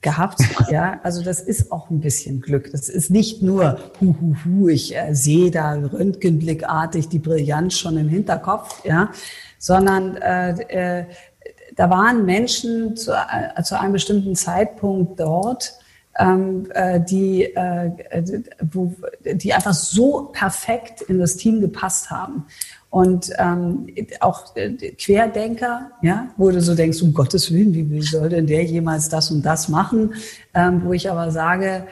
gehabt. 0.00 0.40
Ja, 0.70 1.00
also 1.02 1.22
das 1.22 1.40
ist 1.40 1.70
auch 1.70 1.90
ein 1.90 2.00
bisschen 2.00 2.40
Glück. 2.40 2.70
Das 2.72 2.88
ist 2.88 3.10
nicht 3.10 3.42
nur, 3.42 3.78
hu, 4.00 4.14
hu, 4.20 4.36
hu, 4.44 4.68
ich 4.68 4.96
äh, 4.96 5.12
sehe 5.12 5.50
da 5.50 5.72
röntgenblickartig 5.72 7.08
die 7.08 7.18
Brillanz 7.18 7.76
schon 7.76 7.98
im 7.98 8.08
Hinterkopf, 8.08 8.84
ja, 8.84 9.10
sondern 9.58 10.16
äh, 10.16 11.00
äh, 11.00 11.06
da 11.76 11.90
waren 11.90 12.24
Menschen 12.24 12.96
zu, 12.96 13.12
äh, 13.12 13.62
zu 13.62 13.78
einem 13.78 13.92
bestimmten 13.92 14.34
Zeitpunkt 14.34 15.18
dort, 15.20 15.74
ähm, 16.18 16.68
äh, 16.74 17.00
die, 17.00 17.44
äh, 17.44 17.90
wo, 18.70 18.94
die 19.24 19.52
einfach 19.52 19.72
so 19.72 20.30
perfekt 20.32 21.02
in 21.02 21.18
das 21.18 21.36
Team 21.36 21.60
gepasst 21.60 22.10
haben. 22.10 22.46
Und 22.90 23.30
ähm, 23.38 23.86
auch 24.20 24.54
äh, 24.54 24.70
Querdenker, 24.92 25.92
ja, 26.02 26.28
wo 26.36 26.50
du 26.50 26.60
so 26.60 26.74
denkst, 26.74 27.00
um 27.00 27.14
Gottes 27.14 27.50
Willen, 27.50 27.72
wie, 27.72 27.90
wie 27.90 28.02
soll 28.02 28.28
denn 28.28 28.46
der 28.46 28.64
jemals 28.64 29.08
das 29.08 29.30
und 29.30 29.46
das 29.46 29.68
machen? 29.68 30.12
Ähm, 30.52 30.82
wo 30.84 30.92
ich 30.92 31.10
aber 31.10 31.30
sage, 31.30 31.86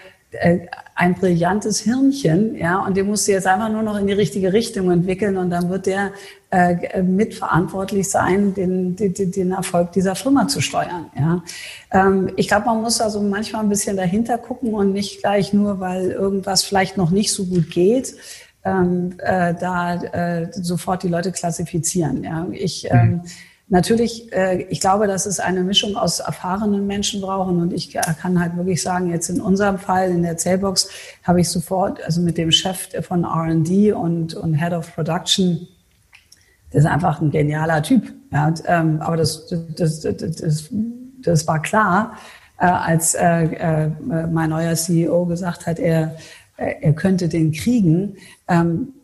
ein 0.94 1.14
brillantes 1.14 1.80
Hirnchen, 1.80 2.54
ja, 2.54 2.78
und 2.78 2.96
den 2.96 3.06
musst 3.06 3.26
du 3.26 3.32
jetzt 3.32 3.46
einfach 3.46 3.68
nur 3.68 3.82
noch 3.82 3.98
in 3.98 4.06
die 4.06 4.12
richtige 4.12 4.52
Richtung 4.52 4.90
entwickeln 4.90 5.36
und 5.36 5.50
dann 5.50 5.68
wird 5.68 5.86
der 5.86 6.12
äh, 6.50 7.02
mitverantwortlich 7.02 8.08
sein, 8.08 8.54
den, 8.54 8.94
den, 8.94 9.14
den 9.14 9.50
Erfolg 9.52 9.92
dieser 9.92 10.14
Firma 10.14 10.46
zu 10.46 10.60
steuern. 10.60 11.10
Ja. 11.16 11.42
Ähm, 11.90 12.30
ich 12.36 12.46
glaube, 12.48 12.66
man 12.66 12.80
muss 12.80 13.00
also 13.00 13.20
manchmal 13.20 13.62
ein 13.62 13.68
bisschen 13.68 13.96
dahinter 13.96 14.38
gucken 14.38 14.72
und 14.72 14.92
nicht 14.92 15.20
gleich 15.20 15.52
nur, 15.52 15.80
weil 15.80 16.10
irgendwas 16.10 16.62
vielleicht 16.62 16.96
noch 16.96 17.10
nicht 17.10 17.32
so 17.32 17.46
gut 17.46 17.70
geht, 17.70 18.14
ähm, 18.64 19.14
äh, 19.18 19.54
da 19.54 19.94
äh, 19.94 20.48
sofort 20.52 21.02
die 21.02 21.08
Leute 21.08 21.32
klassifizieren. 21.32 22.22
Ja. 22.22 22.46
Ich 22.52 22.88
ähm, 22.90 23.10
mhm. 23.10 23.22
Natürlich, 23.72 24.32
äh, 24.32 24.62
ich 24.64 24.80
glaube, 24.80 25.06
dass 25.06 25.26
es 25.26 25.38
eine 25.38 25.62
Mischung 25.62 25.96
aus 25.96 26.18
erfahrenen 26.18 26.88
Menschen 26.88 27.20
brauchen 27.20 27.60
und 27.60 27.72
ich 27.72 27.92
kann 27.92 28.40
halt 28.40 28.56
wirklich 28.56 28.82
sagen, 28.82 29.10
jetzt 29.10 29.30
in 29.30 29.40
unserem 29.40 29.78
Fall 29.78 30.10
in 30.10 30.24
der 30.24 30.36
Zellbox 30.36 30.88
habe 31.22 31.40
ich 31.40 31.48
sofort, 31.48 32.02
also 32.02 32.20
mit 32.20 32.36
dem 32.36 32.50
Chef 32.50 32.88
von 33.06 33.22
R&D 33.22 33.92
und, 33.92 34.34
und 34.34 34.54
Head 34.54 34.72
of 34.72 34.92
Production, 34.92 35.68
das 36.72 36.82
ist 36.82 36.90
einfach 36.90 37.20
ein 37.20 37.30
genialer 37.30 37.80
Typ. 37.80 38.12
Ja, 38.32 38.52
ähm, 38.66 39.00
aber 39.00 39.16
das, 39.16 39.46
das, 39.76 40.00
das, 40.00 40.16
das, 40.16 40.68
das 41.22 41.46
war 41.46 41.62
klar, 41.62 42.16
äh, 42.58 42.66
als 42.66 43.14
äh, 43.14 43.44
äh, 43.44 43.90
mein 44.00 44.50
neuer 44.50 44.74
CEO 44.74 45.26
gesagt 45.26 45.66
hat, 45.66 45.78
er, 45.78 46.16
er 46.56 46.92
könnte 46.92 47.28
den 47.28 47.52
kriegen. 47.52 48.16
Ähm, 48.48 48.94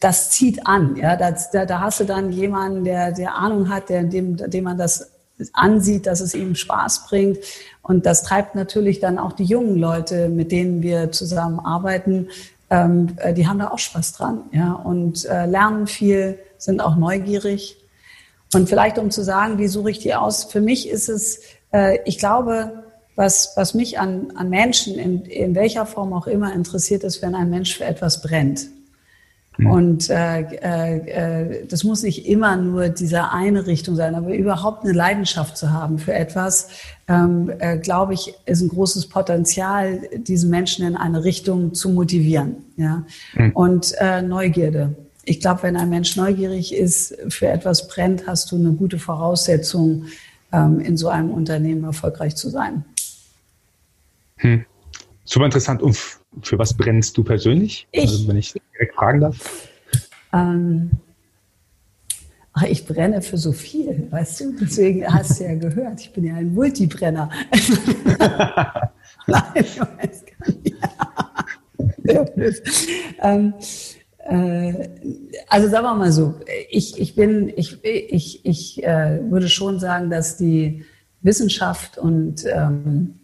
das 0.00 0.30
zieht 0.30 0.66
an. 0.66 0.96
Ja, 0.96 1.16
das, 1.16 1.50
da, 1.50 1.64
da 1.64 1.80
hast 1.80 2.00
du 2.00 2.04
dann 2.04 2.32
jemanden, 2.32 2.84
der, 2.84 3.12
der 3.12 3.36
Ahnung 3.36 3.68
hat, 3.68 3.88
der, 3.88 4.02
dem, 4.02 4.36
dem 4.36 4.64
man 4.64 4.78
das 4.78 5.12
ansieht, 5.52 6.06
dass 6.06 6.20
es 6.20 6.34
ihm 6.34 6.54
Spaß 6.54 7.06
bringt. 7.06 7.38
Und 7.82 8.06
das 8.06 8.22
treibt 8.22 8.54
natürlich 8.54 9.00
dann 9.00 9.18
auch 9.18 9.32
die 9.32 9.44
jungen 9.44 9.76
Leute, 9.76 10.28
mit 10.28 10.52
denen 10.52 10.82
wir 10.82 11.12
zusammenarbeiten, 11.12 12.28
ähm, 12.70 13.16
äh, 13.18 13.34
die 13.34 13.46
haben 13.46 13.58
da 13.58 13.68
auch 13.68 13.78
Spaß 13.78 14.14
dran. 14.14 14.44
Ja, 14.52 14.72
und 14.72 15.24
äh, 15.24 15.46
lernen 15.46 15.86
viel, 15.86 16.38
sind 16.58 16.80
auch 16.80 16.96
neugierig. 16.96 17.76
Und 18.54 18.68
vielleicht 18.68 18.98
um 18.98 19.10
zu 19.10 19.22
sagen, 19.22 19.58
wie 19.58 19.68
suche 19.68 19.90
ich 19.90 19.98
die 19.98 20.14
aus? 20.14 20.44
Für 20.44 20.60
mich 20.60 20.88
ist 20.88 21.08
es, 21.08 21.40
äh, 21.72 21.98
ich 22.04 22.18
glaube, 22.18 22.84
was, 23.14 23.52
was 23.56 23.74
mich 23.74 23.98
an, 23.98 24.32
an 24.36 24.48
Menschen 24.48 24.98
in, 24.98 25.24
in 25.24 25.54
welcher 25.54 25.86
Form 25.86 26.12
auch 26.12 26.26
immer 26.26 26.52
interessiert, 26.52 27.04
ist, 27.04 27.20
wenn 27.22 27.34
ein 27.34 27.50
Mensch 27.50 27.76
für 27.76 27.84
etwas 27.84 28.22
brennt. 28.22 28.68
Mhm. 29.58 29.70
Und 29.70 30.10
äh, 30.10 30.40
äh, 30.40 31.66
das 31.66 31.84
muss 31.84 32.02
nicht 32.02 32.26
immer 32.26 32.56
nur 32.56 32.88
diese 32.88 33.30
eine 33.30 33.66
Richtung 33.66 33.96
sein, 33.96 34.14
aber 34.14 34.34
überhaupt 34.34 34.84
eine 34.84 34.92
Leidenschaft 34.92 35.56
zu 35.56 35.72
haben 35.72 35.98
für 35.98 36.14
etwas, 36.14 36.68
ähm, 37.08 37.52
äh, 37.58 37.78
glaube 37.78 38.14
ich, 38.14 38.34
ist 38.46 38.62
ein 38.62 38.68
großes 38.68 39.08
Potenzial, 39.08 40.00
diesen 40.16 40.50
Menschen 40.50 40.86
in 40.86 40.96
eine 40.96 41.24
Richtung 41.24 41.74
zu 41.74 41.90
motivieren. 41.90 42.56
Ja? 42.76 43.04
Mhm. 43.34 43.52
Und 43.52 43.94
äh, 43.98 44.22
Neugierde. 44.22 44.94
Ich 45.24 45.40
glaube, 45.40 45.62
wenn 45.64 45.76
ein 45.76 45.88
Mensch 45.88 46.16
neugierig 46.16 46.74
ist, 46.74 47.14
für 47.28 47.46
etwas 47.46 47.86
brennt, 47.86 48.26
hast 48.26 48.50
du 48.50 48.56
eine 48.56 48.72
gute 48.72 48.98
Voraussetzung, 48.98 50.06
ähm, 50.52 50.80
in 50.80 50.96
so 50.96 51.08
einem 51.08 51.30
Unternehmen 51.30 51.84
erfolgreich 51.84 52.36
zu 52.36 52.50
sein. 52.50 52.84
Hm. 54.36 54.64
Super 55.24 55.46
interessant. 55.46 55.82
Und 55.82 55.96
für 56.40 56.58
was 56.58 56.74
brennst 56.74 57.16
du 57.16 57.24
persönlich? 57.24 57.86
Ich, 57.92 58.02
also, 58.02 58.28
wenn 58.28 58.36
ich 58.36 58.52
direkt 58.52 58.94
fragen 58.94 59.20
darf. 59.20 59.68
Ähm, 60.32 60.90
ich 62.68 62.86
brenne 62.86 63.22
für 63.22 63.38
so 63.38 63.52
viel, 63.52 64.06
weißt 64.10 64.40
du? 64.40 64.52
Deswegen 64.60 65.06
hast 65.06 65.40
du 65.40 65.44
ja 65.44 65.54
gehört, 65.54 66.00
ich 66.00 66.12
bin 66.12 66.24
ja 66.24 66.34
ein 66.34 66.52
Multibrenner. 66.54 67.30
Nein, 69.26 69.42
ich 69.54 69.80
weiß 69.80 70.24
gar 70.26 70.48
nicht. 70.62 70.76
ähm, 73.22 73.54
äh, 74.18 74.88
also 75.48 75.68
sagen 75.68 75.84
wir 75.84 75.94
mal 75.94 76.12
so, 76.12 76.34
ich, 76.70 77.00
ich 77.00 77.14
bin, 77.14 77.52
ich, 77.56 77.82
ich, 77.84 78.44
ich 78.44 78.84
äh, 78.84 79.20
würde 79.30 79.48
schon 79.48 79.78
sagen, 79.78 80.10
dass 80.10 80.36
die 80.36 80.84
Wissenschaft 81.22 81.98
und 81.98 82.44
ähm, 82.46 83.20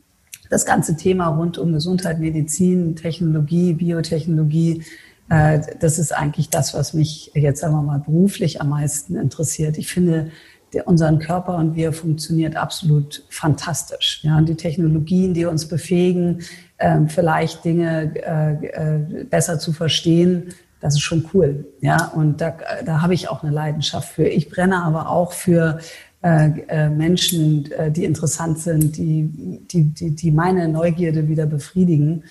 das 0.50 0.66
ganze 0.66 0.96
Thema 0.96 1.28
rund 1.28 1.58
um 1.58 1.72
Gesundheit, 1.72 2.18
Medizin, 2.20 2.96
Technologie, 2.96 3.74
Biotechnologie, 3.74 4.82
äh, 5.28 5.60
das 5.80 5.98
ist 5.98 6.12
eigentlich 6.12 6.50
das, 6.50 6.74
was 6.74 6.94
mich 6.94 7.30
jetzt, 7.34 7.60
sagen 7.60 7.74
wir 7.74 7.82
mal, 7.82 7.98
beruflich 7.98 8.60
am 8.60 8.70
meisten 8.70 9.16
interessiert. 9.16 9.78
Ich 9.78 9.88
finde, 9.88 10.30
der, 10.72 10.86
unseren 10.86 11.18
Körper 11.18 11.56
und 11.56 11.76
wir 11.76 11.92
funktioniert 11.92 12.56
absolut 12.56 13.24
fantastisch. 13.30 14.20
Ja, 14.22 14.36
und 14.38 14.48
die 14.48 14.54
Technologien, 14.54 15.34
die 15.34 15.46
uns 15.46 15.66
befähigen, 15.66 16.42
äh, 16.78 17.00
vielleicht 17.08 17.64
Dinge 17.64 18.12
äh, 18.16 18.66
äh, 18.66 19.24
besser 19.24 19.58
zu 19.58 19.72
verstehen, 19.72 20.54
das 20.80 20.94
ist 20.94 21.00
schon 21.00 21.28
cool. 21.34 21.66
Ja, 21.80 22.12
und 22.14 22.40
da, 22.40 22.56
da 22.84 23.02
habe 23.02 23.12
ich 23.12 23.28
auch 23.28 23.42
eine 23.42 23.52
Leidenschaft 23.52 24.12
für. 24.12 24.28
Ich 24.28 24.48
brenne 24.48 24.82
aber 24.84 25.10
auch 25.10 25.32
für 25.32 25.80
äh, 26.22 26.50
äh, 26.68 26.90
Menschen, 26.90 27.70
äh, 27.72 27.90
die 27.90 28.04
interessant 28.04 28.58
sind, 28.58 28.96
die, 28.96 29.30
die, 29.70 29.84
die, 29.84 30.10
die 30.14 30.30
meine 30.30 30.68
Neugierde 30.68 31.28
wieder 31.28 31.46
befriedigen. 31.46 32.24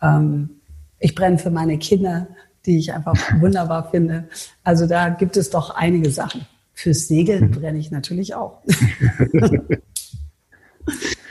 Ähm, 0.00 0.50
ich 0.98 1.14
brenne 1.14 1.38
für 1.38 1.50
meine 1.50 1.78
Kinder, 1.78 2.28
die 2.66 2.78
ich 2.78 2.92
einfach 2.92 3.16
wunderbar 3.40 3.90
finde. 3.90 4.28
Also 4.62 4.86
da 4.86 5.08
gibt 5.08 5.36
es 5.36 5.50
doch 5.50 5.70
einige 5.70 6.10
Sachen. 6.10 6.46
Fürs 6.72 7.08
Segeln 7.08 7.50
brenne 7.50 7.78
ich 7.78 7.90
natürlich 7.90 8.34
auch. 8.34 8.62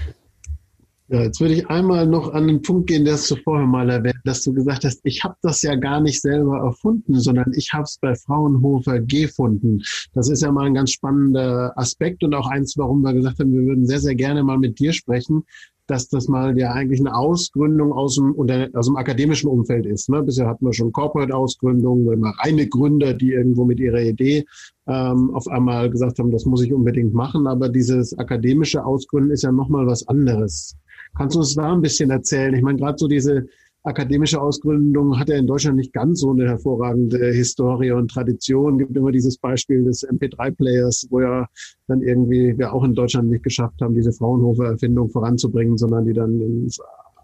Ja, 1.14 1.24
jetzt 1.24 1.42
würde 1.42 1.56
ich 1.56 1.70
einmal 1.70 2.08
noch 2.08 2.34
an 2.34 2.48
den 2.48 2.62
Punkt 2.62 2.88
gehen, 2.88 3.04
der 3.04 3.18
du 3.18 3.36
vorher 3.44 3.68
mal 3.68 3.90
erwähnt, 3.90 4.22
dass 4.24 4.44
du 4.44 4.54
gesagt 4.54 4.86
hast, 4.86 5.02
ich 5.04 5.26
habe 5.26 5.36
das 5.42 5.62
ja 5.62 5.76
gar 5.76 6.00
nicht 6.00 6.22
selber 6.22 6.60
erfunden, 6.60 7.20
sondern 7.20 7.52
ich 7.54 7.74
habe 7.74 7.84
es 7.84 7.98
bei 8.00 8.16
Fraunhofer 8.16 9.02
gefunden. 9.02 9.82
Das 10.14 10.30
ist 10.30 10.42
ja 10.42 10.54
mal 10.54 10.68
ein 10.68 10.74
ganz 10.74 10.92
spannender 10.92 11.78
Aspekt 11.78 12.24
und 12.24 12.34
auch 12.34 12.48
eins, 12.48 12.78
warum 12.78 13.02
wir 13.02 13.14
gesagt 13.14 13.40
haben, 13.40 13.52
wir 13.52 13.66
würden 13.66 13.86
sehr, 13.86 14.00
sehr 14.00 14.16
gerne 14.16 14.42
mal 14.42 14.58
mit 14.58 14.80
dir 14.80 14.94
sprechen, 14.94 15.44
dass 15.86 16.08
das 16.08 16.30
mal 16.30 16.58
ja 16.58 16.72
eigentlich 16.72 17.02
eine 17.02 17.14
Ausgründung 17.14 17.92
aus 17.92 18.16
dem, 18.16 18.34
aus 18.74 18.86
dem 18.86 18.96
akademischen 18.96 19.50
Umfeld 19.50 19.86
ist. 19.86 20.08
Ne? 20.08 20.24
Bisher 20.24 20.48
hatten 20.48 20.66
wir 20.66 20.74
schon 20.74 20.94
Corporate-Ausgründungen, 20.94 22.10
immer 22.14 22.30
reine 22.40 22.70
Gründer, 22.70 23.14
die 23.14 23.34
irgendwo 23.34 23.66
mit 23.66 23.82
ihrer 23.82 24.00
Idee 24.00 24.46
ähm, 24.88 25.32
auf 25.34 25.50
einmal 25.50 25.90
gesagt 25.90 26.20
haben, 26.20 26.32
das 26.32 26.46
muss 26.46 26.64
ich 26.64 26.74
unbedingt 26.74 27.14
machen. 27.14 27.48
Aber 27.48 27.68
dieses 27.68 28.18
akademische 28.18 28.86
Ausgründen 28.86 29.32
ist 29.32 29.44
ja 29.44 29.52
nochmal 29.52 29.86
was 29.86 30.08
anderes. 30.08 30.78
Kannst 31.18 31.36
du 31.36 31.40
uns 31.40 31.56
da 31.56 31.74
ein 31.74 31.82
bisschen 31.82 32.10
erzählen? 32.10 32.54
Ich 32.54 32.62
meine, 32.62 32.78
gerade 32.78 32.98
so 32.98 33.08
diese 33.08 33.46
akademische 33.84 34.40
Ausgründung 34.40 35.18
hat 35.20 35.30
ja 35.30 35.38
in 35.38 35.48
Deutschland 35.48 35.78
nicht 35.78 35.94
ganz 35.94 36.20
so 36.20 36.32
eine 36.32 36.48
hervorragende 36.48 37.18
Historie 37.32 37.92
und 37.92 38.12
Tradition. 38.12 38.74
Es 38.74 38.80
gibt 38.80 38.98
immer 38.98 39.12
dieses 39.12 39.38
Beispiel 39.38 39.84
des 39.84 40.08
MP3-Players, 40.08 41.08
wo 41.10 41.22
ja 41.22 41.48
dann 41.88 42.02
irgendwie 42.02 42.58
wir 42.58 42.74
auch 42.74 42.84
in 42.84 42.94
Deutschland 42.94 43.30
nicht 43.30 43.44
geschafft 43.44 43.82
haben, 43.82 43.96
diese 43.96 44.14
Fraunhofer-Erfindung 44.14 45.10
voranzubringen, 45.10 45.78
sondern 45.78 46.06
die 46.06 46.14
dann 46.14 46.40
ins, 46.40 46.80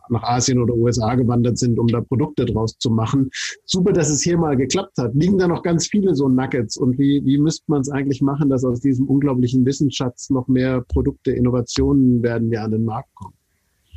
nach 0.10 0.24
Asien 0.24 0.60
oder 0.60 0.74
USA 0.74 1.16
gewandert 1.16 1.58
sind, 1.58 1.78
um 1.78 1.88
da 1.88 2.02
Produkte 2.02 2.46
draus 2.46 2.78
zu 2.80 2.90
machen. 2.90 3.30
Super, 3.66 3.94
dass 3.94 4.10
es 4.10 4.22
hier 4.22 4.38
mal 4.38 4.56
geklappt 4.56 4.98
hat. 4.98 5.14
Liegen 5.14 5.38
da 5.38 5.48
noch 5.48 5.62
ganz 5.62 5.88
viele 5.88 6.16
so 6.16 6.28
Nuggets 6.28 6.78
und 6.78 6.98
wie, 6.98 7.24
wie 7.26 7.38
müsste 7.38 7.66
man 7.68 7.82
es 7.82 7.90
eigentlich 7.90 8.22
machen, 8.22 8.50
dass 8.50 8.64
aus 8.64 8.80
diesem 8.80 9.08
unglaublichen 9.08 9.66
Wissensschatz 9.66 10.30
noch 10.30 10.48
mehr 10.48 10.82
Produkte, 10.82 11.32
Innovationen 11.32 12.24
werden, 12.24 12.50
die 12.50 12.58
an 12.58 12.72
den 12.72 12.86
Markt 12.86 13.14
kommen? 13.16 13.37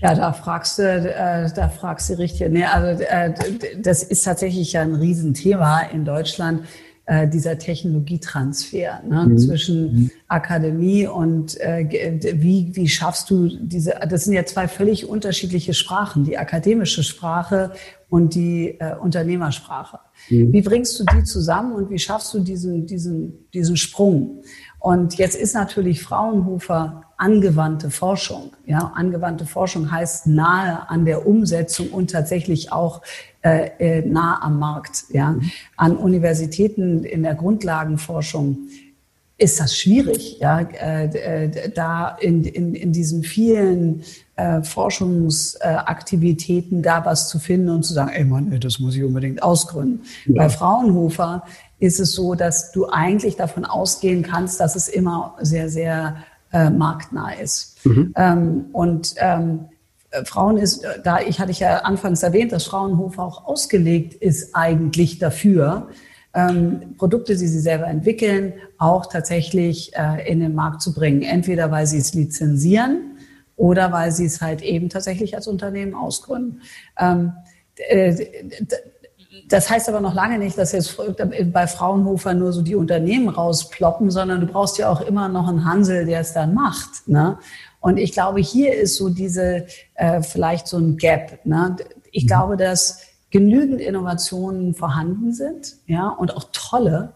Ja, 0.00 0.14
da 0.14 0.32
fragst 0.32 0.78
du, 0.78 0.82
äh, 0.82 1.50
da 1.54 1.68
fragst 1.68 2.10
du 2.10 2.18
richtig. 2.18 2.50
Nee, 2.50 2.64
also 2.64 3.02
äh, 3.02 3.34
das 3.78 4.02
ist 4.02 4.24
tatsächlich 4.24 4.72
ja 4.72 4.82
ein 4.82 4.94
Riesenthema 4.94 5.80
in 5.92 6.04
Deutschland, 6.04 6.62
äh, 7.10 7.26
dieser 7.26 7.58
Technologietransfer 7.58 9.02
ne, 9.04 9.26
mhm. 9.26 9.38
zwischen 9.38 9.82
mhm. 9.92 10.10
Akademie 10.28 11.08
und 11.08 11.58
äh, 11.60 12.20
wie, 12.36 12.70
wie 12.72 12.88
schaffst 12.88 13.28
du 13.30 13.48
diese, 13.48 13.98
das 14.08 14.26
sind 14.26 14.34
ja 14.34 14.44
zwei 14.44 14.68
völlig 14.68 15.08
unterschiedliche 15.08 15.74
Sprachen, 15.74 16.24
die 16.24 16.38
akademische 16.38 17.02
Sprache 17.02 17.72
und 18.08 18.36
die 18.36 18.76
äh, 18.78 18.94
Unternehmersprache. 18.94 19.98
Mhm. 20.28 20.52
Wie 20.52 20.62
bringst 20.62 21.00
du 21.00 21.04
die 21.04 21.24
zusammen 21.24 21.72
und 21.72 21.90
wie 21.90 21.98
schaffst 21.98 22.32
du 22.32 22.38
diesen, 22.38 22.86
diesen, 22.86 23.50
diesen 23.52 23.76
Sprung? 23.76 24.42
Und 24.78 25.18
jetzt 25.18 25.34
ist 25.34 25.54
natürlich 25.54 26.02
Fraunhofer 26.02 27.02
angewandte 27.20 27.90
Forschung. 27.90 28.52
Ja, 28.66 28.92
angewandte 28.94 29.46
Forschung 29.46 29.90
heißt 29.90 30.26
nahe 30.26 30.88
an 30.88 31.04
der 31.04 31.26
Umsetzung 31.26 31.90
und 31.90 32.10
tatsächlich 32.10 32.72
auch 32.72 33.02
äh, 33.42 33.70
äh, 33.78 34.06
nah 34.06 34.42
am 34.42 34.58
Markt. 34.58 35.04
Ja, 35.10 35.36
an 35.76 35.96
Universitäten 35.96 37.04
in 37.04 37.22
der 37.22 37.34
Grundlagenforschung 37.34 38.68
ist 39.40 39.58
das 39.58 39.76
schwierig, 39.76 40.38
ja, 40.40 40.60
äh, 40.60 41.06
äh, 41.06 41.70
da 41.70 42.16
in, 42.20 42.44
in, 42.44 42.74
in 42.74 42.92
diesen 42.92 43.22
vielen 43.22 44.02
äh, 44.36 44.62
Forschungsaktivitäten 44.62 46.82
da 46.82 47.06
was 47.06 47.30
zu 47.30 47.38
finden 47.38 47.70
und 47.70 47.84
zu 47.84 47.94
sagen, 47.94 48.10
ey 48.10 48.24
Mann, 48.24 48.54
das 48.60 48.80
muss 48.80 48.96
ich 48.96 49.02
unbedingt 49.02 49.42
ausgründen. 49.42 50.02
Ja. 50.26 50.42
Bei 50.42 50.50
Fraunhofer 50.50 51.44
ist 51.78 52.00
es 52.00 52.12
so, 52.12 52.34
dass 52.34 52.70
du 52.72 52.90
eigentlich 52.90 53.36
davon 53.36 53.64
ausgehen 53.64 54.22
kannst, 54.22 54.60
dass 54.60 54.76
es 54.76 54.88
immer 54.88 55.36
sehr, 55.40 55.70
sehr 55.70 56.16
äh, 56.52 56.70
marktnah 56.70 57.32
ist. 57.32 57.84
Mhm. 57.84 58.12
Ähm, 58.16 58.64
und 58.72 59.14
ähm, 59.18 59.66
Frauen 60.24 60.56
ist, 60.56 60.84
da 61.04 61.20
ich 61.20 61.38
hatte 61.38 61.52
ich 61.52 61.60
ja 61.60 61.78
anfangs 61.78 62.22
erwähnt, 62.22 62.52
dass 62.52 62.64
Fraunhofer 62.64 63.22
auch 63.22 63.44
ausgelegt 63.44 64.14
ist 64.14 64.54
eigentlich 64.54 65.18
dafür, 65.18 65.88
ähm, 66.34 66.94
Produkte, 66.96 67.36
die 67.36 67.46
sie 67.46 67.60
selber 67.60 67.86
entwickeln, 67.86 68.54
auch 68.78 69.06
tatsächlich 69.06 69.92
äh, 69.94 70.30
in 70.30 70.40
den 70.40 70.54
Markt 70.54 70.82
zu 70.82 70.94
bringen. 70.94 71.22
Entweder 71.22 71.70
weil 71.70 71.86
sie 71.86 71.98
es 71.98 72.14
lizenzieren 72.14 73.18
oder 73.56 73.92
weil 73.92 74.12
sie 74.12 74.26
es 74.26 74.40
halt 74.40 74.62
eben 74.62 74.88
tatsächlich 74.88 75.34
als 75.36 75.46
Unternehmen 75.46 75.94
ausgründen. 75.94 76.62
Ähm, 76.98 77.32
äh, 77.76 78.26
das 79.48 79.70
heißt 79.70 79.88
aber 79.88 80.00
noch 80.00 80.14
lange 80.14 80.38
nicht, 80.38 80.58
dass 80.58 80.72
jetzt 80.72 80.96
bei 81.52 81.66
Fraunhofer 81.66 82.34
nur 82.34 82.52
so 82.52 82.62
die 82.62 82.74
Unternehmen 82.74 83.28
rausploppen, 83.28 84.10
sondern 84.10 84.40
du 84.40 84.46
brauchst 84.46 84.78
ja 84.78 84.90
auch 84.90 85.00
immer 85.00 85.28
noch 85.28 85.48
einen 85.48 85.64
Hansel, 85.64 86.04
der 86.04 86.20
es 86.20 86.32
dann 86.32 86.52
macht. 86.52 87.06
Ne? 87.06 87.38
Und 87.80 87.98
ich 87.98 88.12
glaube, 88.12 88.40
hier 88.40 88.74
ist 88.74 88.96
so 88.96 89.08
diese 89.08 89.66
äh, 89.94 90.22
vielleicht 90.22 90.66
so 90.66 90.78
ein 90.78 90.96
Gap. 90.96 91.46
Ne? 91.46 91.76
Ich 92.10 92.24
mhm. 92.24 92.28
glaube, 92.28 92.56
dass 92.56 93.02
genügend 93.30 93.80
Innovationen 93.80 94.74
vorhanden 94.74 95.32
sind, 95.32 95.76
ja, 95.86 96.08
und 96.08 96.36
auch 96.36 96.46
tolle. 96.52 97.12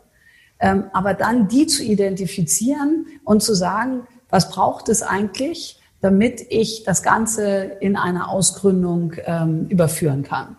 Ähm, 0.61 0.85
aber 0.93 1.15
dann 1.15 1.49
die 1.49 1.67
zu 1.67 1.83
identifizieren 1.83 3.07
und 3.25 3.43
zu 3.43 3.55
sagen, 3.55 4.07
was 4.31 4.51
braucht 4.51 4.89
es 4.89 5.03
eigentlich, 5.03 5.81
damit 6.01 6.47
ich 6.51 6.85
das 6.85 7.03
Ganze 7.03 7.73
in 7.81 7.97
eine 7.97 8.29
Ausgründung 8.29 9.15
ähm, 9.27 9.67
überführen 9.69 10.23
kann 10.23 10.57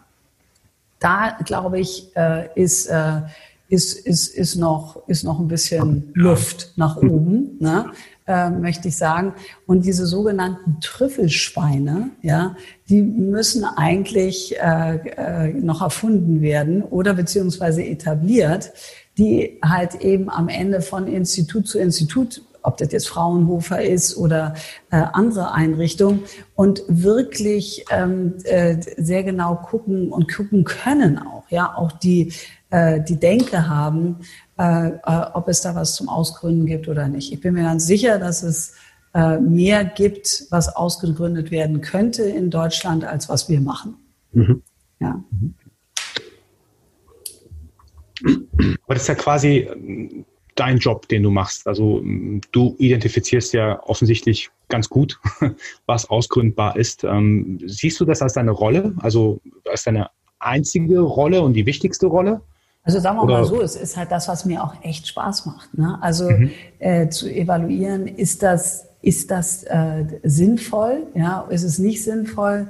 da 1.00 1.38
glaube 1.46 1.80
ich, 1.80 2.16
äh, 2.16 2.48
ist, 2.56 2.88
äh, 2.88 3.22
ist, 3.68 4.06
ist, 4.06 4.36
ist, 4.36 4.56
noch, 4.56 5.08
ist 5.08 5.24
noch 5.24 5.40
ein 5.40 5.48
bisschen 5.48 6.12
Luft 6.14 6.74
nach 6.76 6.98
oben, 6.98 7.58
ne? 7.60 7.92
äh, 8.28 8.50
möchte 8.50 8.88
ich 8.88 8.98
sagen. 8.98 9.34
Und 9.66 9.86
diese 9.86 10.06
sogenannten 10.06 10.80
Trüffelschweine, 10.82 12.12
ja, 12.22 12.56
die 12.90 13.02
müssen 13.02 13.64
eigentlich 13.64 14.56
äh, 14.60 14.96
äh, 14.96 15.54
noch 15.54 15.82
erfunden 15.82 16.42
werden 16.42 16.84
oder 16.84 17.14
beziehungsweise 17.14 17.84
etabliert, 17.84 18.72
die 19.18 19.60
halt 19.64 19.96
eben 19.96 20.30
am 20.30 20.50
Ende 20.50 20.82
von 20.82 21.08
Institut 21.08 21.68
zu 21.68 21.80
Institut 21.80 22.42
ob 22.66 22.78
das 22.78 22.92
jetzt 22.92 23.08
Fraunhofer 23.08 23.82
ist 23.82 24.18
oder 24.18 24.54
äh, 24.92 24.98
andere 25.14 25.54
Einrichtungen 25.54 26.24
und 26.56 26.84
wirklich 26.88 27.86
ähm, 27.90 28.36
äh, 28.44 28.78
sehr 28.98 29.24
genau 29.24 29.56
gucken 29.56 30.12
und 30.12 30.34
gucken 30.34 30.64
können 30.64 31.18
auch, 31.20 31.44
ja, 31.50 31.76
auch 31.76 31.92
die 31.92 32.34
äh, 32.72 33.02
die 33.02 33.18
Denke 33.18 33.70
haben, 33.70 34.18
äh, 34.58 34.90
äh, 34.90 35.26
ob 35.34 35.48
es 35.48 35.62
da 35.62 35.76
was 35.76 35.96
zum 35.96 36.10
Ausgründen 36.10 36.66
gibt 36.66 36.88
oder 36.88 37.08
nicht. 37.08 37.32
Ich 37.32 37.40
bin 37.40 37.54
mir 37.54 37.64
ganz 37.64 37.86
sicher, 37.86 38.20
dass 38.20 38.44
es 38.44 38.74
äh, 39.14 39.40
mehr 39.40 39.86
gibt, 39.86 40.46
was 40.50 40.76
ausgegründet 40.76 41.52
werden 41.52 41.82
könnte 41.82 42.24
in 42.24 42.50
Deutschland, 42.50 43.06
als 43.06 43.30
was 43.30 43.48
wir 43.48 43.62
machen. 43.62 43.96
Mhm. 44.34 44.62
Ja. 45.00 45.24
Aber 48.26 48.94
das 48.94 49.04
ist 49.04 49.08
ja 49.08 49.16
quasi 49.16 49.70
ähm, 49.72 50.26
dein 50.56 50.78
Job, 50.78 51.08
den 51.10 51.24
du 51.24 51.32
machst. 51.32 51.68
Also 51.68 52.02
du 52.52 52.76
identifizierst 52.80 53.54
ja 53.54 53.82
offensichtlich 53.84 54.50
ganz 54.70 54.90
gut, 54.90 55.20
was 55.86 56.10
ausgründbar 56.10 56.78
ist. 56.78 57.04
Ähm, 57.04 57.60
siehst 57.66 58.00
du 58.00 58.06
das 58.06 58.22
als 58.22 58.34
deine 58.34 58.52
Rolle, 58.52 58.96
also 59.02 59.40
als 59.70 59.84
deine 59.84 60.10
einzige 60.40 61.02
Rolle 61.02 61.42
und 61.42 61.54
die 61.54 61.66
wichtigste 61.66 62.08
Rolle? 62.08 62.42
Also 62.84 63.00
sagen 63.00 63.18
wir 63.18 63.24
Oder? 63.24 63.40
mal 63.40 63.46
so, 63.46 63.62
es 63.62 63.76
ist 63.76 63.98
halt 63.98 64.12
das, 64.12 64.28
was 64.28 64.46
mir 64.46 64.64
auch 64.64 64.76
echt 64.84 65.08
Spaß 65.08 65.48
macht. 65.48 65.76
Ne? 65.78 65.98
Also 66.02 66.30
mhm. 66.30 66.52
äh, 66.80 67.10
zu 67.10 67.28
evaluieren, 67.28 68.08
ist 68.08 68.44
das, 68.44 68.88
ist 69.06 69.30
das 69.30 69.64
äh, 69.64 70.06
sinnvoll? 70.24 71.08
Ja, 71.14 71.46
ist 71.50 71.64
es 71.64 71.78
nicht 71.78 72.04
sinnvoll? 72.04 72.68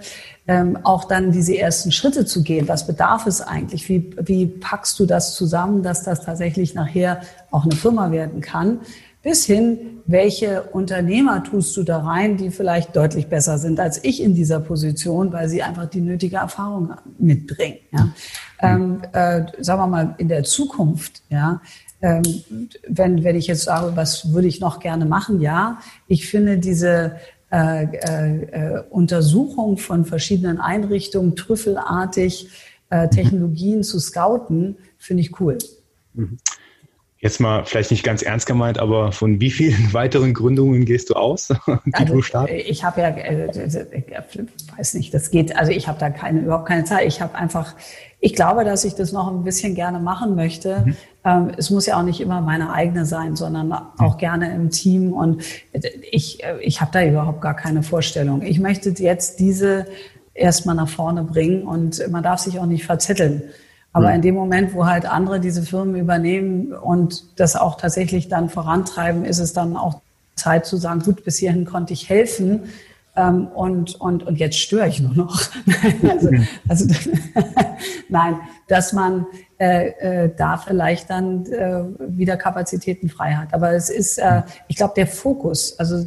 Ähm, 0.47 0.77
auch 0.83 1.05
dann 1.05 1.31
diese 1.31 1.57
ersten 1.57 1.91
Schritte 1.91 2.25
zu 2.25 2.43
gehen. 2.43 2.67
Was 2.67 2.85
bedarf 2.85 3.25
es 3.25 3.41
eigentlich? 3.41 3.87
Wie, 3.87 4.11
wie 4.19 4.45
packst 4.45 4.99
du 4.99 5.05
das 5.05 5.33
zusammen, 5.33 5.81
dass 5.81 6.03
das 6.03 6.21
tatsächlich 6.21 6.75
nachher 6.75 7.21
auch 7.51 7.63
eine 7.63 7.75
Firma 7.75 8.11
werden 8.11 8.41
kann? 8.41 8.81
bis 9.25 9.43
hin, 9.43 10.03
welche 10.05 10.61
Unternehmer 10.61 11.43
tust 11.43 11.75
du 11.77 11.81
da 11.81 11.97
rein, 11.97 12.37
die 12.37 12.51
vielleicht 12.51 12.95
deutlich 12.95 13.25
besser 13.25 13.57
sind 13.57 13.79
als 13.79 14.03
ich 14.03 14.21
in 14.21 14.35
dieser 14.35 14.59
Position, 14.59 15.33
weil 15.33 15.49
sie 15.49 15.63
einfach 15.63 15.87
die 15.87 16.01
nötige 16.01 16.35
Erfahrung 16.35 16.93
mitbringen. 17.17 17.79
Ja. 17.91 18.09
Ähm, 18.61 19.01
äh, 19.13 19.45
sagen 19.61 19.81
wir 19.81 19.87
mal, 19.87 20.15
in 20.19 20.27
der 20.27 20.43
Zukunft, 20.43 21.23
ja, 21.29 21.59
ähm, 22.01 22.23
wenn, 22.87 23.23
wenn 23.23 23.35
ich 23.35 23.47
jetzt 23.47 23.63
sage, 23.63 23.95
was 23.95 24.33
würde 24.33 24.47
ich 24.47 24.59
noch 24.59 24.79
gerne 24.79 25.05
machen, 25.05 25.41
ja, 25.41 25.79
ich 26.07 26.27
finde 26.27 26.57
diese 26.57 27.17
äh, 27.51 27.85
äh, 27.85 28.41
äh 28.43 28.83
Untersuchung 28.89 29.77
von 29.77 30.05
verschiedenen 30.05 30.59
Einrichtungen, 30.59 31.35
trüffelartig 31.35 32.49
äh, 32.89 33.07
Technologien 33.09 33.83
zu 33.83 33.99
scouten, 33.99 34.77
finde 34.97 35.21
ich 35.21 35.39
cool. 35.39 35.57
Mhm 36.13 36.37
jetzt 37.25 37.39
mal 37.39 37.65
vielleicht 37.65 37.89
nicht 37.89 38.03
ganz 38.03 38.21
ernst 38.21 38.45
gemeint, 38.45 38.77
aber 38.77 39.11
von 39.11 39.41
wie 39.41 39.49
vielen 39.49 39.93
weiteren 39.93 40.33
Gründungen 40.33 40.85
gehst 40.85 41.09
du 41.09 41.15
aus, 41.15 41.47
die 41.85 41.93
also, 41.93 42.13
du 42.13 42.21
startest? 42.21 42.67
Ich 42.67 42.83
habe 42.83 43.01
ja, 43.01 43.09
äh, 43.09 43.49
ich 43.51 44.77
weiß 44.77 44.93
nicht, 44.93 45.11
das 45.11 45.31
geht, 45.31 45.55
also 45.55 45.71
ich 45.71 45.87
habe 45.87 45.99
da 45.99 46.11
keine, 46.11 46.41
überhaupt 46.41 46.67
keine 46.67 46.83
Zeit. 46.83 47.07
Ich 47.07 47.21
habe 47.21 47.33
einfach, 47.35 47.73
ich 48.19 48.35
glaube, 48.35 48.63
dass 48.63 48.85
ich 48.85 48.93
das 48.93 49.11
noch 49.11 49.27
ein 49.27 49.43
bisschen 49.43 49.73
gerne 49.73 49.99
machen 49.99 50.35
möchte. 50.35 50.83
Mhm. 50.85 50.95
Ähm, 51.25 51.51
es 51.57 51.69
muss 51.71 51.87
ja 51.87 51.97
auch 51.97 52.03
nicht 52.03 52.21
immer 52.21 52.39
meine 52.39 52.71
eigene 52.71 53.05
sein, 53.05 53.35
sondern 53.35 53.73
auch 53.97 54.17
gerne 54.17 54.53
im 54.53 54.69
Team. 54.69 55.11
Und 55.11 55.43
ich, 56.11 56.43
ich 56.61 56.81
habe 56.81 56.91
da 56.93 57.03
überhaupt 57.03 57.41
gar 57.41 57.55
keine 57.55 57.83
Vorstellung. 57.83 58.43
Ich 58.43 58.59
möchte 58.59 58.91
jetzt 58.91 59.39
diese 59.39 59.87
erstmal 60.33 60.75
nach 60.75 60.89
vorne 60.89 61.23
bringen 61.23 61.63
und 61.63 62.05
man 62.11 62.21
darf 62.21 62.39
sich 62.41 62.59
auch 62.59 62.65
nicht 62.65 62.85
verzetteln. 62.85 63.41
Aber 63.93 64.13
in 64.13 64.21
dem 64.21 64.35
Moment, 64.35 64.73
wo 64.73 64.85
halt 64.85 65.05
andere 65.05 65.39
diese 65.39 65.63
Firmen 65.63 65.95
übernehmen 65.95 66.73
und 66.73 67.39
das 67.39 67.55
auch 67.55 67.77
tatsächlich 67.77 68.27
dann 68.27 68.49
vorantreiben, 68.49 69.23
ist 69.23 69.39
es 69.39 69.53
dann 69.53 69.77
auch 69.77 70.01
Zeit 70.35 70.65
zu 70.65 70.75
sagen, 70.75 70.99
gut, 70.99 71.23
bis 71.23 71.37
hierhin 71.37 71.63
konnte 71.63 71.93
ich 71.93 72.09
helfen. 72.09 72.63
Ähm, 73.15 73.47
und, 73.47 73.95
und, 73.95 74.23
und 74.23 74.37
jetzt 74.37 74.57
störe 74.57 74.89
ich 74.89 74.99
nur 74.99 75.13
noch. 75.13 75.41
also, 76.09 76.29
also 76.67 76.85
nein, 78.09 78.35
dass 78.67 78.91
man 78.91 79.27
äh, 79.57 80.25
äh, 80.25 80.31
da 80.35 80.57
vielleicht 80.57 81.09
dann 81.09 81.45
äh, 81.45 81.83
wieder 81.99 82.37
Kapazitäten 82.37 83.09
frei 83.09 83.33
hat. 83.33 83.53
Aber 83.53 83.71
es 83.71 83.89
ist, 83.89 84.17
äh, 84.17 84.41
ich 84.67 84.75
glaube, 84.75 84.93
der 84.95 85.07
Fokus, 85.07 85.79
also 85.79 86.05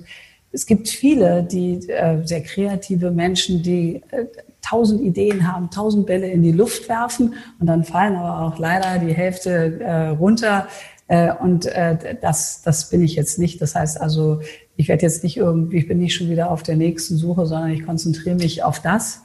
es 0.53 0.67
gibt 0.67 0.89
viele, 0.89 1.43
die 1.45 1.89
äh, 1.89 2.27
sehr 2.27 2.43
kreative 2.43 3.11
Menschen, 3.11 3.63
die 3.63 4.03
äh, 4.11 4.27
tausend 4.61 5.01
Ideen 5.01 5.51
haben, 5.51 5.71
tausend 5.71 6.07
Bälle 6.07 6.29
in 6.29 6.43
die 6.43 6.53
Luft 6.53 6.89
werfen 6.89 7.35
und 7.59 7.67
dann 7.67 7.85
fallen 7.85 8.17
aber 8.17 8.47
auch 8.47 8.59
leider 8.59 8.99
die 8.99 9.15
Hälfte 9.15 9.81
äh, 9.81 10.09
runter. 10.09 10.69
Äh, 11.07 11.33
und 11.33 11.67
äh, 11.67 12.17
das, 12.21 12.63
das 12.63 12.91
bin 12.91 13.03
ich 13.03 13.15
jetzt 13.15 13.39
nicht. 13.39 13.63
Das 13.63 13.75
heißt 13.75 14.01
also, 14.01 14.41
ich 14.77 14.89
werde 14.89 15.03
jetzt 15.03 15.23
nicht 15.23 15.37
irgendwie, 15.37 15.79
ich 15.79 15.89
bin 15.89 15.99
nicht 15.99 16.15
schon 16.15 16.29
wieder 16.29 16.51
auf 16.51 16.63
der 16.63 16.77
nächsten 16.77 17.17
Suche, 17.17 17.47
sondern 17.47 17.71
ich 17.71 17.85
konzentriere 17.85 18.37
mich 18.37 18.63
auf 18.63 18.81
das. 18.81 19.23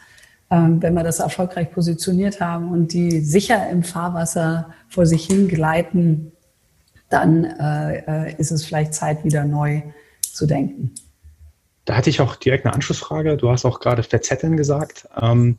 Ähm, 0.54 0.84
wenn 0.84 0.94
wir 0.94 1.04
das 1.04 1.20
erfolgreich 1.20 1.72
positioniert 1.72 2.40
haben 2.40 2.70
und 2.70 2.94
die 2.94 3.22
sicher 3.22 3.68
im 3.72 3.82
Fahrwasser 3.82 4.72
vor 4.88 5.08
sich 5.08 5.26
hin 5.26 5.48
gleiten, 5.48 6.32
dann 7.10 7.44
äh, 7.44 8.28
äh 8.28 8.36
ist 8.38 8.52
es 8.52 8.64
vielleicht 8.64 8.94
Zeit, 8.94 9.24
wieder 9.24 9.46
neu 9.46 9.82
zu 10.22 10.46
denken. 10.46 10.94
Da 11.86 11.96
hatte 11.98 12.12
ich 12.12 12.22
auch 12.22 12.36
direkt 12.36 12.66
eine 12.66 12.76
Anschlussfrage. 12.76 13.36
Du 13.36 13.50
hast 13.50 13.66
auch 13.66 13.80
gerade 13.80 14.04
verzetteln 14.04 14.56
gesagt. 14.56 15.08
Ähm, 15.20 15.58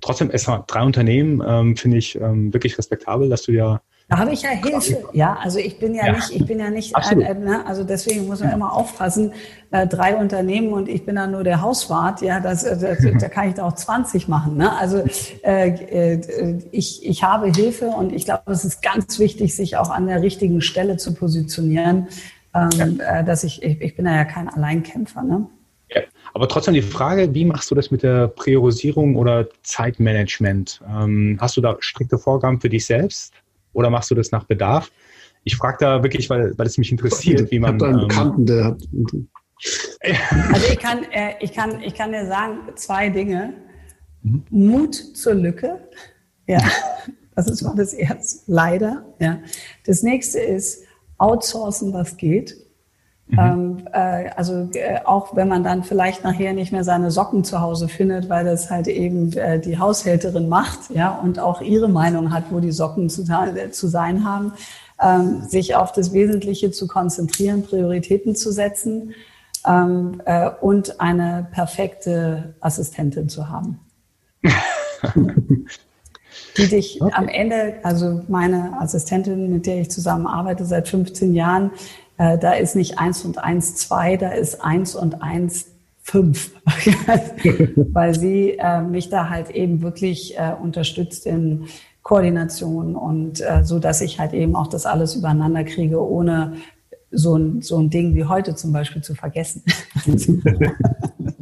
trotzdem, 0.00 0.28
es 0.30 0.48
war 0.48 0.64
drei 0.66 0.82
Unternehmen, 0.82 1.40
ähm, 1.46 1.76
finde 1.76 1.98
ich 1.98 2.20
ähm, 2.20 2.52
wirklich 2.52 2.76
respektabel, 2.76 3.28
dass 3.28 3.42
du 3.42 3.52
ja 3.52 3.80
da 4.12 4.18
habe 4.18 4.32
ich 4.32 4.42
ja 4.42 4.50
Hilfe. 4.50 5.04
Ja, 5.12 5.38
also 5.40 5.58
ich 5.58 5.78
bin 5.78 5.94
ja, 5.94 6.06
ja. 6.06 6.12
nicht, 6.12 6.30
ich 6.30 6.44
bin 6.44 6.60
ja 6.60 6.68
nicht, 6.68 6.94
äh, 6.96 7.14
äh, 7.14 7.34
ne? 7.34 7.64
also 7.66 7.82
deswegen 7.82 8.26
muss 8.26 8.40
man 8.40 8.50
ja. 8.50 8.54
immer 8.54 8.72
aufpassen. 8.72 9.32
Äh, 9.70 9.86
drei 9.86 10.16
Unternehmen 10.16 10.74
und 10.74 10.88
ich 10.88 11.06
bin 11.06 11.16
dann 11.16 11.32
nur 11.32 11.44
der 11.44 11.62
Hauswart. 11.62 12.20
Ja, 12.20 12.38
das, 12.38 12.62
äh, 12.64 12.76
das 12.78 13.22
da 13.22 13.28
kann 13.28 13.48
ich 13.48 13.54
da 13.54 13.64
auch 13.64 13.74
20 13.74 14.28
machen. 14.28 14.58
Ne? 14.58 14.70
Also 14.76 15.02
äh, 15.42 15.68
äh, 15.70 16.58
ich, 16.72 17.06
ich 17.06 17.22
habe 17.22 17.50
Hilfe 17.50 17.86
und 17.86 18.12
ich 18.12 18.26
glaube, 18.26 18.52
es 18.52 18.66
ist 18.66 18.82
ganz 18.82 19.18
wichtig, 19.18 19.56
sich 19.56 19.78
auch 19.78 19.88
an 19.88 20.06
der 20.06 20.20
richtigen 20.20 20.60
Stelle 20.60 20.98
zu 20.98 21.14
positionieren. 21.14 22.08
Ähm, 22.54 22.98
ja. 22.98 23.22
dass 23.22 23.44
ich, 23.44 23.62
ich, 23.62 23.80
ich 23.80 23.96
bin 23.96 24.04
ja 24.04 24.26
kein 24.26 24.46
Alleinkämpfer. 24.46 25.22
Ne? 25.22 25.46
Aber 26.34 26.48
trotzdem 26.48 26.74
die 26.74 26.82
Frage, 26.82 27.34
wie 27.34 27.44
machst 27.44 27.70
du 27.70 27.74
das 27.74 27.90
mit 27.90 28.02
der 28.02 28.28
Priorisierung 28.28 29.16
oder 29.16 29.48
Zeitmanagement? 29.62 30.80
Ähm, 30.88 31.38
hast 31.40 31.56
du 31.56 31.60
da 31.60 31.76
strikte 31.80 32.18
Vorgaben 32.18 32.60
für 32.60 32.68
dich 32.68 32.86
selbst 32.86 33.34
oder 33.72 33.90
machst 33.90 34.10
du 34.10 34.14
das 34.14 34.30
nach 34.30 34.44
Bedarf? 34.44 34.90
Ich 35.44 35.56
frage 35.56 35.78
da 35.80 36.02
wirklich, 36.02 36.30
weil, 36.30 36.56
weil 36.56 36.66
es 36.66 36.78
mich 36.78 36.92
interessiert, 36.92 37.50
wie 37.50 37.58
man. 37.58 37.76
Ich 37.76 37.82
habe 37.82 37.92
einen 37.92 38.02
ähm, 38.02 38.08
Bekannten, 38.08 38.46
der 38.46 38.64
hat. 38.64 38.82
Also 40.52 40.66
ich 40.72 40.78
kann, 40.80 41.04
äh, 41.12 41.34
ich, 41.38 41.52
kann, 41.52 41.80
ich 41.82 41.94
kann 41.94 42.10
dir 42.10 42.26
sagen, 42.26 42.58
zwei 42.74 43.08
Dinge. 43.08 43.54
Mhm. 44.22 44.44
Mut 44.50 44.94
zur 44.94 45.34
Lücke. 45.34 45.78
Ja, 46.48 46.58
das 47.36 47.48
ist 47.48 47.62
mal 47.62 47.76
das 47.76 47.92
erste. 47.92 48.50
Leider. 48.50 49.04
Ja. 49.20 49.38
Das 49.86 50.02
nächste 50.02 50.40
ist 50.40 50.84
outsourcen, 51.18 51.92
was 51.92 52.16
geht. 52.16 52.56
Mhm. 53.28 53.38
Ähm, 53.38 53.88
äh, 53.92 54.30
also 54.36 54.68
äh, 54.74 55.00
auch 55.04 55.34
wenn 55.36 55.48
man 55.48 55.64
dann 55.64 55.84
vielleicht 55.84 56.24
nachher 56.24 56.52
nicht 56.52 56.72
mehr 56.72 56.84
seine 56.84 57.10
Socken 57.10 57.44
zu 57.44 57.60
Hause 57.60 57.88
findet, 57.88 58.28
weil 58.28 58.44
das 58.44 58.70
halt 58.70 58.88
eben 58.88 59.32
äh, 59.32 59.58
die 59.60 59.78
Haushälterin 59.78 60.48
macht, 60.48 60.90
ja, 60.90 61.10
und 61.10 61.38
auch 61.38 61.60
ihre 61.60 61.88
Meinung 61.88 62.32
hat, 62.32 62.44
wo 62.50 62.60
die 62.60 62.72
Socken 62.72 63.08
zu, 63.08 63.24
zu 63.70 63.88
sein 63.88 64.24
haben, 64.24 64.52
ähm, 65.00 65.42
sich 65.48 65.74
auf 65.74 65.92
das 65.92 66.12
Wesentliche 66.12 66.70
zu 66.70 66.86
konzentrieren, 66.86 67.62
Prioritäten 67.62 68.34
zu 68.34 68.52
setzen 68.52 69.14
ähm, 69.66 70.20
äh, 70.24 70.50
und 70.60 71.00
eine 71.00 71.46
perfekte 71.52 72.54
Assistentin 72.60 73.28
zu 73.28 73.48
haben. 73.48 73.80
die 76.56 76.68
dich 76.68 77.00
okay. 77.00 77.12
am 77.14 77.28
Ende, 77.28 77.74
also 77.82 78.22
meine 78.28 78.78
Assistentin, 78.80 79.50
mit 79.50 79.66
der 79.66 79.80
ich 79.80 79.90
zusammen 79.90 80.26
arbeite 80.26 80.64
seit 80.64 80.88
15 80.88 81.34
Jahren, 81.34 81.70
äh, 82.18 82.38
da 82.38 82.52
ist 82.52 82.76
nicht 82.76 82.98
eins 82.98 83.24
und 83.24 83.38
eins 83.38 83.74
zwei, 83.76 84.16
da 84.16 84.30
ist 84.30 84.62
eins 84.62 84.94
und 84.94 85.22
eins 85.22 85.66
fünf, 86.02 86.52
weil 87.92 88.18
sie 88.18 88.56
äh, 88.58 88.82
mich 88.82 89.08
da 89.08 89.28
halt 89.28 89.50
eben 89.50 89.82
wirklich 89.82 90.36
äh, 90.36 90.52
unterstützt 90.60 91.26
in 91.26 91.66
Koordination 92.02 92.96
und 92.96 93.40
äh, 93.40 93.62
so, 93.62 93.78
dass 93.78 94.00
ich 94.00 94.18
halt 94.18 94.32
eben 94.32 94.56
auch 94.56 94.66
das 94.66 94.84
alles 94.84 95.14
übereinander 95.14 95.62
kriege, 95.62 96.04
ohne 96.04 96.54
so 97.12 97.36
ein, 97.36 97.62
so 97.62 97.78
ein 97.78 97.90
Ding 97.90 98.14
wie 98.14 98.24
heute 98.24 98.54
zum 98.56 98.72
Beispiel 98.72 99.02
zu 99.02 99.14
vergessen. 99.14 99.62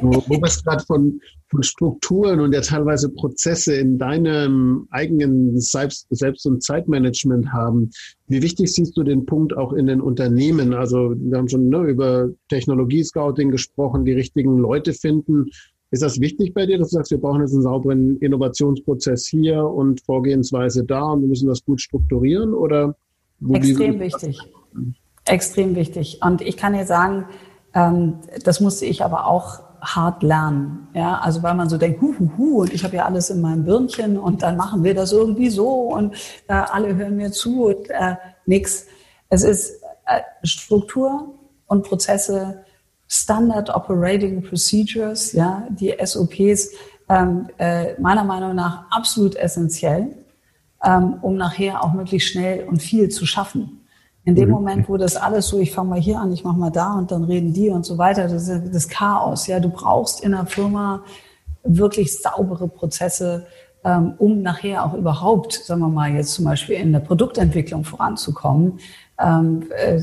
wo, 0.00 0.10
wir 0.28 0.40
gerade 0.40 0.84
von, 0.84 1.20
von 1.48 1.62
Strukturen 1.62 2.40
und 2.40 2.52
ja 2.52 2.60
teilweise 2.60 3.08
Prozesse 3.10 3.74
in 3.76 3.98
deinem 3.98 4.86
eigenen 4.90 5.60
Selbst-, 5.60 6.06
Selbst 6.10 6.46
und 6.46 6.62
Zeitmanagement 6.62 7.52
haben. 7.52 7.90
Wie 8.26 8.42
wichtig 8.42 8.72
siehst 8.72 8.96
du 8.96 9.02
den 9.02 9.26
Punkt 9.26 9.56
auch 9.56 9.72
in 9.72 9.86
den 9.86 10.00
Unternehmen? 10.00 10.74
Also 10.74 11.14
wir 11.16 11.38
haben 11.38 11.48
schon 11.48 11.68
ne, 11.68 11.82
über 11.82 12.28
Technologie-Scouting 12.48 13.50
gesprochen, 13.50 14.04
die 14.04 14.12
richtigen 14.12 14.58
Leute 14.58 14.92
finden. 14.92 15.46
Ist 15.90 16.02
das 16.02 16.20
wichtig 16.20 16.52
bei 16.52 16.66
dir, 16.66 16.78
dass 16.78 16.90
du 16.90 16.96
sagst, 16.96 17.10
wir 17.10 17.18
brauchen 17.18 17.40
jetzt 17.40 17.54
einen 17.54 17.62
sauberen 17.62 18.18
Innovationsprozess 18.18 19.26
hier 19.26 19.64
und 19.64 20.02
Vorgehensweise 20.02 20.84
da 20.84 21.12
und 21.12 21.22
wir 21.22 21.28
müssen 21.28 21.48
das 21.48 21.64
gut 21.64 21.80
strukturieren? 21.80 22.52
Oder 22.52 22.94
Extrem 23.52 24.00
wichtig. 24.00 24.38
Extrem 25.24 25.76
wichtig. 25.76 26.20
Und 26.22 26.42
ich 26.42 26.56
kann 26.56 26.72
dir 26.72 26.84
sagen, 26.84 27.26
das 27.72 28.60
musste 28.60 28.86
ich 28.86 29.04
aber 29.04 29.26
auch 29.26 29.60
hart 29.80 30.22
lernen. 30.22 30.88
Ja, 30.94 31.18
also 31.18 31.42
weil 31.42 31.54
man 31.54 31.68
so 31.68 31.78
denkt, 31.78 32.00
hu, 32.00 32.14
hu, 32.18 32.30
hu, 32.36 32.60
und 32.62 32.72
ich 32.72 32.84
habe 32.84 32.96
ja 32.96 33.04
alles 33.04 33.30
in 33.30 33.40
meinem 33.40 33.64
Birnchen 33.64 34.18
und 34.18 34.42
dann 34.42 34.56
machen 34.56 34.82
wir 34.84 34.94
das 34.94 35.12
irgendwie 35.12 35.50
so 35.50 35.68
und 35.68 36.14
äh, 36.48 36.52
alle 36.52 36.94
hören 36.96 37.16
mir 37.16 37.32
zu 37.32 37.66
und 37.66 37.90
äh, 37.90 38.16
nix. 38.46 38.86
Es 39.28 39.44
ist 39.44 39.82
äh, 40.06 40.20
Struktur 40.42 41.34
und 41.66 41.84
Prozesse, 41.84 42.64
Standard 43.06 43.74
Operating 43.74 44.42
Procedures, 44.42 45.32
ja, 45.32 45.66
die 45.70 45.94
SOPs, 46.02 46.70
ähm, 47.08 47.48
äh, 47.58 47.98
meiner 48.00 48.24
Meinung 48.24 48.54
nach 48.54 48.84
absolut 48.90 49.34
essentiell, 49.36 50.14
ähm, 50.84 51.18
um 51.22 51.36
nachher 51.36 51.82
auch 51.82 51.92
möglichst 51.92 52.30
schnell 52.30 52.66
und 52.68 52.82
viel 52.82 53.08
zu 53.08 53.24
schaffen. 53.24 53.86
In 54.28 54.34
dem 54.34 54.50
mhm. 54.50 54.54
Moment, 54.56 54.88
wo 54.90 54.98
das 54.98 55.16
alles 55.16 55.48
so, 55.48 55.58
ich 55.58 55.72
fange 55.72 55.88
mal 55.88 56.00
hier 56.00 56.20
an, 56.20 56.30
ich 56.34 56.44
mache 56.44 56.58
mal 56.58 56.68
da 56.68 56.92
und 56.98 57.10
dann 57.10 57.24
reden 57.24 57.54
die 57.54 57.70
und 57.70 57.86
so 57.86 57.96
weiter, 57.96 58.28
das 58.28 58.46
ist 58.46 58.74
das 58.74 58.86
Chaos. 58.86 59.46
Ja, 59.46 59.58
du 59.58 59.70
brauchst 59.70 60.20
in 60.22 60.34
einer 60.34 60.44
Firma 60.44 61.02
wirklich 61.64 62.14
saubere 62.14 62.68
Prozesse, 62.68 63.46
ähm, 63.84 64.12
um 64.18 64.42
nachher 64.42 64.84
auch 64.84 64.92
überhaupt, 64.92 65.54
sagen 65.54 65.80
wir 65.80 65.88
mal 65.88 66.10
jetzt 66.10 66.34
zum 66.34 66.44
Beispiel 66.44 66.74
in 66.74 66.92
der 66.92 67.00
Produktentwicklung 67.00 67.84
voranzukommen. 67.84 68.80
Ähm, 69.18 69.64
äh, 69.70 69.98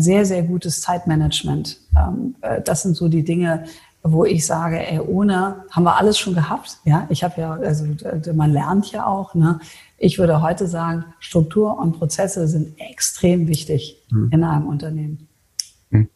sehr, 0.00 0.24
sehr 0.24 0.42
gutes 0.42 0.80
Zeitmanagement. 0.80 1.80
Ähm, 1.94 2.36
äh, 2.40 2.62
das 2.62 2.82
sind 2.82 2.96
so 2.96 3.08
die 3.08 3.24
Dinge, 3.24 3.64
wo 4.02 4.24
ich 4.24 4.46
sage, 4.46 4.78
ey, 4.78 4.98
ohne 4.98 5.64
haben 5.70 5.84
wir 5.84 5.96
alles 5.96 6.18
schon 6.18 6.34
gehabt. 6.34 6.78
Ja, 6.84 7.06
ich 7.10 7.22
habe 7.22 7.40
ja, 7.40 7.52
also 7.52 7.84
man 8.32 8.52
lernt 8.52 8.90
ja 8.92 9.06
auch. 9.06 9.34
Ne? 9.34 9.60
Ich 9.98 10.18
würde 10.18 10.40
heute 10.40 10.66
sagen, 10.66 11.04
Struktur 11.18 11.78
und 11.78 11.98
Prozesse 11.98 12.48
sind 12.48 12.80
extrem 12.80 13.46
wichtig 13.46 13.96
hm. 14.10 14.30
in 14.32 14.44
einem 14.44 14.66
Unternehmen. 14.66 15.28
Hm. 15.90 16.08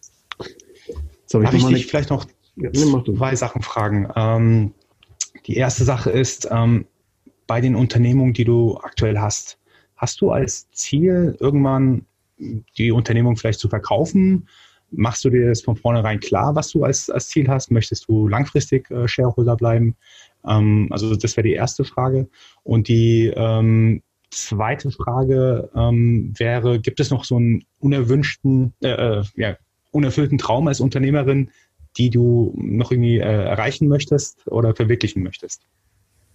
So, 1.27 1.43
Darf 1.43 1.53
ich 1.53 1.65
dich 1.65 1.87
vielleicht 1.87 2.11
noch 2.11 2.27
zwei 3.17 3.37
Sachen 3.37 3.63
fragen? 3.63 4.09
Ähm, 4.17 4.73
die 5.47 5.57
erste 5.57 5.85
Sache 5.85 6.11
ist, 6.11 6.49
ähm, 6.51 6.87
bei 7.47 7.61
den 7.61 7.77
Unternehmungen, 7.77 8.33
die 8.33 8.45
du 8.45 8.79
aktuell 8.79 9.19
hast, 9.19 9.59
hast 9.97 10.21
du 10.21 10.31
als 10.31 10.71
Ziel, 10.71 11.37
irgendwann 11.39 12.07
die 12.79 12.93
Unternehmung 12.93 13.37
vielleicht 13.37 13.61
zu 13.61 13.69
verkaufen? 13.69 14.49
Machst 14.97 15.25
du 15.25 15.31
dir 15.31 15.49
das 15.49 15.63
von 15.63 15.77
vornherein 15.77 16.21
klar, 16.21 16.55
was 16.55 16.71
du 16.71 16.85
als, 16.85 17.11
als 17.11 17.29
Ziel 17.29 17.49
hast? 17.49 17.71
Möchtest 17.71 18.09
du 18.09 18.29
langfristig 18.29 18.91
äh, 18.91 19.09
Shareholder 19.09 19.57
bleiben? 19.57 19.97
Ähm, 20.47 20.89
also 20.91 21.15
das 21.15 21.37
wäre 21.37 21.47
die 21.47 21.55
erste 21.55 21.85
Frage. 21.85 22.29
Und 22.63 22.89
die 22.89 23.33
ähm, 23.35 24.03
zweite 24.31 24.91
Frage 24.91 25.71
ähm, 25.75 26.33
wäre, 26.37 26.81
gibt 26.81 27.01
es 27.01 27.11
noch 27.11 27.25
so 27.25 27.37
einen 27.37 27.65
unerwünschten, 27.79 28.75
äh, 28.83 28.89
äh, 28.89 29.25
ja, 29.37 29.57
unerfüllten 29.91 30.39
Traum 30.39 30.69
als 30.69 30.81
Unternehmerin, 30.81 31.51
die 31.97 32.11
du 32.11 32.53
noch 32.57 32.91
irgendwie 32.91 33.19
äh, 33.19 33.45
erreichen 33.45 33.89
möchtest 33.89 34.47
oder 34.49 34.75
verwirklichen 34.75 35.23
möchtest? 35.23 35.63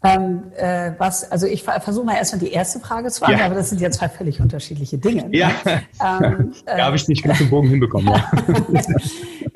Ähm, 0.01 0.43
äh, 0.55 0.93
was, 0.97 1.29
also 1.29 1.45
ich 1.45 1.63
versuche 1.63 2.05
mal 2.05 2.15
erstmal 2.15 2.39
die 2.39 2.53
erste 2.53 2.79
Frage 2.79 3.09
zu 3.09 3.19
beantworten, 3.19 3.41
ja. 3.41 3.45
aber 3.47 3.55
das 3.55 3.69
sind 3.69 3.81
ja 3.81 3.91
zwei 3.91 4.07
völlig 4.07 4.39
unterschiedliche 4.39 4.97
Dinge. 4.97 5.27
Ne? 5.27 5.37
Ja, 5.37 5.51
ähm, 5.65 6.53
da 6.65 6.77
äh, 6.77 6.81
habe 6.81 6.95
ich 6.95 7.05
nicht 7.09 7.21
ganz 7.21 7.39
den 7.39 7.49
Bogen 7.49 7.67
hinbekommen. 7.67 8.07
Ja. 8.07 8.31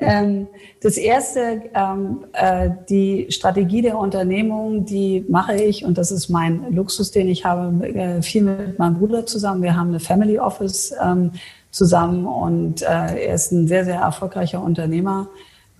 ähm, 0.00 0.46
das 0.82 0.98
erste, 0.98 1.62
ähm, 1.74 2.26
äh, 2.34 2.68
die 2.90 3.28
Strategie 3.30 3.80
der 3.80 3.96
Unternehmung, 3.96 4.84
die 4.84 5.24
mache 5.30 5.54
ich 5.54 5.82
und 5.82 5.96
das 5.96 6.10
ist 6.10 6.28
mein 6.28 6.74
Luxus, 6.74 7.10
den 7.10 7.28
ich 7.28 7.46
habe, 7.46 7.88
äh, 7.88 8.20
viel 8.20 8.42
mit 8.42 8.78
meinem 8.78 8.98
Bruder 8.98 9.24
zusammen. 9.24 9.62
Wir 9.62 9.74
haben 9.74 9.88
eine 9.88 10.00
Family 10.00 10.38
Office 10.38 10.94
ähm, 11.02 11.30
zusammen 11.70 12.26
und 12.26 12.82
äh, 12.82 12.86
er 13.28 13.34
ist 13.34 13.50
ein 13.50 13.66
sehr, 13.66 13.86
sehr 13.86 14.00
erfolgreicher 14.00 14.62
Unternehmer 14.62 15.28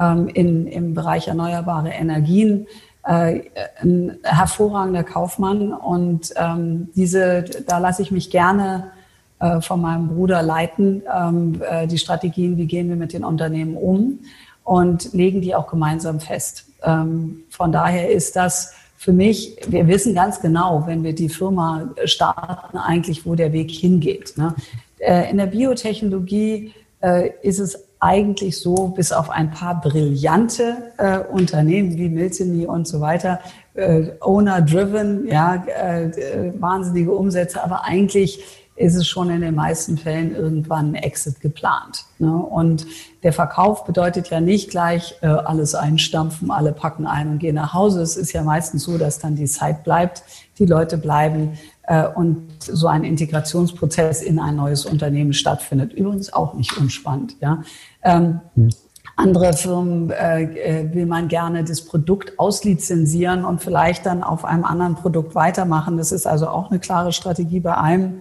ähm, 0.00 0.26
in, 0.28 0.66
im 0.68 0.94
Bereich 0.94 1.28
erneuerbare 1.28 1.90
Energien 1.90 2.62
äh, 2.62 2.68
ein 3.05 4.18
hervorragender 4.22 5.05
Kaufmann 5.05 5.72
und 5.72 6.32
ähm, 6.36 6.88
diese, 6.94 7.44
da 7.66 7.78
lasse 7.78 8.02
ich 8.02 8.11
mich 8.11 8.30
gerne 8.30 8.92
äh, 9.40 9.61
von 9.61 9.80
meinem 9.80 10.09
Bruder 10.09 10.42
leiten, 10.42 11.02
ähm, 11.14 11.61
äh, 11.68 11.86
die 11.86 11.98
Strategien, 11.98 12.57
wie 12.57 12.66
gehen 12.66 12.88
wir 12.88 12.96
mit 12.96 13.12
den 13.12 13.24
Unternehmen 13.24 13.76
um 13.76 14.20
und 14.62 15.12
legen 15.12 15.42
die 15.42 15.55
auch 15.55 15.66
gemeinsam 15.66 16.20
fest. 16.20 16.64
Ähm, 16.82 17.42
von 17.50 17.70
daher 17.70 18.11
ist 18.11 18.36
das 18.36 18.74
für 18.96 19.12
mich, 19.12 19.57
wir 19.66 19.86
wissen 19.86 20.14
ganz 20.14 20.40
genau, 20.40 20.84
wenn 20.86 21.05
wir 21.05 21.14
die 21.14 21.28
Firma 21.28 21.90
starten, 22.07 22.78
eigentlich, 22.78 23.26
wo 23.26 23.34
der 23.34 23.52
Weg 23.52 23.70
hingeht. 23.70 24.32
Ne? 24.38 24.55
Äh, 24.98 25.30
in 25.30 25.36
der 25.36 25.46
Biotechnologie 25.46 26.72
äh, 27.02 27.30
ist 27.42 27.59
es 27.59 27.84
eigentlich 28.01 28.61
so, 28.61 28.88
bis 28.88 29.12
auf 29.12 29.30
ein 29.30 29.51
paar 29.51 29.80
brillante 29.80 30.92
äh, 30.99 31.18
Unternehmen 31.18 31.97
wie 31.97 32.09
Milteny 32.09 32.66
und 32.66 32.86
so 32.86 33.01
weiter, 33.01 33.40
äh, 33.74 34.11
owner-driven, 34.20 35.26
ja, 35.26 35.64
äh, 35.66 36.53
wahnsinnige 36.61 37.12
Umsätze, 37.12 37.62
aber 37.62 37.84
eigentlich 37.84 38.42
ist 38.76 38.97
es 38.97 39.07
schon 39.07 39.30
in 39.30 39.40
den 39.40 39.55
meisten 39.55 39.97
Fällen 39.97 40.34
irgendwann 40.34 40.92
ein 40.92 40.95
Exit 40.97 41.40
geplant. 41.40 42.07
Ne? 42.18 42.34
Und 42.34 42.86
der 43.22 43.32
Verkauf 43.32 43.84
bedeutet 43.84 44.30
ja 44.30 44.40
nicht 44.40 44.70
gleich 44.70 45.14
äh, 45.22 45.28
alles 45.28 45.76
einstampfen, 45.76 46.51
alle 46.51 46.72
packen 46.72 47.07
ein 47.07 47.28
und 47.28 47.38
gehen 47.38 47.55
nach 47.55 47.72
Hause. 47.72 48.03
Es 48.03 48.16
ist 48.16 48.32
ja 48.32 48.42
meistens 48.42 48.82
so, 48.84 48.99
dass 48.99 49.20
dann 49.20 49.36
die 49.36 49.47
Zeit 49.47 49.84
bleibt, 49.84 50.24
die 50.59 50.66
Leute 50.66 50.99
bleiben 50.99 51.53
äh, 51.53 51.74
und 52.14 52.47
so 52.61 52.87
ein 52.87 53.05
Integrationsprozess 53.05 54.22
in 54.22 54.39
ein 54.39 54.57
neues 54.57 54.87
Unternehmen 54.87 55.35
stattfindet. 55.35 55.93
Übrigens 55.93 56.32
auch 56.32 56.55
nicht 56.55 56.76
unspannend. 56.78 57.37
Ja? 57.41 57.62
Ähm, 58.03 58.41
hm. 58.55 58.70
Andere 59.16 59.53
Firmen 59.53 60.11
äh, 60.11 60.43
äh, 60.43 60.95
will 60.95 61.07
man 61.07 61.28
gerne 61.28 61.62
das 61.62 61.82
Produkt 61.82 62.39
auslizenzieren 62.39 63.45
und 63.45 63.62
vielleicht 63.62 64.07
dann 64.07 64.24
auf 64.24 64.45
einem 64.45 64.64
anderen 64.64 64.97
Produkt 64.97 65.37
weitermachen. 65.37 65.97
Das 65.97 66.11
ist 66.11 66.26
also 66.26 66.49
auch 66.49 66.70
eine 66.70 66.80
klare 66.80 67.12
Strategie 67.12 67.61
bei 67.61 67.76
einem. 67.76 68.20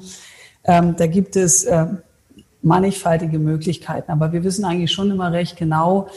Ähm, 0.64 0.96
da 0.96 1.08
gibt 1.08 1.36
es 1.36 1.64
äh, 1.64 1.88
mannigfaltige 2.62 3.40
Möglichkeiten. 3.40 4.12
Aber 4.12 4.34
wir 4.34 4.44
wissen 4.44 4.66
eigentlich 4.66 4.92
schon 4.92 5.10
immer 5.10 5.32
recht 5.32 5.58
genau 5.58 6.10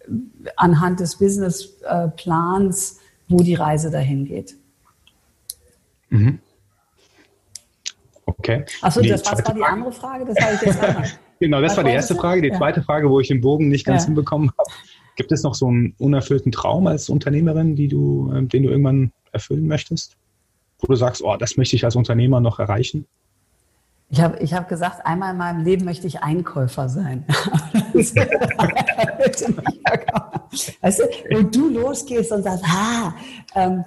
äh, 0.00 0.12
anhand 0.56 1.00
des 1.00 1.16
Businessplans, 1.16 2.98
wo 3.28 3.36
die 3.36 3.54
Reise 3.54 3.90
dahin 3.90 4.24
geht. 4.24 4.56
Mhm. 6.08 6.38
Okay. 8.38 8.64
Achso, 8.80 9.00
das 9.02 9.24
war, 9.26 9.44
war 9.44 9.54
die 9.54 9.62
andere 9.62 9.92
Frage, 9.92 10.24
das 10.24 10.36
habe 10.44 10.54
ich 10.54 10.62
jetzt 10.62 11.18
Genau, 11.40 11.60
das 11.60 11.72
Was 11.72 11.78
war 11.78 11.84
die 11.84 11.90
erste 11.90 12.14
Frage. 12.14 12.40
Die 12.40 12.48
ja. 12.48 12.56
zweite 12.56 12.82
Frage, 12.82 13.10
wo 13.10 13.18
ich 13.18 13.26
den 13.26 13.40
Bogen 13.40 13.68
nicht 13.68 13.84
ganz 13.84 14.02
ja. 14.02 14.06
hinbekommen 14.06 14.50
habe. 14.56 14.70
Gibt 15.16 15.32
es 15.32 15.42
noch 15.42 15.56
so 15.56 15.66
einen 15.66 15.94
unerfüllten 15.98 16.52
Traum 16.52 16.86
als 16.86 17.08
Unternehmerin, 17.08 17.74
die 17.74 17.88
du, 17.88 18.32
ähm, 18.32 18.48
den 18.48 18.62
du 18.62 18.70
irgendwann 18.70 19.10
erfüllen 19.32 19.66
möchtest? 19.66 20.16
Wo 20.78 20.86
du 20.86 20.94
sagst, 20.94 21.20
oh, 21.22 21.36
das 21.36 21.56
möchte 21.56 21.74
ich 21.74 21.84
als 21.84 21.96
Unternehmer 21.96 22.40
noch 22.40 22.60
erreichen? 22.60 23.06
Ich 24.08 24.20
habe 24.20 24.38
ich 24.38 24.54
hab 24.54 24.68
gesagt, 24.68 25.04
einmal 25.04 25.32
in 25.32 25.38
meinem 25.38 25.64
Leben 25.64 25.84
möchte 25.84 26.06
ich 26.06 26.22
Einkäufer 26.22 26.88
sein. 26.88 27.24
weißt 30.80 30.98
du, 31.00 31.04
wo 31.30 31.42
du 31.42 31.70
losgehst 31.70 32.30
und 32.30 32.42
sagst, 32.42 32.64
ah, 32.66 33.14
ähm, 33.54 33.84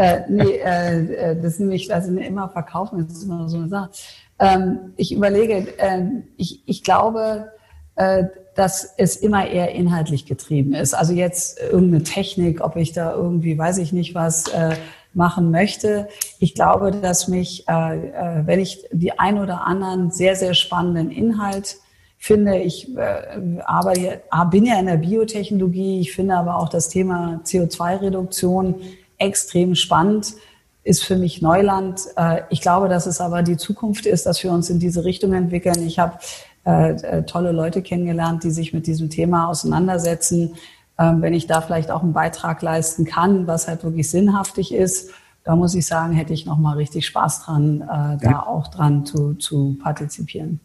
äh, 0.00 0.22
nee, 0.28 0.60
äh, 0.64 1.32
äh 1.32 1.40
das 1.40 1.58
nämlich, 1.58 1.92
also 1.92 2.16
immer 2.16 2.48
verkaufen, 2.48 3.06
ist 3.06 3.22
immer 3.22 3.48
so 3.48 3.58
eine 3.58 3.68
Sache. 3.68 3.90
Ähm, 4.38 4.92
ich 4.96 5.12
überlege, 5.12 5.78
äh, 5.78 6.02
ich, 6.36 6.62
ich 6.66 6.82
glaube, 6.82 7.52
äh, 7.96 8.24
dass 8.54 8.94
es 8.96 9.16
immer 9.16 9.46
eher 9.46 9.72
inhaltlich 9.72 10.26
getrieben 10.26 10.74
ist. 10.74 10.94
Also 10.94 11.12
jetzt 11.12 11.60
irgendeine 11.60 12.02
Technik, 12.02 12.62
ob 12.62 12.76
ich 12.76 12.92
da 12.92 13.14
irgendwie, 13.14 13.56
weiß 13.56 13.78
ich 13.78 13.92
nicht 13.92 14.14
was, 14.14 14.48
äh, 14.48 14.76
machen 15.12 15.50
möchte. 15.50 16.08
Ich 16.38 16.54
glaube, 16.54 16.92
dass 16.92 17.28
mich, 17.28 17.68
äh, 17.68 17.72
äh, 17.72 18.46
wenn 18.46 18.60
ich 18.60 18.86
die 18.92 19.18
ein 19.18 19.38
oder 19.38 19.66
anderen 19.66 20.10
sehr, 20.10 20.36
sehr 20.36 20.54
spannenden 20.54 21.10
Inhalt 21.10 21.78
finde, 22.16 22.58
ich 22.58 22.96
äh, 22.96 23.60
arbeite, 23.64 24.20
bin 24.50 24.66
ja 24.66 24.78
in 24.78 24.86
der 24.86 24.98
Biotechnologie, 24.98 26.00
ich 26.00 26.12
finde 26.12 26.36
aber 26.36 26.58
auch 26.58 26.68
das 26.68 26.88
Thema 26.88 27.40
CO2-Reduktion 27.44 28.76
extrem 29.20 29.76
spannend, 29.76 30.34
ist 30.82 31.04
für 31.04 31.16
mich 31.16 31.40
Neuland. 31.40 32.00
Äh, 32.16 32.42
ich 32.50 32.60
glaube, 32.60 32.88
dass 32.88 33.06
es 33.06 33.20
aber 33.20 33.42
die 33.42 33.56
Zukunft 33.56 34.06
ist, 34.06 34.26
dass 34.26 34.42
wir 34.42 34.50
uns 34.50 34.68
in 34.68 34.80
diese 34.80 35.04
Richtung 35.04 35.32
entwickeln. 35.34 35.86
Ich 35.86 36.00
habe 36.00 36.18
äh, 36.66 36.94
äh, 36.94 37.22
tolle 37.22 37.52
Leute 37.52 37.82
kennengelernt, 37.82 38.42
die 38.42 38.50
sich 38.50 38.74
mit 38.74 38.88
diesem 38.88 39.10
Thema 39.10 39.48
auseinandersetzen 39.48 40.56
ähm, 41.00 41.22
wenn 41.22 41.32
ich 41.32 41.46
da 41.46 41.62
vielleicht 41.62 41.90
auch 41.90 42.02
einen 42.02 42.12
Beitrag 42.12 42.60
leisten 42.60 43.06
kann, 43.06 43.46
was 43.46 43.66
halt 43.66 43.82
wirklich 43.82 44.10
sinnhaftig 44.10 44.74
ist, 44.74 45.10
da 45.44 45.56
muss 45.56 45.74
ich 45.74 45.86
sagen, 45.86 46.12
hätte 46.12 46.34
ich 46.34 46.44
nochmal 46.44 46.76
richtig 46.76 47.06
Spaß 47.06 47.44
dran, 47.44 47.80
äh, 47.80 48.22
da 48.22 48.40
auch 48.46 48.68
dran 48.68 49.06
zu, 49.06 49.32
zu 49.34 49.78
partizipieren. 49.82 50.60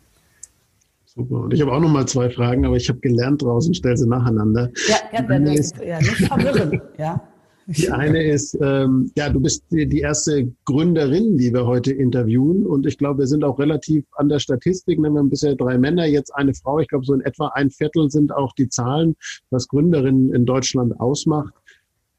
Super. 1.05 1.35
Und 1.35 1.53
ich 1.53 1.61
habe 1.61 1.71
auch 1.71 1.79
noch 1.79 1.89
mal 1.89 2.05
zwei 2.05 2.29
Fragen, 2.29 2.65
aber 2.65 2.75
ich 2.75 2.89
habe 2.89 2.99
gelernt 2.99 3.41
draußen, 3.41 3.73
stell 3.73 3.95
sie 3.95 4.05
nacheinander. 4.05 4.69
Ja, 4.89 4.97
ja, 5.13 5.23
ja, 5.23 5.85
ja 5.85 5.99
nicht 5.99 6.27
verwirren, 6.27 6.81
ja. 6.97 7.21
Die 7.67 7.89
eine 7.89 8.23
ist, 8.23 8.55
ähm, 8.61 9.11
ja, 9.17 9.29
du 9.29 9.39
bist 9.39 9.63
die, 9.71 9.99
erste 9.99 10.51
Gründerin, 10.65 11.37
die 11.37 11.51
wir 11.51 11.65
heute 11.65 11.91
interviewen. 11.91 12.65
Und 12.65 12.85
ich 12.85 12.97
glaube, 12.97 13.19
wir 13.19 13.27
sind 13.27 13.43
auch 13.43 13.57
relativ 13.57 14.05
an 14.17 14.29
der 14.29 14.39
Statistik. 14.39 14.99
Wir 14.99 15.09
haben 15.09 15.29
bisher 15.29 15.55
drei 15.55 15.77
Männer, 15.77 16.05
jetzt 16.05 16.29
eine 16.35 16.53
Frau. 16.53 16.79
Ich 16.79 16.87
glaube, 16.87 17.05
so 17.05 17.13
in 17.13 17.21
etwa 17.21 17.47
ein 17.55 17.71
Viertel 17.71 18.11
sind 18.11 18.31
auch 18.33 18.53
die 18.53 18.69
Zahlen, 18.69 19.15
was 19.49 19.67
Gründerinnen 19.67 20.33
in 20.33 20.45
Deutschland 20.45 20.99
ausmacht. 20.99 21.53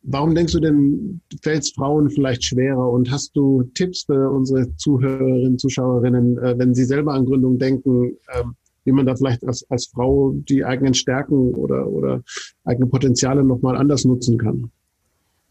Warum 0.03 0.35
denkst 0.35 0.53
du 0.53 0.61
denn, 0.61 1.21
fällt 1.43 1.63
es 1.63 1.71
Frauen 1.71 2.11
vielleicht 2.11 2.45
schwerer? 2.45 2.91
Und 2.91 3.11
hast 3.11 3.37
du 3.37 3.63
Tipps 3.75 4.05
für 4.05 4.31
unsere 4.31 4.75
Zuhörerinnen, 4.77 5.59
Zuschauerinnen, 5.59 6.39
äh, 6.39 6.59
wenn 6.59 6.75
sie 6.75 6.85
selber 6.85 7.13
an 7.15 7.25
Gründung 7.25 7.59
denken, 7.59 8.17
äh, 8.29 8.43
wie 8.85 8.93
man 8.93 9.07
da 9.07 9.15
vielleicht 9.15 9.45
als, 9.45 9.69
als 9.69 9.87
Frau 9.87 10.33
die 10.49 10.65
eigenen 10.65 10.95
Stärken 10.95 11.55
oder, 11.55 11.89
oder 11.89 12.23
eigene 12.65 12.87
Potenziale 12.87 13.45
nochmal 13.45 13.77
anders 13.77 14.05
nutzen 14.05 14.39
kann? 14.39 14.71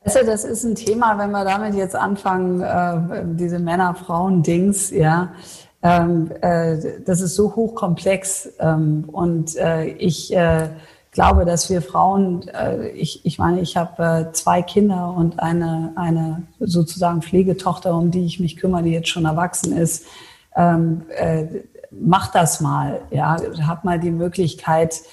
Also 0.05 0.19
das 0.23 0.43
ist 0.43 0.63
ein 0.63 0.75
Thema, 0.75 1.17
wenn 1.17 1.31
wir 1.31 1.43
damit 1.43 1.73
jetzt 1.73 1.95
anfangen, 1.95 2.61
äh, 2.61 3.23
diese 3.35 3.57
Männer-Frauen-Dings, 3.57 4.91
ja, 4.91 5.33
ähm, 5.81 6.31
äh, 6.41 6.77
das 7.03 7.21
ist 7.21 7.35
so 7.35 7.55
hochkomplex 7.55 8.49
ähm, 8.59 9.05
und 9.11 9.55
äh, 9.55 9.85
ich 9.85 10.33
glaube, 11.11 11.45
dass 11.45 11.69
wir 11.69 11.81
Frauen, 11.81 12.43
ich, 12.93 13.39
meine, 13.39 13.61
ich 13.61 13.77
habe 13.77 14.31
zwei 14.33 14.61
Kinder 14.61 15.13
und 15.15 15.39
eine, 15.39 15.93
eine 15.95 16.43
sozusagen 16.59 17.21
Pflegetochter, 17.21 17.95
um 17.95 18.11
die 18.11 18.25
ich 18.25 18.41
mich 18.41 18.57
kümmere, 18.57 18.83
die 18.83 18.91
jetzt 18.91 19.07
schon 19.07 19.23
erwachsen 19.23 19.71
ist. 19.77 20.05
Ähm, 20.57 21.03
äh, 21.15 21.45
mach 21.89 22.33
das 22.33 22.59
mal, 22.59 22.99
ja, 23.11 23.37
hab 23.65 23.85
mal 23.85 23.97
die 23.97 24.11
Möglichkeit, 24.11 25.03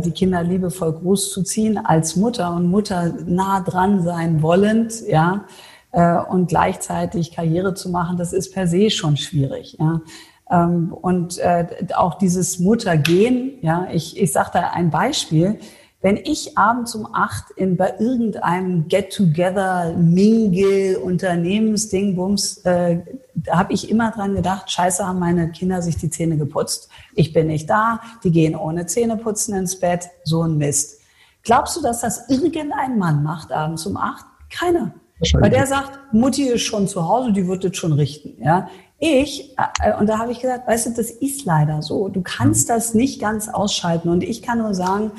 die 0.00 0.10
Kinder 0.10 0.42
liebevoll 0.42 0.92
großzuziehen 0.92 1.78
als 1.78 2.16
Mutter 2.16 2.54
und 2.54 2.70
Mutter 2.70 3.12
nah 3.26 3.60
dran 3.60 4.02
sein 4.02 4.40
wollend, 4.40 5.06
ja, 5.06 5.44
äh, 5.92 6.18
und 6.18 6.48
gleichzeitig 6.48 7.32
Karriere 7.32 7.74
zu 7.74 7.90
machen, 7.90 8.16
das 8.16 8.32
ist 8.32 8.52
per 8.52 8.66
se 8.66 8.90
schon 8.90 9.16
schwierig, 9.16 9.76
ja. 9.78 10.00
Ähm, 10.48 10.92
und 10.92 11.38
äh, 11.38 11.66
auch 11.94 12.14
dieses 12.14 12.58
Muttergehen, 12.60 13.58
ja, 13.62 13.88
ich, 13.92 14.20
ich 14.20 14.30
sage 14.30 14.50
da 14.52 14.70
ein 14.70 14.90
Beispiel. 14.90 15.58
Wenn 16.02 16.16
ich 16.16 16.56
abends 16.56 16.94
um 16.94 17.08
acht 17.12 17.50
in 17.52 17.76
bei 17.76 17.94
irgendeinem 17.98 18.86
Get-Together, 18.86 19.94
Mingle, 19.96 20.98
Unternehmensding, 21.00 22.16
Bums, 22.16 22.58
äh, 22.58 23.00
da 23.34 23.58
habe 23.58 23.72
ich 23.72 23.90
immer 23.90 24.10
dran 24.10 24.34
gedacht, 24.34 24.70
scheiße, 24.70 25.06
haben 25.06 25.18
meine 25.18 25.50
Kinder 25.50 25.82
sich 25.82 25.96
die 25.96 26.10
Zähne 26.10 26.36
geputzt. 26.36 26.88
Ich 27.14 27.32
bin 27.32 27.48
nicht 27.48 27.68
da, 27.68 28.00
die 28.24 28.30
gehen 28.30 28.54
ohne 28.54 28.86
Zähneputzen 28.86 29.54
ins 29.54 29.80
Bett, 29.80 30.08
so 30.24 30.42
ein 30.42 30.58
Mist. 30.58 31.00
Glaubst 31.42 31.76
du, 31.76 31.82
dass 31.82 32.00
das 32.00 32.28
irgendein 32.28 32.98
Mann 32.98 33.22
macht 33.22 33.52
abends 33.52 33.86
um 33.86 33.96
acht? 33.96 34.26
Keiner. 34.50 34.94
Weil 35.32 35.50
der 35.50 35.66
sagt, 35.66 36.12
Mutti 36.12 36.48
ist 36.48 36.62
schon 36.62 36.88
zu 36.88 37.08
Hause, 37.08 37.32
die 37.32 37.46
wird 37.46 37.64
es 37.64 37.76
schon 37.76 37.92
richten. 37.92 38.42
Ja, 38.42 38.68
ich, 38.98 39.54
äh, 39.80 39.94
und 39.98 40.08
da 40.08 40.18
habe 40.18 40.32
ich 40.32 40.40
gesagt, 40.40 40.66
weißt 40.66 40.86
du, 40.86 40.90
das 40.90 41.10
ist 41.10 41.44
leider 41.44 41.82
so. 41.82 42.08
Du 42.08 42.22
kannst 42.22 42.68
mhm. 42.68 42.72
das 42.72 42.94
nicht 42.94 43.20
ganz 43.20 43.48
ausschalten. 43.48 44.08
Und 44.08 44.22
ich 44.22 44.42
kann 44.42 44.58
nur 44.58 44.74
sagen, 44.74 45.12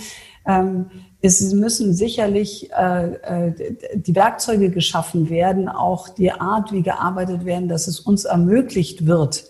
es 1.22 1.54
müssen 1.54 1.94
sicherlich 1.94 2.72
äh, 2.72 3.14
äh, 3.14 3.76
die 3.96 4.16
Werkzeuge 4.16 4.70
geschaffen 4.70 5.30
werden, 5.30 5.68
auch 5.68 6.10
die 6.10 6.32
Art, 6.32 6.72
wie 6.72 6.84
gearbeitet 6.84 7.46
werden, 7.46 7.68
dass 7.68 7.88
es 7.88 8.00
uns 8.00 8.26
ermöglicht 8.26 9.08
wird, 9.08 9.46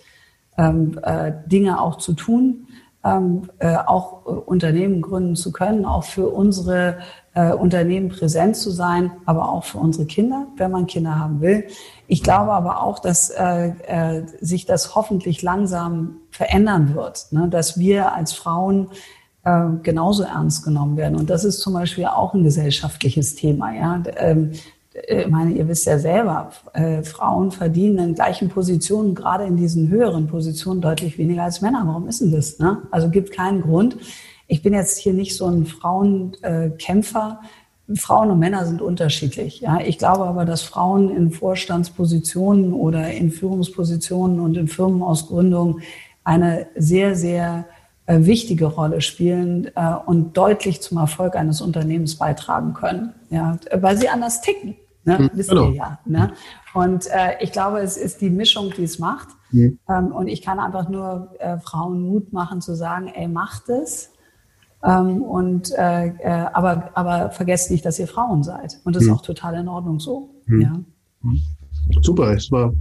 ähm, 0.58 1.00
äh, 1.04 1.34
Dinge 1.46 1.82
auch 1.82 1.98
zu 1.98 2.14
tun, 2.14 2.68
ähm, 3.04 3.50
äh, 3.60 3.76
auch 3.76 4.26
Unternehmen 4.26 5.02
gründen 5.02 5.36
zu 5.36 5.52
können, 5.52 5.86
auch 5.86 6.04
für 6.04 6.30
unsere 6.30 7.00
Unternehmen 7.60 8.10
präsent 8.10 8.56
zu 8.56 8.72
sein, 8.72 9.12
aber 9.28 9.52
auch 9.52 9.64
für 9.64 9.78
unsere 9.78 10.08
Kinder, 10.08 10.48
wenn 10.56 10.72
man 10.72 10.88
Kinder 10.88 11.20
haben 11.20 11.40
will. 11.40 11.68
Ich 12.08 12.24
glaube 12.24 12.52
aber 12.52 12.82
auch, 12.82 12.98
dass 12.98 13.32
sich 14.42 14.66
das 14.66 14.96
hoffentlich 14.96 15.44
langsam 15.44 16.16
verändern 16.32 16.96
wird, 16.96 17.28
ne? 17.30 17.48
dass 17.48 17.78
wir 17.78 18.16
als 18.16 18.34
Frauen 18.34 18.88
äh, 19.48 19.70
genauso 19.82 20.24
ernst 20.24 20.66
genommen 20.66 20.98
werden. 20.98 21.16
Und 21.16 21.30
das 21.30 21.46
ist 21.46 21.62
zum 21.62 21.74
Beispiel 21.74 22.06
auch 22.06 22.34
ein 22.34 22.44
gesellschaftliches 22.44 23.36
Thema. 23.36 23.74
Ja? 23.74 24.04
Ähm, 24.18 24.52
äh, 24.94 25.22
ich 25.22 25.30
meine, 25.30 25.52
ihr 25.52 25.70
wisst 25.70 25.86
ja 25.86 25.98
selber, 26.00 26.52
äh, 26.74 27.02
Frauen 27.04 27.52
verdienen 27.52 28.10
in 28.10 28.16
gleichen 28.16 28.50
Positionen, 28.50 29.16
gerade 29.16 29.46
in 29.46 29.56
diesen 29.56 29.88
höheren 29.88 30.28
Positionen, 30.28 30.82
deutlich 30.82 31.18
weniger 31.18 31.44
als 31.44 31.62
Männer. 31.62 31.84
Warum 31.86 32.10
ist 32.10 32.20
denn 32.20 32.32
das? 32.32 32.60
Ne? 32.60 32.82
Also 32.92 33.10
gibt 33.10 33.32
keinen 33.32 33.62
Grund. 33.62 33.96
Ich 34.48 34.64
bin 34.64 34.74
jetzt 34.74 34.98
hier 34.98 35.14
nicht 35.14 35.38
so 35.38 35.46
ein 35.46 35.66
Frauenkämpfer. 35.66 37.40
Frauen 37.96 38.32
und 38.32 38.40
Männer 38.40 38.66
sind 38.66 38.82
unterschiedlich. 38.82 39.62
Ja, 39.62 39.80
ich 39.80 39.98
glaube 39.98 40.26
aber, 40.26 40.44
dass 40.44 40.62
Frauen 40.62 41.10
in 41.10 41.32
Vorstandspositionen 41.32 42.74
oder 42.74 43.14
in 43.14 43.32
Führungspositionen 43.32 44.42
und 44.42 44.58
in 44.58 44.68
Firmenausgründungen 44.68 45.82
eine 46.26 46.68
sehr, 46.76 47.16
sehr 47.16 47.60
äh, 47.60 47.77
wichtige 48.08 48.66
Rolle 48.66 49.02
spielen 49.02 49.70
äh, 49.76 49.96
und 50.06 50.38
deutlich 50.38 50.82
zum 50.82 50.98
Erfolg 50.98 51.36
eines 51.36 51.62
Unternehmens 51.62 52.16
beitragen 52.16 52.74
können. 52.74 53.14
Ja, 53.30 53.58
weil 53.74 53.98
sie 53.98 54.08
anders 54.08 54.42
ticken. 54.42 54.76
Ne? 55.04 55.20
Mhm, 55.20 55.30
Wisst 55.34 55.50
genau. 55.50 55.70
ihr 55.70 55.76
ja. 55.76 56.00
Ne? 56.06 56.34
Und 56.74 57.08
äh, 57.08 57.42
ich 57.42 57.52
glaube, 57.52 57.80
es 57.80 57.98
ist 57.98 58.22
die 58.22 58.30
Mischung, 58.30 58.72
die 58.76 58.84
es 58.84 59.00
macht. 59.00 59.30
Mhm. 59.52 59.80
Ähm, 59.90 60.12
und 60.12 60.28
ich 60.28 60.42
kann 60.42 60.60
einfach 60.60 60.90
nur 60.90 61.34
äh, 61.40 61.58
Frauen 61.60 62.02
Mut 62.02 62.34
machen 62.34 62.62
zu 62.62 62.76
sagen, 62.76 63.08
ey, 63.08 63.28
macht 63.28 63.70
es. 63.70 64.12
Ähm, 64.84 65.22
und, 65.22 65.72
äh, 65.78 66.08
äh, 66.08 66.46
aber, 66.54 66.92
aber 66.94 67.32
vergesst 67.32 67.72
nicht, 67.72 67.86
dass 67.86 68.00
ihr 68.00 68.08
Frauen 68.08 68.44
seid. 68.44 68.80
Und 68.84 68.96
das 68.96 69.04
mhm. 69.04 69.10
ist 69.10 69.16
auch 69.16 69.22
total 69.22 69.56
in 69.56 69.68
Ordnung 69.68 70.00
so. 70.00 70.30
Mhm. 70.46 70.62
Ja. 70.62 70.80
Mhm. 71.22 71.42
Super, 72.02 72.34
es 72.34 72.52
war 72.52 72.74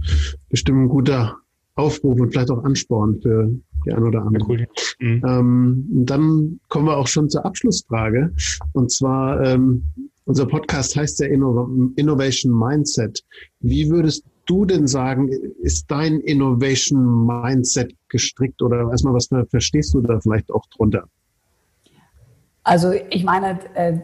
bestimmt 0.49 0.83
ein 0.83 0.89
guter 0.89 1.37
Aufruf 1.75 2.19
und 2.19 2.31
vielleicht 2.31 2.51
auch 2.51 2.63
Ansporn 2.63 3.21
für 3.21 3.51
die 3.87 3.93
ein 3.93 4.03
oder 4.03 4.21
andere. 4.21 4.59
Ja, 4.59 4.65
cool. 4.65 4.67
mhm. 4.99 5.23
ähm, 5.27 5.85
dann 6.05 6.59
kommen 6.69 6.87
wir 6.87 6.97
auch 6.97 7.07
schon 7.07 7.29
zur 7.29 7.45
Abschlussfrage. 7.45 8.33
Und 8.73 8.91
zwar, 8.91 9.41
ähm, 9.43 9.83
unser 10.25 10.45
Podcast 10.45 10.95
heißt 10.95 11.19
ja 11.21 11.27
Inno 11.27 11.91
Innovation 11.95 12.51
Mindset. 12.57 13.23
Wie 13.59 13.89
würdest 13.89 14.23
du 14.45 14.65
denn 14.65 14.87
sagen, 14.87 15.29
ist 15.61 15.89
dein 15.89 16.19
Innovation 16.21 17.25
Mindset 17.25 17.93
gestrickt 18.09 18.61
oder 18.61 18.89
erstmal, 18.89 19.13
was 19.13 19.29
verstehst 19.49 19.93
du 19.93 20.01
da 20.01 20.19
vielleicht 20.19 20.51
auch 20.51 20.65
drunter? 20.75 21.07
Also 22.67 22.91
ich 22.91 23.23
meine, 23.23 23.59
äh, 23.75 23.93
äh, 23.93 23.97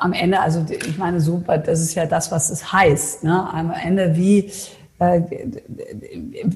am 0.00 0.12
Ende, 0.12 0.40
also 0.40 0.66
ich 0.68 0.98
meine, 0.98 1.20
super, 1.20 1.56
das 1.56 1.80
ist 1.80 1.94
ja 1.94 2.04
das, 2.04 2.32
was 2.32 2.50
es 2.50 2.72
heißt. 2.72 3.22
Ne? 3.22 3.48
Am 3.52 3.70
Ende, 3.70 4.16
wie, 4.16 4.50
äh, 4.98 5.20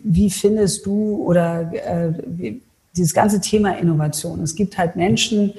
wie 0.03 0.28
findest 0.28 0.85
du 0.85 1.22
oder 1.24 1.72
äh, 1.72 2.12
wie, 2.26 2.62
dieses 2.97 3.14
ganze 3.14 3.40
Thema 3.40 3.78
Innovation? 3.78 4.40
Es 4.43 4.55
gibt 4.55 4.78
halt 4.78 4.97
Menschen, 4.97 5.55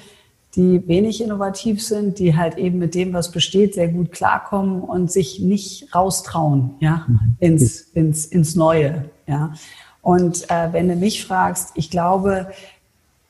die 0.56 0.88
wenig 0.88 1.22
innovativ 1.22 1.84
sind, 1.84 2.20
die 2.20 2.36
halt 2.36 2.58
eben 2.58 2.78
mit 2.78 2.94
dem, 2.94 3.14
was 3.14 3.32
besteht, 3.32 3.74
sehr 3.74 3.88
gut 3.88 4.12
klarkommen 4.12 4.82
und 4.82 5.12
sich 5.12 5.40
nicht 5.40 5.94
raustrauen, 5.96 6.76
ja, 6.80 7.08
ins, 7.40 7.82
ins, 7.94 8.26
ins 8.26 8.56
Neue, 8.56 9.06
ja. 9.26 9.54
Und 10.02 10.50
äh, 10.52 10.72
wenn 10.74 10.90
du 10.90 10.96
mich 10.96 11.26
fragst, 11.26 11.72
ich 11.76 11.90
glaube, 11.90 12.52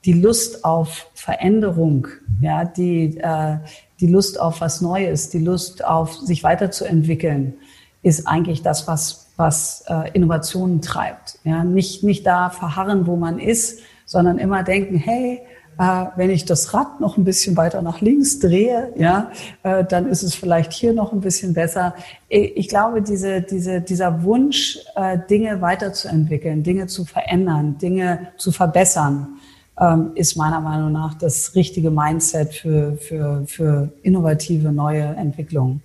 die 0.06 0.14
Lust 0.14 0.66
auf 0.66 1.08
Veränderung, 1.14 2.08
ja, 2.42 2.66
die, 2.66 3.18
äh, 3.18 3.58
die 4.00 4.08
Lust 4.08 4.40
auf 4.40 4.60
was 4.60 4.82
Neues, 4.82 5.30
die 5.30 5.40
Lust 5.40 5.86
auf 5.86 6.14
sich 6.14 6.44
weiterzuentwickeln, 6.44 7.54
ist 8.02 8.28
eigentlich 8.28 8.64
das, 8.64 8.88
was, 8.88 9.30
was 9.38 9.86
äh, 9.88 10.12
Innovationen 10.12 10.82
treibt. 10.82 11.40
Ja, 11.46 11.64
nicht, 11.64 12.04
nicht 12.04 12.26
da 12.26 12.50
verharren, 12.50 13.08
wo 13.08 13.16
man 13.16 13.40
ist, 13.40 13.80
sondern 14.14 14.38
immer 14.38 14.62
denken, 14.62 14.96
hey, 14.96 15.42
äh, 15.80 16.06
wenn 16.16 16.30
ich 16.30 16.46
das 16.46 16.72
Rad 16.72 17.02
noch 17.02 17.18
ein 17.18 17.24
bisschen 17.24 17.58
weiter 17.58 17.82
nach 17.82 18.00
links 18.00 18.38
drehe, 18.38 18.94
ja, 18.96 19.32
äh, 19.64 19.84
dann 19.84 20.08
ist 20.08 20.22
es 20.22 20.36
vielleicht 20.36 20.72
hier 20.72 20.94
noch 20.94 21.14
ein 21.14 21.22
bisschen 21.22 21.56
besser. 21.56 21.96
Ich 22.30 22.70
glaube, 22.70 23.02
diese, 23.02 23.42
diese, 23.42 23.82
dieser 23.82 24.24
Wunsch, 24.24 24.78
äh, 24.96 25.18
Dinge 25.28 25.62
weiterzuentwickeln, 25.62 26.62
Dinge 26.62 26.86
zu 26.86 27.06
verändern, 27.06 27.80
Dinge 27.80 28.28
zu 28.38 28.52
verbessern, 28.52 29.40
ähm, 29.82 30.12
ist 30.14 30.36
meiner 30.36 30.62
Meinung 30.62 30.92
nach 30.92 31.16
das 31.16 31.56
richtige 31.56 31.90
Mindset 31.90 32.54
für, 32.54 32.96
für, 32.98 33.44
für 33.48 33.92
innovative 34.04 34.72
neue 34.72 35.02
Entwicklungen. 35.02 35.82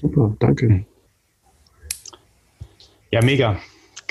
Super, 0.00 0.34
danke. 0.38 0.86
Ja, 3.10 3.22
mega. 3.22 3.58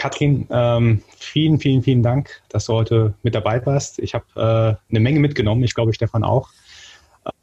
Katrin, 0.02 0.48
ähm, 0.50 1.04
vielen, 1.16 1.60
vielen, 1.60 1.84
vielen 1.84 2.02
Dank, 2.02 2.42
dass 2.50 2.66
du 2.66 2.74
heute 2.74 3.14
mit 3.22 3.36
dabei 3.36 3.64
warst. 3.68 4.00
Ich 4.00 4.16
habe 4.16 4.26
äh, 4.36 4.92
eine 4.92 5.00
Menge 5.00 5.20
mitgenommen, 5.20 5.64
ich 5.64 5.76
glaube, 5.76 5.94
Stefan 5.94 6.24
auch. 6.24 6.50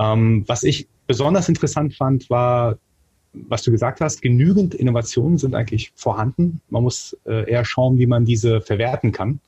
Ähm, 0.01 0.43
was 0.49 0.65
ich 0.65 0.89
besonders 1.07 1.49
interessant 1.49 1.95
fand, 1.95 2.29
war, 2.31 2.77
was 3.33 3.63
du 3.63 3.71
gesagt 3.71 4.01
hast, 4.01 4.23
genügend 4.23 4.75
Innovationen 4.75 5.39
sind 5.39 5.55
eigentlich 5.55 5.93
vorhanden. 5.95 6.61
Man 6.69 6.83
muss 6.83 7.17
äh, 7.27 7.49
eher 7.49 7.65
schauen, 7.65 7.97
wie 7.99 8.09
man 8.09 8.25
diese 8.25 8.61
verwerten 8.61 9.13
kann. 9.13 9.39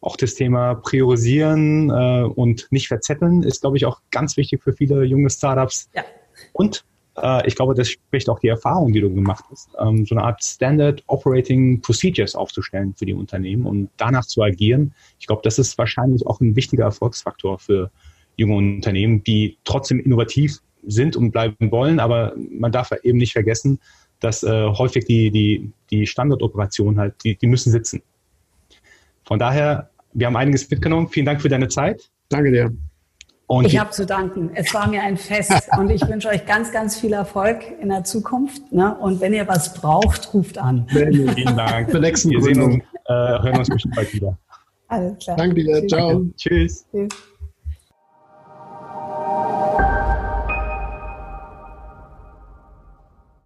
Auch 0.00 0.16
das 0.16 0.36
Thema 0.36 0.76
Priorisieren 0.76 1.90
äh, 1.90 2.22
und 2.22 2.68
nicht 2.70 2.86
verzetteln 2.86 3.42
ist, 3.42 3.62
glaube 3.62 3.78
ich, 3.78 3.84
auch 3.84 4.00
ganz 4.12 4.36
wichtig 4.36 4.62
für 4.62 4.74
viele 4.74 5.02
junge 5.02 5.28
Startups. 5.28 5.88
Ja. 5.92 6.04
Und 6.52 6.84
äh, 7.16 7.46
ich 7.46 7.54
glaube, 7.54 7.74
das 7.74 7.88
spricht 7.88 8.28
auch 8.28 8.38
die 8.38 8.48
Erfahrung, 8.48 8.92
die 8.92 9.00
du 9.00 9.12
gemacht 9.12 9.44
hast, 9.50 9.70
ähm, 9.80 10.04
so 10.06 10.14
eine 10.14 10.24
Art 10.24 10.42
Standard 10.42 11.02
Operating 11.06 11.80
Procedures 11.80 12.34
aufzustellen 12.34 12.94
für 12.94 13.06
die 13.06 13.14
Unternehmen 13.14 13.66
und 13.66 13.90
danach 13.96 14.26
zu 14.26 14.42
agieren. 14.42 14.94
Ich 15.18 15.26
glaube, 15.26 15.42
das 15.44 15.58
ist 15.58 15.76
wahrscheinlich 15.78 16.26
auch 16.26 16.40
ein 16.40 16.56
wichtiger 16.56 16.84
Erfolgsfaktor 16.84 17.58
für 17.58 17.90
junge 18.36 18.56
Unternehmen, 18.56 19.22
die 19.22 19.58
trotzdem 19.64 20.00
innovativ 20.00 20.58
sind 20.86 21.16
und 21.16 21.30
bleiben 21.30 21.70
wollen, 21.70 22.00
aber 22.00 22.34
man 22.36 22.72
darf 22.72 22.92
eben 23.02 23.18
nicht 23.18 23.32
vergessen, 23.32 23.78
dass 24.20 24.42
äh, 24.42 24.66
häufig 24.66 25.04
die, 25.04 25.30
die, 25.30 25.72
die 25.90 26.06
Standardoperationen 26.06 26.98
halt, 26.98 27.14
die, 27.24 27.36
die 27.36 27.46
müssen 27.46 27.70
sitzen. 27.70 28.02
Von 29.24 29.38
daher, 29.38 29.90
wir 30.12 30.26
haben 30.26 30.36
einiges 30.36 30.68
mitgenommen. 30.70 31.08
Vielen 31.08 31.26
Dank 31.26 31.40
für 31.40 31.48
deine 31.48 31.68
Zeit. 31.68 32.10
Danke 32.28 32.50
dir. 32.50 32.93
Und 33.46 33.66
ich 33.66 33.78
habe 33.78 33.90
zu 33.90 34.06
danken. 34.06 34.50
Es 34.54 34.72
war 34.72 34.88
mir 34.88 35.02
ein 35.02 35.16
Fest 35.16 35.68
und 35.78 35.90
ich 35.90 36.06
wünsche 36.08 36.28
euch 36.28 36.46
ganz, 36.46 36.72
ganz 36.72 36.98
viel 36.98 37.12
Erfolg 37.12 37.62
in 37.80 37.90
der 37.90 38.04
Zukunft. 38.04 38.72
Ne? 38.72 38.96
Und 38.96 39.20
wenn 39.20 39.34
ihr 39.34 39.46
was 39.46 39.74
braucht, 39.74 40.32
ruft 40.32 40.58
an. 40.58 40.86
Vielen 40.88 41.56
Dank. 41.56 41.90
Für 41.90 42.00
nächsten 42.00 42.30
Wir 42.30 42.42
sehen 42.42 42.62
uns, 42.62 42.76
äh, 42.76 43.12
hören 43.12 43.58
uns 43.58 43.68
bestimmt 43.68 43.94
bald 43.96 44.12
wieder. 44.14 44.38
Alles 44.88 45.18
klar. 45.18 45.36
Danke 45.36 45.54
dir. 45.56 45.86
Ciao. 45.86 46.24
Tschüss. 46.36 46.86
Tschüss. 46.90 47.08